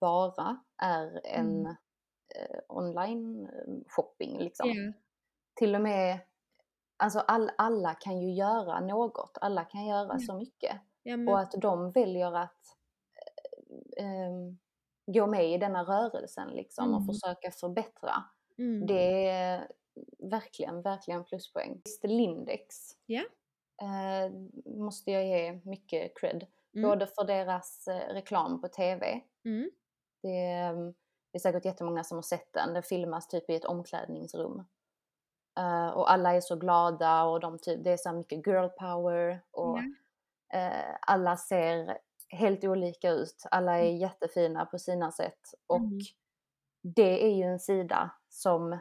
bara 0.00 0.60
är 0.82 1.26
en 1.26 1.46
Mm. 1.60 1.66
eh, 1.66 2.58
online 2.68 3.46
eh, 3.46 3.74
shopping 3.88 4.38
liksom. 4.38 4.68
Ja, 4.70 4.92
Till 5.54 5.74
och 5.74 5.80
med, 5.80 6.18
alltså 6.96 7.18
all, 7.18 7.50
alla 7.58 7.94
kan 7.94 8.20
ju 8.20 8.30
göra 8.32 8.80
något, 8.80 9.38
alla 9.40 9.64
kan 9.64 9.86
göra 9.86 10.08
Ja. 10.12 10.18
så 10.18 10.34
mycket. 10.34 10.76
ja, 11.02 11.16
men, 11.16 11.28
Och 11.28 11.40
att 11.40 11.52
de 11.52 11.90
väljer 11.90 12.36
att 12.36 12.76
eh, 13.96 14.32
gå 15.06 15.26
med 15.26 15.50
i 15.54 15.58
denna 15.58 15.82
rörelsen 15.84 16.48
liksom 16.50 16.94
och 16.94 17.00
Mm. 17.02 17.06
försöka 17.14 17.50
förbättra. 17.50 18.24
mm, 18.58 18.86
Det 18.86 19.28
är 19.28 19.68
verkligen, 20.18 20.82
verkligen 20.82 21.24
pluspoäng. 21.24 21.82
Just 21.84 22.04
Lindex 22.04 22.76
Ja. 23.06 23.22
eh, 23.82 24.32
måste 24.66 25.10
jag 25.12 25.26
ge 25.26 25.60
mycket 25.64 26.18
cred. 26.20 26.46
Mm. 26.74 26.88
Både 26.90 27.06
för 27.06 27.24
deras 27.24 27.88
eh, 27.88 28.14
reklam 28.14 28.60
på 28.60 28.68
TV. 28.68 29.20
mm, 29.44 29.70
Det 30.22 30.28
är, 30.46 30.70
mm, 30.70 30.94
det 31.32 31.38
är 31.38 31.40
säkert 31.40 31.64
jättemånga 31.64 32.04
som 32.04 32.16
har 32.18 32.22
sett 32.22 32.52
den. 32.52 32.74
Den 32.74 32.82
filmas 32.82 33.28
typ 33.28 33.50
i 33.50 33.54
ett 33.54 33.64
omklädningsrum. 33.64 34.64
Eh, 35.58 35.88
och 35.88 36.10
alla 36.12 36.34
är 36.34 36.40
så 36.40 36.56
glada 36.56 37.24
och 37.24 37.40
de 37.40 37.58
typ, 37.58 37.84
det 37.84 37.90
är 37.92 37.96
så 37.96 38.12
mycket 38.12 38.46
girl 38.46 38.68
power. 38.68 39.42
Och 39.50 39.78
Ja. 39.78 40.58
eh, 40.58 40.96
alla 41.02 41.36
ser 41.36 41.98
helt 42.28 42.64
olika 42.64 43.10
ut. 43.10 43.42
Alla 43.50 43.78
är 43.78 43.96
jättefina 43.96 44.66
på 44.66 44.78
sina 44.78 45.12
sätt. 45.12 45.40
Och 45.66 45.76
Mm. 45.78 45.98
det 46.82 47.24
är 47.26 47.34
ju 47.36 47.42
en 47.42 47.58
sida 47.60 48.10
som 48.28 48.78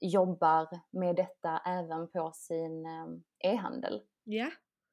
jobbar 0.00 0.68
med 0.90 1.16
detta 1.16 1.58
även 1.66 2.08
på 2.10 2.32
sin 2.34 2.86
eh, 2.86 3.06
e-handel. 3.52 4.02
ja, 4.24 4.50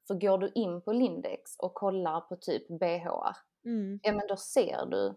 För 0.08 0.14
går 0.14 0.38
du 0.38 0.52
in 0.54 0.82
på 0.82 0.92
Lindex 0.92 1.56
och 1.58 1.74
kollar 1.74 2.20
på 2.20 2.36
typ 2.36 2.68
BHR, 2.68 3.36
mm, 3.64 4.00
ja 4.02 4.12
men 4.12 4.26
då 4.28 4.36
ser 4.36 4.86
du 4.86 5.14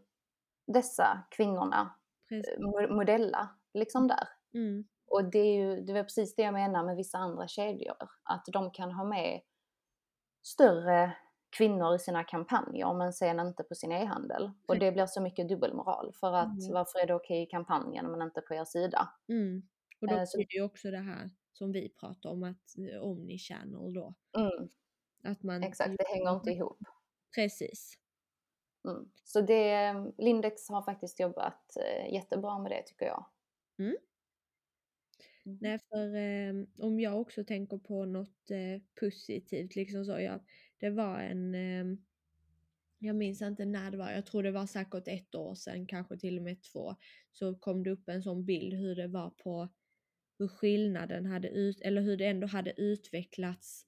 dessa 0.67 1.23
kvinnorna 1.31 1.95
precis. 2.29 2.53
eh, 2.53 2.59
mo- 2.59 2.95
modella 2.95 3.49
liksom 3.73 4.07
där. 4.07 4.27
Mm, 4.53 4.83
Och 5.07 5.23
det 5.25 5.39
är 5.39 5.53
ju 5.55 5.81
det 5.81 5.93
var 5.93 6.03
precis 6.03 6.35
det 6.35 6.41
jag 6.43 6.53
menar 6.53 6.83
med 6.85 6.95
vissa 6.95 7.17
andra 7.17 7.47
kedjor. 7.47 8.09
Att 8.23 8.45
de 8.53 8.71
kan 8.71 8.91
ha 8.91 9.03
med 9.03 9.41
större 10.43 11.17
kvinnor 11.57 11.95
i 11.95 11.99
sina 11.99 12.23
kampanjer 12.23 12.93
men 12.93 13.13
sen 13.13 13.39
inte 13.39 13.63
på 13.63 13.75
sin 13.75 13.91
e-handel. 13.91 14.51
Och 14.67 14.79
det 14.79 14.91
blir 14.91 15.05
så 15.05 15.21
mycket 15.21 15.49
dubbelmoral. 15.49 16.13
För 16.13 16.33
att 16.33 16.61
Mm. 16.61 16.73
varför 16.73 16.99
är 16.99 17.07
det 17.07 17.13
okej 17.15 17.43
i 17.43 17.45
kampanjen 17.45 18.11
men 18.11 18.21
inte 18.21 18.41
på 18.41 18.53
er 18.53 18.65
sida? 18.65 19.09
mm. 19.29 19.61
Och 20.01 20.07
då 20.07 20.15
Eh, 20.15 20.23
blir 20.35 20.45
det 20.47 20.55
ju 20.57 20.63
också 20.63 20.91
det 20.91 20.97
här 20.99 21.29
som 21.53 21.71
vi 21.71 21.89
pratar 21.99 22.29
om, 22.29 22.43
att 22.43 22.77
eh, 22.77 23.01
omni-channel 23.03 23.93
då. 23.93 24.13
Mm, 24.37 24.69
Att 25.23 25.43
man 25.43 25.63
exakt, 25.63 25.97
det 25.97 26.07
hänger 26.07 26.33
inte 26.35 26.51
ihop. 26.51 26.79
Precis. 27.35 27.97
Mm. 28.89 29.11
Så 29.23 29.41
det, 29.41 29.93
Lindex 30.17 30.69
har 30.69 30.81
faktiskt 30.81 31.19
jobbat 31.19 31.77
eh, 31.77 32.13
jättebra 32.13 32.59
med 32.59 32.71
det 32.71 32.83
tycker 32.85 33.05
jag. 33.05 33.25
Mm. 33.79 33.95
Mm. 35.45 35.57
Nej, 35.61 35.79
för 35.89 36.15
eh, 36.15 36.53
om 36.87 36.99
jag 36.99 37.21
också 37.21 37.43
tänker 37.43 37.77
på 37.77 38.05
något 38.05 38.51
eh, 38.51 38.81
positivt, 38.99 39.75
liksom 39.75 40.05
så, 40.05 40.11
jag, 40.19 40.39
det 40.81 40.89
var 40.89 41.19
en, 41.19 41.55
eh, 41.55 41.85
jag 42.99 43.15
minns 43.15 43.41
inte 43.41 43.65
när 43.65 43.91
det 43.91 43.97
var, 43.97 44.11
jag 44.11 44.25
tror 44.25 44.43
det 44.43 44.51
var 44.51 44.65
säkert 44.67 45.07
ett 45.07 45.35
år 45.35 45.55
sedan, 45.55 45.87
kanske 45.87 46.17
till 46.17 46.37
och 46.37 46.43
med 46.43 46.63
två, 46.63 46.95
så 47.31 47.55
kom 47.55 47.83
det 47.83 47.91
upp 47.91 48.09
en 48.09 48.23
sån 48.23 48.45
bild 48.45 48.73
hur 48.73 48.95
det 48.95 49.07
var 49.07 49.29
på 49.29 49.69
hur 50.39 50.47
skillnaden 50.47 51.25
hade 51.25 51.49
ut, 51.49 51.81
eller 51.81 52.01
hur 52.01 52.17
det 52.17 52.27
ändå 52.27 52.47
hade 52.47 52.81
utvecklats 52.81 53.85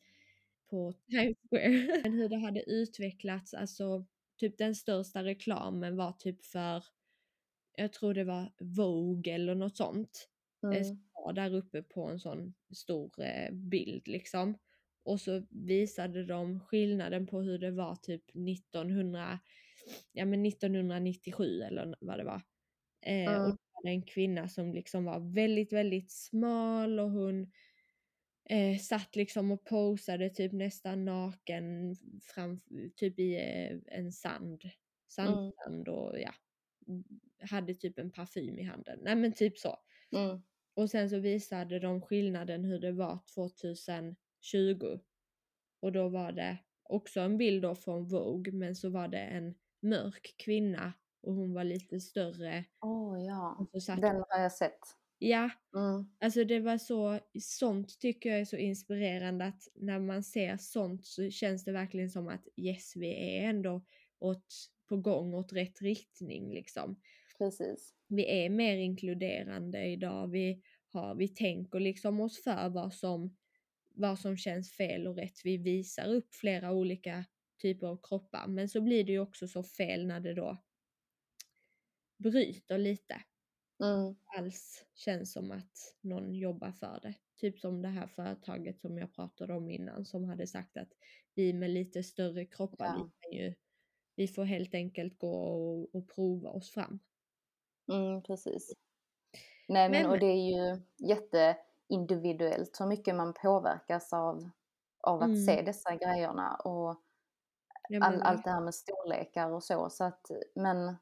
på 0.70 0.94
Times 1.12 1.38
Square. 1.50 2.02
Men 2.04 2.14
hur 2.14 2.30
det 2.30 2.38
hade 2.38 2.64
utvecklats, 2.72 3.54
alltså 3.54 4.06
typ 4.38 4.58
den 4.58 4.76
största 4.76 5.24
reklamen 5.24 5.96
var 5.96 6.12
typ 6.12 6.46
för, 6.46 6.86
jag 7.78 7.94
tror 7.94 8.14
det 8.14 8.24
var 8.24 8.54
Vogue 8.60 9.34
eller 9.34 9.56
något 9.56 9.78
sånt 9.78 10.30
Mm. 10.64 10.84
som 10.84 10.98
var 11.14 11.34
där 11.34 11.56
uppe 11.56 11.84
på 11.84 12.08
en 12.10 12.20
sån 12.20 12.54
stor 12.74 13.22
eh, 13.24 13.52
bild 13.54 14.08
liksom. 14.08 14.58
Och 15.04 15.22
så 15.22 15.44
visade 15.50 16.26
de 16.26 16.60
skillnaden 16.60 17.28
på 17.28 17.42
hur 17.42 17.58
det 17.60 17.72
var 17.72 17.96
typ 17.96 18.24
1900, 18.36 19.40
ja 20.14 20.26
men 20.26 20.46
1997 20.46 21.62
eller 21.62 21.96
vad 22.02 22.18
det 22.20 22.24
var. 22.24 22.42
Eh, 23.02 23.36
Och 23.38 23.50
Mm. 23.50 23.58
var 23.74 23.84
det 23.84 23.90
en 23.90 24.04
kvinna 24.04 24.50
som 24.50 24.74
liksom 24.74 25.06
var 25.06 25.34
väldigt, 25.36 25.74
väldigt 25.74 26.12
smal 26.12 27.00
och 27.00 27.12
hon 27.12 27.52
eh, 28.50 28.78
satt 28.80 29.16
liksom 29.16 29.52
och 29.52 29.66
posade 29.66 30.30
typ 30.30 30.52
nästan 30.54 31.06
naken 31.06 31.96
fram, 32.22 32.62
typ 32.96 33.20
i 33.20 33.36
eh, 33.36 33.98
en 34.00 34.12
sand, 34.12 34.62
sandstrand 35.08 35.88
och 35.88 36.20
ja, 36.20 36.34
hade 37.50 37.74
typ 37.76 38.00
en 38.00 38.12
parfym 38.12 38.60
i 38.60 38.64
handen. 38.64 39.00
Nej 39.04 39.16
men 39.16 39.34
typ 39.34 39.58
så. 39.58 39.78
Mm. 40.12 40.44
Och 40.76 40.90
sen 40.90 41.10
så 41.10 41.20
visade 41.20 41.80
de 41.80 42.02
skillnaden 42.02 42.66
hur 42.66 42.80
det 42.80 42.92
var 42.92 43.20
2020. 44.52 45.00
Och 45.80 45.92
då 45.92 46.10
var 46.10 46.32
det 46.32 46.58
också 46.84 47.20
en 47.20 47.38
bild 47.38 47.62
då 47.62 47.76
från 47.76 48.08
Vogue 48.08 48.54
men 48.54 48.76
så 48.76 48.90
var 48.90 49.08
det 49.08 49.20
en 49.20 49.56
mörk 49.82 50.36
kvinna 50.38 50.94
och 51.22 51.34
hon 51.34 51.54
var 51.54 51.64
lite 51.64 52.00
större. 52.00 52.66
Åh 52.82 53.26
ja, 53.26 53.68
den 53.88 54.24
har 54.30 54.42
jag 54.42 54.52
sett. 54.52 54.80
Ja, 55.20 55.50
Mm. 55.76 56.06
alltså 56.20 56.44
det 56.44 56.60
var 56.60 56.78
så, 56.78 57.20
sånt 57.40 58.00
tycker 58.00 58.30
jag 58.30 58.40
är 58.40 58.46
så 58.46 58.58
inspirerande 58.58 59.46
att 59.46 59.68
när 59.76 60.00
man 60.00 60.24
ser 60.24 60.58
sånt 60.58 61.06
så 61.06 61.30
känns 61.30 61.64
det 61.66 61.72
verkligen 61.72 62.10
som 62.10 62.28
att 62.28 62.48
yes, 62.58 62.96
vi 62.96 63.38
är 63.38 63.50
ändå 63.50 63.86
åt, 64.20 64.46
på 64.90 64.98
gång 64.98 65.34
åt 65.34 65.54
rätt 65.54 65.82
riktning 65.82 66.54
liksom. 66.54 67.00
Precis. 67.38 67.94
vi 68.08 68.46
är 68.46 68.50
mer 68.50 68.78
inkluderande 68.78 69.86
idag. 69.86 70.28
Vi, 70.28 70.62
har, 70.88 71.16
vi 71.16 71.28
tänker 71.28 71.80
liksom 71.80 72.20
oss 72.22 72.44
för 72.44 72.70
vad 72.70 72.94
som, 72.94 73.38
vad 73.94 74.20
som 74.20 74.38
känns 74.38 74.72
fel 74.72 75.08
och 75.08 75.16
rätt. 75.16 75.42
Vi 75.44 75.58
visar 75.58 76.14
upp 76.14 76.36
flera 76.36 76.72
olika 76.72 77.26
typer 77.62 77.88
av 77.88 78.00
kroppar. 78.04 78.48
Men 78.48 78.70
så 78.70 78.82
blir 78.82 79.04
det 79.04 79.12
ju 79.12 79.20
också 79.20 79.48
så 79.48 79.64
fel 79.64 80.08
när 80.08 80.20
det 80.20 80.34
då 80.34 80.58
bryter 82.18 82.78
lite. 82.78 83.22
Mm. 83.84 84.16
Alls 84.38 84.86
känns 84.96 85.32
som 85.34 85.52
att 85.52 85.96
någon 86.02 86.34
jobbar 86.36 86.72
för 86.72 87.00
det. 87.02 87.16
Typ 87.36 87.60
som 87.60 87.82
det 87.82 87.88
här 87.88 88.08
företaget 88.08 88.82
som 88.82 88.98
jag 88.98 89.14
pratade 89.14 89.54
om 89.54 89.70
innan 89.70 90.06
som 90.06 90.24
hade 90.24 90.48
sagt 90.48 90.78
att 90.78 90.90
vi 91.36 91.54
med 91.54 91.70
lite 91.70 92.04
större 92.04 92.46
kroppar, 92.46 92.86
Ja. 92.86 93.04
vi, 93.04 93.12
kan 93.20 93.38
ju, 93.46 93.54
vi 94.16 94.28
får 94.28 94.44
helt 94.44 94.74
enkelt 94.74 95.18
gå 95.18 95.34
och, 95.34 95.96
och 95.96 96.10
prova 96.16 96.50
oss 96.50 96.72
fram. 96.72 97.00
Mm, 97.92 98.24
precis. 98.24 98.74
Nej 99.68 99.90
men, 99.90 100.02
Men- 100.02 100.12
och 100.12 100.20
det 100.20 100.26
är 100.26 100.50
ju 100.52 100.82
jätteindividuellt 101.94 102.80
hur 102.82 102.86
mycket 102.86 103.16
man 103.16 103.34
påverkas 103.34 104.14
av, 104.14 104.50
av 105.02 105.22
att 105.22 105.28
Mm. 105.28 105.46
se 105.46 105.62
dessa 105.62 105.96
grejerna 105.96 106.56
och 106.56 107.02
all, 108.02 108.22
allt 108.22 108.44
det 108.44 108.52
här 108.52 108.62
med 108.62 108.76
storlekar 108.76 109.50
och 109.52 109.64
så. 109.64 109.90
så 109.90 110.04
att, 110.04 110.32
men 110.56 110.96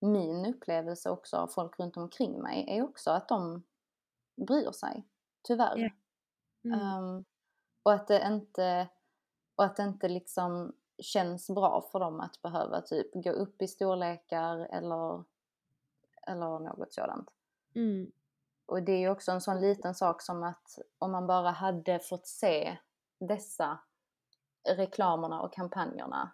min 0.00 0.46
upplevelse 0.46 1.10
också 1.10 1.36
av 1.36 1.46
folk 1.48 1.78
runt 1.78 1.96
omkring 1.96 2.42
mig 2.42 2.66
är 2.68 2.82
också 2.82 3.10
att 3.10 3.28
de 3.28 3.62
bryr 4.36 4.72
sig, 4.72 5.04
tyvärr. 5.42 5.76
Ja. 5.78 5.90
Mm. 6.64 6.80
Ehm, 6.80 7.24
och 7.82 7.92
att 7.92 8.06
det 8.08 8.26
inte, 8.26 8.88
och 9.56 9.64
att 9.64 9.76
det 9.76 9.82
inte 9.82 10.08
liksom 10.08 10.72
känns 10.98 11.50
bra 11.50 11.88
för 11.92 12.00
dem 12.00 12.20
att 12.20 12.42
behöva 12.42 12.80
typ 12.80 13.14
gå 13.14 13.30
upp 13.30 13.62
i 13.62 13.68
storlekar 13.68 14.56
eller, 14.58 15.24
eller 16.26 16.58
något 16.58 16.92
sådant. 16.92 17.30
Mm. 17.74 18.12
Och 18.70 18.82
det 18.82 18.92
är 18.92 18.98
ju 18.98 19.08
också 19.10 19.32
en 19.32 19.40
sån 19.40 19.60
liten 19.60 19.94
sak 19.94 20.22
som 20.22 20.42
att 20.42 20.78
om 20.98 21.12
man 21.12 21.26
bara 21.26 21.50
hade 21.50 21.98
fått 21.98 22.26
se 22.26 22.76
dessa 23.20 23.78
reklamerna 24.76 25.40
och 25.42 25.52
kampanjerna 25.52 26.30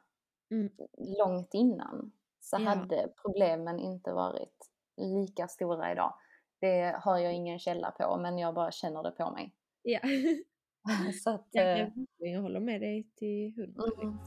Mm. 0.50 0.72
långt 1.18 1.54
innan 1.54 2.12
så 2.40 2.56
Ja. 2.60 2.68
hade 2.68 3.08
problemen 3.22 3.78
inte 3.78 4.12
varit 4.12 4.70
lika 4.96 5.48
stora 5.48 5.92
idag. 5.92 6.14
Det 6.60 6.96
har 7.00 7.18
jag 7.18 7.32
ingen 7.32 7.58
källa 7.58 7.90
på 7.90 8.16
men 8.16 8.38
jag 8.38 8.54
bara 8.54 8.70
känner 8.70 9.02
det 9.02 9.10
på 9.10 9.30
mig. 9.30 9.54
Ja. 9.82 10.00
så 11.24 11.30
att, 11.30 11.46
Jag, 11.50 11.72
eh, 11.80 11.86
kan- 11.86 12.06
jag 12.18 12.42
håller 12.42 12.60
med 12.60 12.80
dig 12.80 13.06
till 13.16 13.54
hundra. 13.56 13.82
mm, 14.02 14.18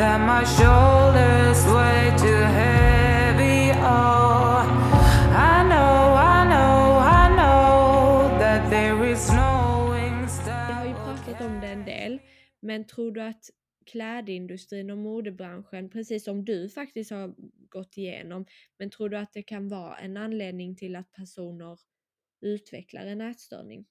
that 0.00 0.20
my 0.20 0.44
shoulders 0.46 1.60
weigh 1.66 2.10
too 2.16 2.42
heavy. 2.60 3.70
Oh, 3.72 4.64
I 5.36 5.62
know, 5.62 6.14
I 6.16 6.44
know, 6.52 6.98
I 6.98 7.28
know 7.36 8.38
that 8.38 8.70
there 8.70 9.04
is 9.04 9.30
no 9.30 9.90
wings 9.92 10.40
Vi 10.46 10.72
har 10.72 10.84
ju 10.84 10.94
pratat 10.94 11.40
om 11.40 11.60
det 11.60 11.66
en 11.66 11.84
del, 11.84 12.20
men 12.60 12.86
tror 12.86 13.12
du 13.12 13.22
att 13.22 13.50
klädindustrin 13.86 14.90
och 14.90 14.98
modebranschen, 14.98 15.90
precis 15.90 16.24
som 16.24 16.44
du 16.44 16.68
faktiskt 16.68 17.10
har 17.10 17.34
gått 17.68 17.96
igenom, 17.96 18.46
men 18.78 18.90
tror 18.90 19.08
du 19.08 19.16
att 19.18 19.32
det 19.32 19.42
kan 19.42 19.68
vara 19.68 19.96
en 19.96 20.16
anledning 20.16 20.76
till 20.76 20.96
att 20.96 21.12
personer 21.12 21.78
utvecklar 22.40 23.06
en 23.06 23.20
ätstörning? 23.20 23.86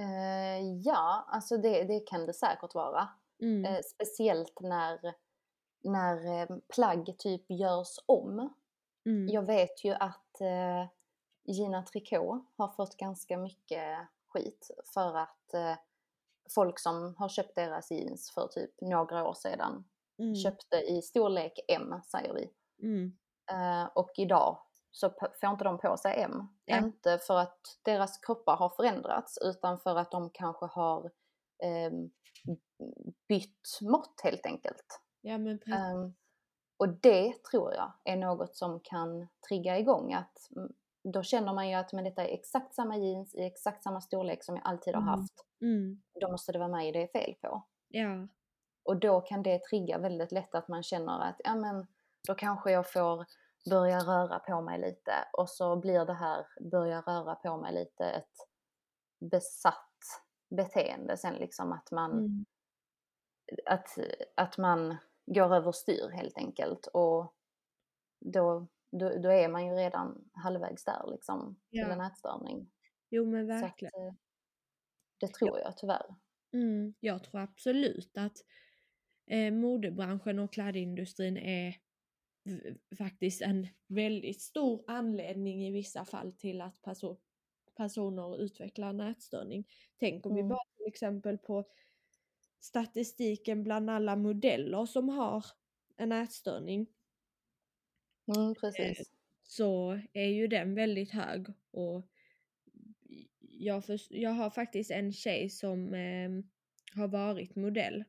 eh, 0.00 0.76
ja, 0.84 1.26
alltså 1.28 1.56
det, 1.56 1.84
det 1.84 2.00
kan 2.06 2.26
det 2.26 2.34
säkert 2.34 2.74
vara. 2.74 3.08
Mm. 3.40 3.64
Eh, 3.64 3.80
speciellt 3.84 4.60
när, 4.60 5.14
när 5.84 6.40
eh, 6.42 6.56
plagg 6.74 7.14
typ 7.18 7.50
görs 7.50 7.98
om. 8.06 8.54
Mm. 9.06 9.28
Jag 9.28 9.42
vet 9.42 9.84
ju 9.84 9.92
att 9.92 10.40
eh, 10.40 10.86
Gina 11.44 11.82
Tricot 11.82 12.42
har 12.56 12.68
fått 12.68 12.96
ganska 12.96 13.38
mycket 13.38 13.98
skit 14.28 14.70
för 14.94 15.16
att 15.16 15.54
eh, 15.54 15.74
folk 16.54 16.78
som 16.78 17.14
har 17.18 17.28
köpt 17.28 17.54
deras 17.54 17.90
jeans 17.90 18.30
för 18.30 18.46
typ 18.46 18.70
några 18.80 19.28
år 19.28 19.34
sedan 19.34 19.84
Mm. 20.18 20.34
köpte 20.34 20.76
i 20.76 21.02
storlek 21.02 21.60
M, 21.68 21.94
säger 22.04 22.34
vi. 22.34 22.50
Mm. 22.82 23.12
Eh, 23.52 23.88
och 23.94 24.10
idag 24.16 24.58
så 24.90 25.10
får 25.10 25.50
inte 25.50 25.64
de 25.64 25.78
på 25.78 25.96
sig 25.96 26.22
M. 26.22 26.48
Ja. 26.64 26.76
Inte 26.78 27.18
för 27.18 27.38
att 27.38 27.78
deras 27.82 28.18
kroppar 28.18 28.56
har 28.56 28.68
förändrats 28.68 29.38
utan 29.42 29.78
för 29.78 29.96
att 29.96 30.10
de 30.10 30.30
kanske 30.30 30.66
har 30.66 31.10
ehm, 31.62 32.10
bytt 33.28 33.78
mått 33.82 34.20
helt 34.24 34.46
enkelt. 34.46 35.00
Ja 35.20 35.38
men. 35.38 35.62
Ehm, 35.62 36.14
och 36.76 36.88
det 36.88 37.44
tror 37.50 37.74
jag 37.74 37.92
är 38.04 38.16
något 38.16 38.56
som 38.56 38.80
kan 38.80 39.28
trigga 39.48 39.78
igång 39.78 40.12
att 40.12 40.48
mm, 40.56 40.72
då 41.04 41.22
känner 41.22 41.52
man 41.54 41.68
ju 41.68 41.74
att 41.74 41.92
men 41.92 42.04
detta 42.04 42.24
är 42.26 42.34
exakt 42.34 42.74
samma 42.74 42.96
jeans 42.96 43.34
i 43.34 43.44
exakt 43.44 43.82
samma 43.82 44.00
storlek 44.00 44.44
som 44.44 44.56
jag 44.56 44.66
alltid 44.66 44.94
har 44.94 45.02
Mm. 45.02 45.14
haft. 45.14 45.34
Mm. 45.60 46.02
Då 46.20 46.30
måste 46.30 46.52
det 46.52 46.58
vara 46.58 46.68
mig 46.68 46.92
det 46.92 47.02
är 47.02 47.06
fel 47.20 47.34
på. 47.40 47.62
Ja. 47.88 48.28
Och 48.82 48.96
då 48.96 49.20
kan 49.20 49.42
det 49.42 49.62
trigga 49.64 49.98
väldigt 49.98 50.32
lätt 50.32 50.54
att 50.54 50.68
man 50.68 50.82
känner 50.82 51.20
att 51.20 51.36
ja 51.44 51.54
men 51.54 51.86
då 52.28 52.34
kanske 52.34 52.70
jag 52.72 52.92
får 52.92 53.26
börja 53.70 53.98
röra 53.98 54.38
på 54.38 54.60
mig 54.60 54.80
lite 54.80 55.12
och 55.32 55.48
så 55.50 55.76
blir 55.76 56.04
det 56.04 56.14
här 56.14 56.46
börja 56.70 57.00
röra 57.00 57.34
på 57.34 57.56
mig 57.56 57.74
lite 57.74 58.04
ett 58.04 58.34
besatt 59.30 59.89
beteende 60.50 61.16
sen 61.16 61.34
liksom 61.34 61.72
att 61.72 61.90
man 61.90 62.10
Mm. 62.12 62.44
att, 63.66 63.98
att 64.36 64.58
man 64.58 64.96
går 65.26 65.54
överstyr 65.54 66.08
helt 66.08 66.38
enkelt 66.38 66.86
och 66.86 67.34
då, 68.20 68.66
då, 68.90 69.18
då 69.18 69.28
är 69.28 69.48
man 69.48 69.66
ju 69.66 69.72
redan 69.72 70.30
halvvägs 70.32 70.84
där 70.84 71.10
liksom 71.10 71.60
Ja. 71.70 71.84
till 71.84 71.92
en 71.92 72.00
ätstörning. 72.00 72.70
Jo 73.10 73.24
men 73.26 73.46
Så 73.48 73.54
att, 73.54 73.62
verkligen. 73.62 74.06
eh, 74.08 74.14
det 75.20 75.28
tror 75.34 75.58
jag 75.58 75.76
tyvärr. 75.76 76.14
Mm. 76.52 76.94
Jag 77.00 77.24
tror 77.24 77.40
absolut 77.40 78.16
att 78.18 78.36
eh, 79.26 79.52
modebranschen 79.52 80.38
och 80.38 80.52
klädindustrin 80.52 81.36
är 81.36 81.74
faktiskt 82.98 83.42
en 83.42 83.66
väldigt 83.88 84.40
stor 84.42 84.84
anledning 84.86 85.66
i 85.66 85.70
vissa 85.72 86.04
fall 86.04 86.32
till 86.32 86.60
att 86.60 86.80
perso- 86.82 87.18
personer 87.80 88.42
utvecklar 88.42 88.88
en 88.90 89.00
ätstörning. 89.00 89.64
Tänk 89.98 90.26
om 90.26 90.34
vi 90.34 90.40
Mm. 90.40 90.48
bara 90.48 90.64
till 90.76 90.86
exempel 90.86 91.38
på 91.38 91.64
statistiken 92.60 93.62
bland 93.62 93.90
alla 93.90 94.16
modeller 94.16 94.86
som 94.86 95.08
har 95.08 95.44
en 95.96 96.12
ätstörning 96.12 96.86
Mm, 98.36 98.54
precis. 98.54 99.10
så 99.42 100.00
är 100.12 100.26
ju 100.26 100.46
den 100.46 100.74
väldigt 100.74 101.10
hög 101.10 101.46
och 101.70 102.06
jag, 103.40 103.84
förs- 103.84 104.10
jag 104.10 104.30
har 104.30 104.50
faktiskt 104.50 104.90
en 104.90 105.12
tjej 105.12 105.50
som 105.50 105.94
eh, 105.94 106.30
har 106.94 107.08
varit 107.08 107.56
modell 107.56 108.04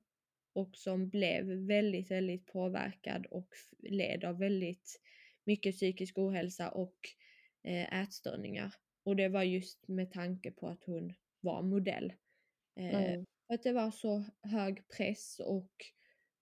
och 0.53 0.75
som 0.77 1.09
blev 1.09 1.45
väldigt, 1.45 2.11
väldigt 2.11 2.45
påverkad 2.45 3.25
och 3.25 3.49
led 3.79 4.23
av 4.23 4.37
väldigt 4.37 5.01
mycket 5.43 5.75
psykisk 5.75 6.17
ohälsa 6.17 6.69
och 6.71 6.97
eh, 7.63 8.01
ätstörningar. 8.01 8.73
Och 9.03 9.15
det 9.15 9.29
var 9.29 9.43
just 9.43 9.87
med 9.87 10.11
tanke 10.11 10.51
på 10.51 10.67
att 10.67 10.83
hon 10.83 11.13
var 11.39 11.61
modell. 11.61 12.13
Eh, 12.79 13.13
Mm. 13.13 13.25
att 13.53 13.63
det 13.63 13.73
var 13.73 13.91
så 13.91 14.25
hög 14.41 14.87
press 14.97 15.39
och 15.39 15.71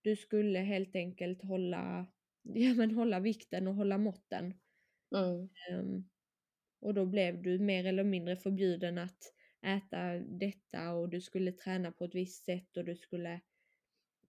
du 0.02 0.16
skulle 0.16 0.60
helt 0.60 0.96
enkelt 0.96 1.44
hålla, 1.44 2.08
ja, 2.44 2.74
men 2.74 2.92
hålla 2.92 3.20
vikten 3.20 3.68
och 3.68 3.76
hålla 3.76 3.98
måtten. 3.98 4.54
Mm. 5.16 5.50
Ehm, 5.70 6.10
och 6.82 6.94
då 6.94 7.06
blev 7.06 7.42
du 7.42 7.60
mer 7.60 7.86
eller 7.86 8.04
mindre 8.04 8.36
förbjuden 8.36 8.98
att 8.98 9.18
äta 9.66 10.14
detta 10.20 10.94
och 10.94 11.10
du 11.10 11.22
skulle 11.22 11.52
träna 11.52 11.92
på 11.92 12.06
ett 12.06 12.16
visst 12.16 12.46
sätt 12.46 12.78
och 12.78 12.86
du 12.86 12.96
skulle 12.96 13.42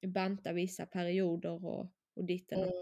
banta 0.07 0.53
vissa 0.53 0.87
perioder 0.87 1.65
och, 1.67 1.87
och 2.15 2.25
ditten 2.25 2.61
och 2.65 2.73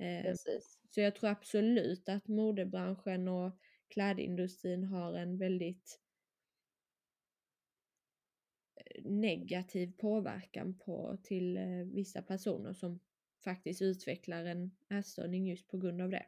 Mm. 0.00 0.16
Precis. 0.22 0.78
så 0.90 1.00
jag 1.00 1.14
tror 1.16 1.30
absolut 1.30 2.08
att 2.08 2.28
modebranschen 2.28 3.28
och 3.28 3.58
klädindustrin 3.88 4.84
har 4.84 5.14
en 5.14 5.38
väldigt 5.38 6.00
eh, 8.76 9.04
negativ 9.04 9.92
påverkan 9.98 10.78
på 10.78 11.18
till 11.22 11.56
eh, 11.56 11.64
vissa 11.94 12.22
personer 12.22 12.72
som 12.72 13.00
faktiskt 13.44 13.82
utvecklar 13.82 14.44
en 14.44 14.70
ätstörning 14.90 15.46
just 15.46 15.68
på 15.68 15.78
grund 15.78 16.02
av 16.02 16.10
det. 16.10 16.26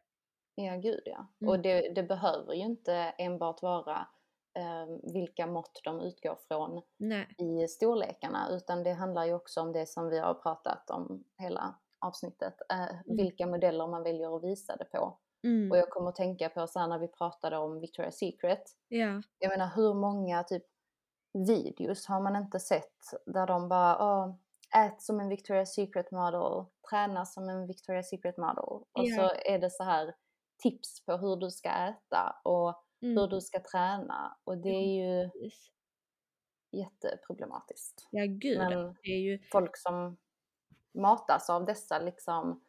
Ja, 0.54 0.76
gud 0.76 1.02
ja. 1.04 1.28
Mm. 1.40 1.50
Och 1.50 1.60
det, 1.62 1.94
det 1.94 2.02
behöver 2.02 2.54
ju 2.54 2.62
inte 2.62 2.92
enbart 3.18 3.62
vara 3.62 4.08
eh, 4.54 5.12
vilka 5.12 5.46
mått 5.46 5.80
de 5.84 6.00
utgår 6.00 6.38
från 6.48 6.82
Nej. 6.96 7.28
i 7.38 7.68
storlekarna 7.68 8.48
utan 8.50 8.82
det 8.82 8.92
handlar 8.92 9.24
ju 9.24 9.34
också 9.34 9.60
om 9.60 9.72
det 9.72 9.86
som 9.86 10.08
vi 10.08 10.18
har 10.18 10.34
pratat 10.34 10.90
om 10.90 11.24
hela 11.38 11.74
avsnittet. 11.98 12.54
Eh, 12.70 13.16
Vilka 13.16 13.46
modeller 13.46 13.86
man 13.86 14.02
väljer 14.02 14.36
att 14.36 14.44
visa 14.44 14.76
det 14.76 14.84
på. 14.84 15.18
Mm. 15.42 15.70
Och 15.70 15.76
jag 15.78 15.90
kommer 15.90 16.08
att 16.08 16.16
tänka 16.16 16.48
på 16.48 16.66
så 16.66 16.78
här 16.78 16.88
när 16.88 16.98
vi 16.98 17.08
pratade 17.08 17.56
om 17.58 17.80
Victoria's 17.80 18.10
Secret. 18.10 18.62
Ja. 18.88 19.22
Jag 19.38 19.50
menar 19.50 19.70
hur 19.76 19.94
många 19.94 20.42
typ 20.44 20.64
videos 21.32 22.06
har 22.06 22.20
man 22.20 22.36
inte 22.36 22.60
sett 22.60 22.98
där 23.26 23.46
de 23.46 23.68
bara 23.68 23.96
Åh, 24.00 24.34
ät 24.76 25.02
som 25.02 25.20
en 25.20 25.32
Victoria's 25.32 25.64
Secret 25.64 26.10
model, 26.10 26.64
träna 26.90 27.26
som 27.26 27.48
en 27.48 27.66
Victoria's 27.70 28.02
Secret 28.02 28.36
model. 28.36 28.64
Och 28.64 28.86
Ja. 28.92 29.16
så 29.16 29.50
är 29.50 29.58
det 29.58 29.70
så 29.70 29.84
här 29.84 30.14
tips 30.62 31.04
på 31.04 31.16
hur 31.16 31.36
du 31.36 31.50
ska 31.50 31.68
äta 31.68 32.36
och 32.44 32.82
hur 33.00 33.18
Mm. 33.18 33.28
du 33.30 33.40
ska 33.40 33.60
träna. 33.62 34.36
Och 34.44 34.58
det 34.58 34.68
är 34.68 35.22
ju 35.22 35.30
jätteproblematiskt. 36.72 38.08
Ja 38.10 38.24
gud, 38.28 38.58
Men 38.58 38.94
det 39.02 39.10
är 39.10 39.18
ju 39.18 39.38
folk 39.52 39.76
som 39.76 40.16
matas 40.92 41.50
av 41.50 41.64
dessa 41.64 41.98
liksom 41.98 42.60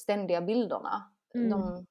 ständiga 0.00 0.40
bilderna. 0.40 1.10
Mm. 1.34 1.50
De, 1.50 1.86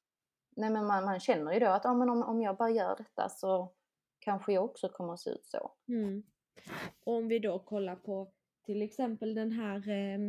nej 0.56 0.70
men 0.70 0.86
man, 0.86 1.06
man 1.06 1.20
känner 1.20 1.53
ju 1.53 1.60
då 1.60 1.68
att 1.68 1.86
ah, 1.86 1.93
men 1.93 2.10
om, 2.10 2.24
om 2.24 2.41
jag 2.41 2.58
bara 2.58 2.70
gör 2.70 2.95
detta 2.97 3.30
så 3.30 3.72
kanske 4.20 4.53
jag 4.53 4.66
också 4.66 4.89
kommer 4.89 5.14
att 5.14 5.20
se 5.20 5.30
ut 5.30 5.45
så. 5.45 5.72
Mm. 5.88 6.24
Om 7.03 7.28
vi 7.28 7.39
då 7.39 7.60
kollar 7.60 7.95
på 7.95 8.32
till 8.66 8.82
exempel 8.82 9.34
den 9.36 9.51
här 9.51 9.89
eh, 9.89 10.20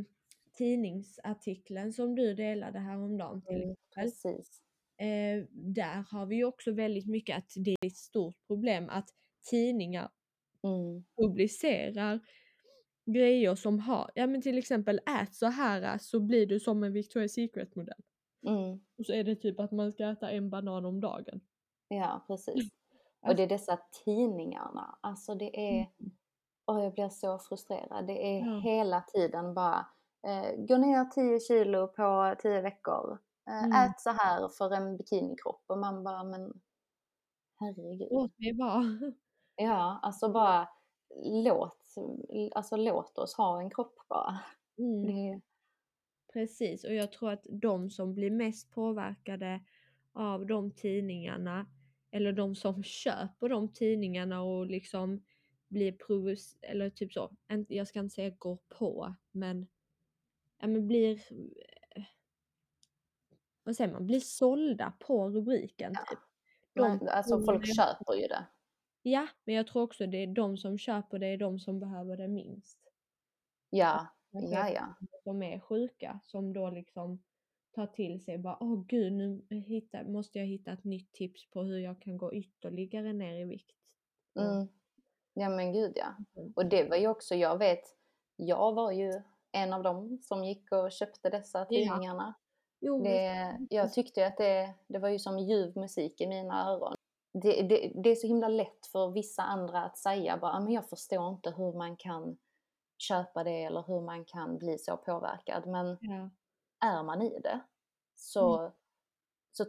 tidningsartikeln 0.58 1.92
som 1.92 2.14
du 2.14 2.34
delade 2.34 2.78
häromdagen 2.78 3.42
till 3.42 3.56
Mm, 3.56 3.70
exempel. 3.70 4.04
precis. 4.04 4.60
Eh, 4.98 5.44
där 5.50 6.04
har 6.10 6.26
vi 6.26 6.36
ju 6.36 6.44
också 6.44 6.72
väldigt 6.72 7.06
mycket 7.06 7.38
att 7.38 7.52
det 7.56 7.70
är 7.70 7.86
ett 7.86 7.96
stort 7.96 8.36
problem 8.46 8.88
att 8.88 9.08
tidningar 9.50 10.10
Mm, 10.64 11.04
publicerar 11.16 12.20
grejer 13.06 13.54
som 13.54 13.78
har, 13.78 14.10
ja 14.14 14.26
men 14.26 14.42
till 14.42 14.58
exempel 14.58 14.98
ät 15.22 15.34
så 15.34 15.46
här 15.46 15.98
så 15.98 16.20
blir 16.20 16.46
du 16.46 16.60
som 16.60 16.82
en 16.84 16.96
Victoria's 16.96 17.28
Secret 17.28 17.74
modell. 17.76 18.02
Mm, 18.46 18.80
Och 18.98 19.06
så 19.06 19.12
är 19.12 19.24
det 19.24 19.36
typ 19.36 19.60
att 19.60 19.72
man 19.72 19.92
ska 19.92 20.04
äta 20.10 20.30
en 20.30 20.50
banan 20.50 20.84
om 20.84 21.00
dagen. 21.00 21.40
ja, 21.88 22.24
precis. 22.26 22.72
Och 23.22 23.28
Alltså- 23.28 23.36
det 23.36 23.42
är 23.42 23.46
dessa 23.48 23.78
tidningarna, 24.04 24.98
alltså 25.00 25.34
det 25.34 25.58
är, 25.60 25.74
Mm. 26.00 26.12
och 26.64 26.80
jag 26.80 26.92
blir 26.92 27.08
så 27.08 27.38
frustrerad. 27.38 28.06
Det 28.06 28.26
är 28.38 28.46
Ja. 28.46 28.58
hela 28.60 29.00
tiden 29.00 29.54
bara, 29.54 29.86
eh, 30.26 30.56
gå 30.56 30.76
ner 30.76 31.04
10 31.04 31.40
kilo 31.40 31.88
på 31.88 32.34
10 32.42 32.60
veckor. 32.60 33.18
Eh, 33.48 33.64
Mm. 33.64 33.72
Ät 33.72 34.00
så 34.00 34.10
här 34.10 34.48
för 34.48 34.70
en 34.70 34.96
bikinikropp. 34.96 35.62
Och 35.66 35.78
man 35.78 36.04
bara, 36.04 36.24
men 36.24 36.60
herregud. 37.60 38.08
Låt 38.10 38.38
mig 38.38 38.56
vara. 38.58 38.82
Ja, 39.58 39.98
alltså 40.02 40.28
bara 40.28 40.68
låt, 41.24 41.78
alltså 42.54 42.76
låt 42.76 43.18
oss 43.18 43.34
ha 43.34 43.60
en 43.60 43.70
kropp 43.70 43.94
bara. 44.08 44.38
Mm. 44.78 45.02
Det 45.06 45.12
är, 45.12 45.40
Precis, 46.36 46.84
och 46.84 46.94
jag 46.94 47.12
tror 47.12 47.30
att 47.30 47.46
de 47.50 47.90
som 47.90 48.14
blir 48.14 48.30
mest 48.30 48.70
påverkade 48.70 49.60
av 50.12 50.46
de 50.46 50.70
tidningarna, 50.70 51.66
eller 52.10 52.32
de 52.32 52.54
som 52.54 52.82
köper 52.84 53.48
de 53.48 53.72
tidningarna 53.72 54.42
och 54.42 54.66
liksom 54.66 55.24
blir 55.68 55.92
provos... 55.92 56.56
eller 56.62 56.90
typ 56.90 57.12
så, 57.12 57.36
jag 57.68 57.88
ska 57.88 57.98
inte 58.00 58.14
säga 58.14 58.30
går 58.38 58.58
på, 58.68 59.14
men, 59.30 59.66
ja, 60.58 60.66
men 60.66 60.86
blir, 60.86 61.20
eh, 61.96 62.04
vad 63.64 63.76
säger 63.76 63.92
man, 63.92 64.06
blir 64.06 64.20
sålda 64.20 64.92
på 65.00 65.28
rubriken 65.30 65.92
Ja, 65.94 66.04
typ. 66.10 66.18
De 66.74 66.80
men, 66.98 67.08
alltså 67.08 67.40
folk 67.42 67.62
personerna- 67.62 67.96
köper 67.98 68.14
ju 68.14 68.26
det. 68.26 68.46
Ja, 69.02 69.28
men 69.44 69.54
jag 69.54 69.66
tror 69.66 69.82
också 69.82 70.06
det 70.06 70.18
är 70.22 70.26
de 70.26 70.56
som 70.56 70.78
köper 70.78 71.18
det 71.18 71.26
är 71.26 71.36
de 71.36 71.58
som 71.60 71.80
behöver 71.80 72.16
det 72.16 72.28
minst. 72.28 72.78
Ja, 73.70 74.06
ja, 74.42 74.70
ja. 74.70 74.94
som 75.24 75.42
är 75.42 75.58
sjuka 75.60 76.20
som 76.24 76.52
då 76.52 76.70
liksom 76.70 77.22
tar 77.74 77.86
till 77.86 78.24
sig 78.24 78.38
bara 78.38 78.56
åh 78.60 78.84
gud 78.86 79.12
nu 79.12 79.42
hittar, 79.50 80.04
måste 80.04 80.38
jag 80.38 80.46
hitta 80.46 80.72
ett 80.72 80.84
nytt 80.84 81.12
tips 81.12 81.50
på 81.50 81.62
hur 81.62 81.78
jag 81.78 82.00
kan 82.00 82.18
gå 82.18 82.34
ytterligare 82.34 83.12
ner 83.12 83.40
i 83.40 83.44
vikt. 83.44 83.76
Mm. 84.38 84.68
Ja 85.34 85.48
men 85.48 85.72
gud 85.72 85.92
ja. 85.96 86.14
Mm. 86.36 86.52
Och 86.56 86.66
det 86.66 86.84
var 86.88 86.96
ju 86.96 87.08
också, 87.08 87.34
jag 87.34 87.58
vet, 87.58 87.82
jag 88.36 88.72
var 88.74 88.92
ju 88.92 89.22
en 89.52 89.72
av 89.72 89.82
dem 89.82 90.18
som 90.22 90.44
gick 90.44 90.72
och 90.72 90.92
köpte 90.92 91.30
dessa 91.30 91.64
tidningarna. 91.64 92.34
Jo, 92.80 93.02
Det, 93.02 93.58
jag 93.70 93.92
tyckte 93.92 94.26
att 94.26 94.36
det, 94.36 94.74
det 94.86 94.98
var 94.98 95.08
ju 95.08 95.18
som 95.18 95.38
ljuv 95.38 95.76
musik 95.76 96.20
i 96.20 96.26
mina 96.26 96.68
öron. 96.70 96.94
Det, 97.32 97.62
det, 97.62 97.92
det 97.94 98.10
är 98.10 98.14
så 98.14 98.26
himla 98.26 98.48
lätt 98.48 98.86
för 98.92 99.10
vissa 99.10 99.42
andra 99.42 99.84
att 99.84 99.98
säga 99.98 100.36
bara, 100.36 100.52
"Ah, 100.52 100.60
men 100.60 100.72
jag 100.72 100.88
förstår 100.88 101.28
inte 101.28 101.50
hur 101.50 101.72
man 101.72 101.96
kan 101.96 102.38
köpa 102.98 103.44
det 103.44 103.64
eller 103.64 103.82
hur 103.86 104.00
man 104.00 104.24
kan 104.24 104.58
bli 104.58 104.78
så 104.78 104.96
påverkad. 104.96 105.66
Men 105.66 105.98
ja. 106.00 106.30
är 106.88 107.02
man 107.02 107.22
i 107.22 107.40
det 107.40 107.60
så, 108.14 108.72
så 109.52 109.66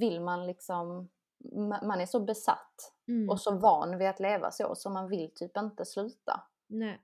vill 0.00 0.20
man 0.20 0.46
liksom, 0.46 1.08
ma- 1.44 1.86
man 1.86 2.00
är 2.00 2.06
så 2.06 2.20
besatt 2.20 2.90
Mm. 3.08 3.30
och 3.30 3.40
så 3.40 3.58
van 3.58 3.98
vid 3.98 4.08
att 4.08 4.20
leva 4.20 4.50
så 4.50 4.74
så 4.74 4.90
man 4.90 5.08
vill 5.08 5.30
typ 5.34 5.56
inte 5.56 5.84
sluta. 5.84 6.42
Nej. 6.66 7.00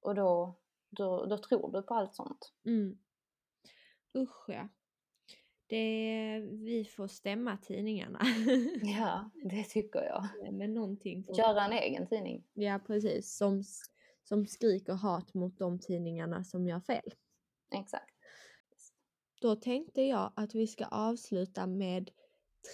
Och 0.00 0.14
då, 0.14 0.54
då, 0.90 1.24
då 1.26 1.38
tror 1.38 1.72
du 1.72 1.82
på 1.82 1.94
allt 1.94 2.14
sånt. 2.14 2.52
Mm. 2.64 2.98
Usch 4.18 4.48
ja. 4.48 4.68
Det, 5.66 6.40
vi 6.40 6.84
får 6.84 7.06
stämma 7.08 7.56
tidningarna. 7.56 8.20
Ja, 8.82 9.30
det 9.44 9.64
tycker 9.64 10.02
jag. 10.02 10.52
Men 10.52 10.74
någonting 10.74 11.24
Göra 11.28 11.64
en 11.64 11.72
egen 11.72 12.06
tidning. 12.06 12.44
Ja 12.52 12.80
precis, 12.86 13.36
som, 13.36 13.62
som 14.30 14.46
skriker 14.46 14.92
hat 14.92 15.34
mot 15.34 15.58
de 15.58 15.78
tidningarna 15.78 16.44
som 16.44 16.68
gör 16.68 16.80
fel. 16.80 17.14
Exakt. 17.74 18.14
Då 19.40 19.56
tänkte 19.56 20.02
jag 20.02 20.32
att 20.36 20.54
vi 20.54 20.66
ska 20.66 20.84
avsluta 20.84 21.66
med 21.66 22.10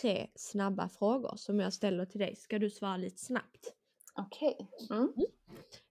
tre 0.01 0.31
snabba 0.35 0.89
frågor 0.89 1.37
som 1.37 1.61
jag 1.61 1.73
ställer 1.73 2.07
till 2.07 2.21
dig. 2.21 2.37
Ska 2.37 2.59
du 2.59 2.71
svara 2.71 2.97
lite 2.97 3.19
snabbt? 3.19 3.75
Okej. 4.15 4.71
Mm. 4.91 5.13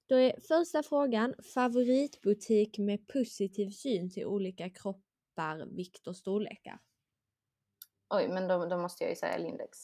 Då 0.07 0.15
är 0.15 0.39
första 0.39 0.83
frågan 0.83 1.35
favoritbutik 1.53 2.77
med 2.77 3.07
positiv 3.07 3.69
syn 3.69 4.09
till 4.11 4.25
olika 4.25 4.69
kroppar, 4.69 5.75
vikt 5.75 6.07
och 6.07 6.15
storlekar. 6.15 6.79
Oj, 8.09 8.27
men 8.27 8.47
då, 8.47 8.65
då 8.65 8.77
måste 8.77 9.03
jag 9.03 9.11
ju 9.11 9.15
säga 9.15 9.37
Lindex. 9.37 9.77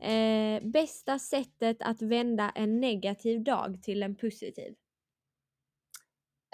Eh, 0.00 0.62
bästa 0.62 1.18
sättet 1.18 1.76
att 1.80 2.02
vända 2.02 2.50
en 2.54 2.80
negativ 2.80 3.44
dag 3.44 3.82
till 3.82 4.02
en 4.02 4.16
positiv? 4.16 4.74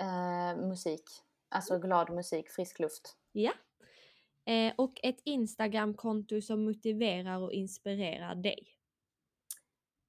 Eh, 0.01 0.57
musik. 0.57 1.05
Alltså 1.49 1.79
glad 1.79 2.11
musik, 2.11 2.51
frisk 2.51 2.79
luft. 2.79 3.17
Ja. 3.33 3.53
Eh, 4.45 4.73
och 4.77 5.01
ett 5.03 5.21
Instagramkonto 5.25 6.41
som 6.41 6.65
motiverar 6.65 7.39
och 7.39 7.53
inspirerar 7.53 8.35
dig. 8.35 8.69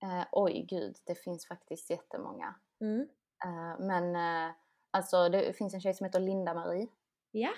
Eh, 0.04 0.26
oj, 0.32 0.66
gud, 0.70 0.96
det 1.04 1.16
finns 1.16 1.48
faktiskt 1.48 1.90
jättemånga. 1.90 2.56
Mm. 2.82 3.02
Eh, 3.46 3.80
men 3.80 4.16
eh, 4.16 4.56
alltså 4.92 5.30
det 5.30 5.58
finns 5.58 5.74
en 5.74 5.82
tjej 5.82 5.94
som 5.94 6.06
heter 6.06 6.20
Linda-Marie. 6.20 6.88
Ja. 7.32 7.50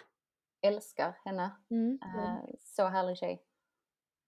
Älskar 0.62 1.20
henne. 1.26 1.56
Mm. 1.70 2.00
Så 2.60 2.88
härlig 2.88 3.18
tjej. 3.18 3.45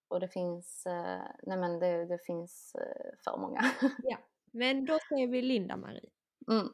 Och 0.08 0.20
det 0.20 0.28
finns, 0.28 0.86
eh, 0.86 1.22
nej 1.44 1.58
men 1.58 1.80
det, 1.80 2.06
det 2.06 2.18
finns 2.26 2.76
eh, 2.76 3.12
för 3.24 3.38
många. 3.38 3.62
Men 4.52 4.86
då 4.86 4.98
säger 5.10 5.28
vi 5.28 5.42
Linda-Marie. 5.42 6.10
mm. 6.52 6.74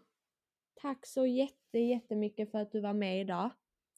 Tack 0.82 1.06
så 1.06 1.26
jätte, 1.26 1.80
jättemycket 1.80 2.52
för 2.52 2.60
att 2.60 2.72
du 2.72 2.82
var 2.82 2.94
med 2.94 3.22
idag 3.22 3.50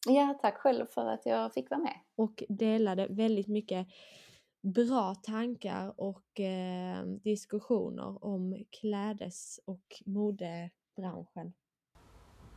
Ja, 0.08 0.38
tack 0.42 0.56
själv 0.56 0.86
för 0.86 1.06
att 1.06 1.26
jag 1.26 1.54
fick 1.54 1.70
vara 1.70 1.80
med. 1.80 2.00
och 2.16 2.44
delade 2.48 3.06
väldigt 3.10 3.48
mycket 3.48 3.88
bra 4.62 5.14
tankar 5.14 6.00
och 6.00 6.40
eh, 6.40 7.04
diskussioner 7.04 8.24
om 8.24 8.64
klädes 8.70 9.60
och 9.64 10.02
modebranschen. 10.06 11.52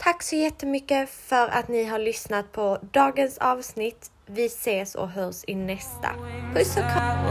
Tack 0.04 0.24
så 0.24 0.36
jättemycket 0.36 1.10
för 1.10 1.48
att 1.48 1.68
ni 1.68 1.86
har 1.86 2.00
lyssnat 2.00 2.52
på 2.52 2.80
dagens 2.92 3.38
avsnitt. 3.38 4.12
Vi 4.26 4.46
ses 4.46 4.96
och 4.96 5.10
hörs 5.10 5.44
i 5.48 5.56
nästa. 5.56 6.10
Puss 6.54 6.78
och 6.78 6.84
kram! 6.84 7.30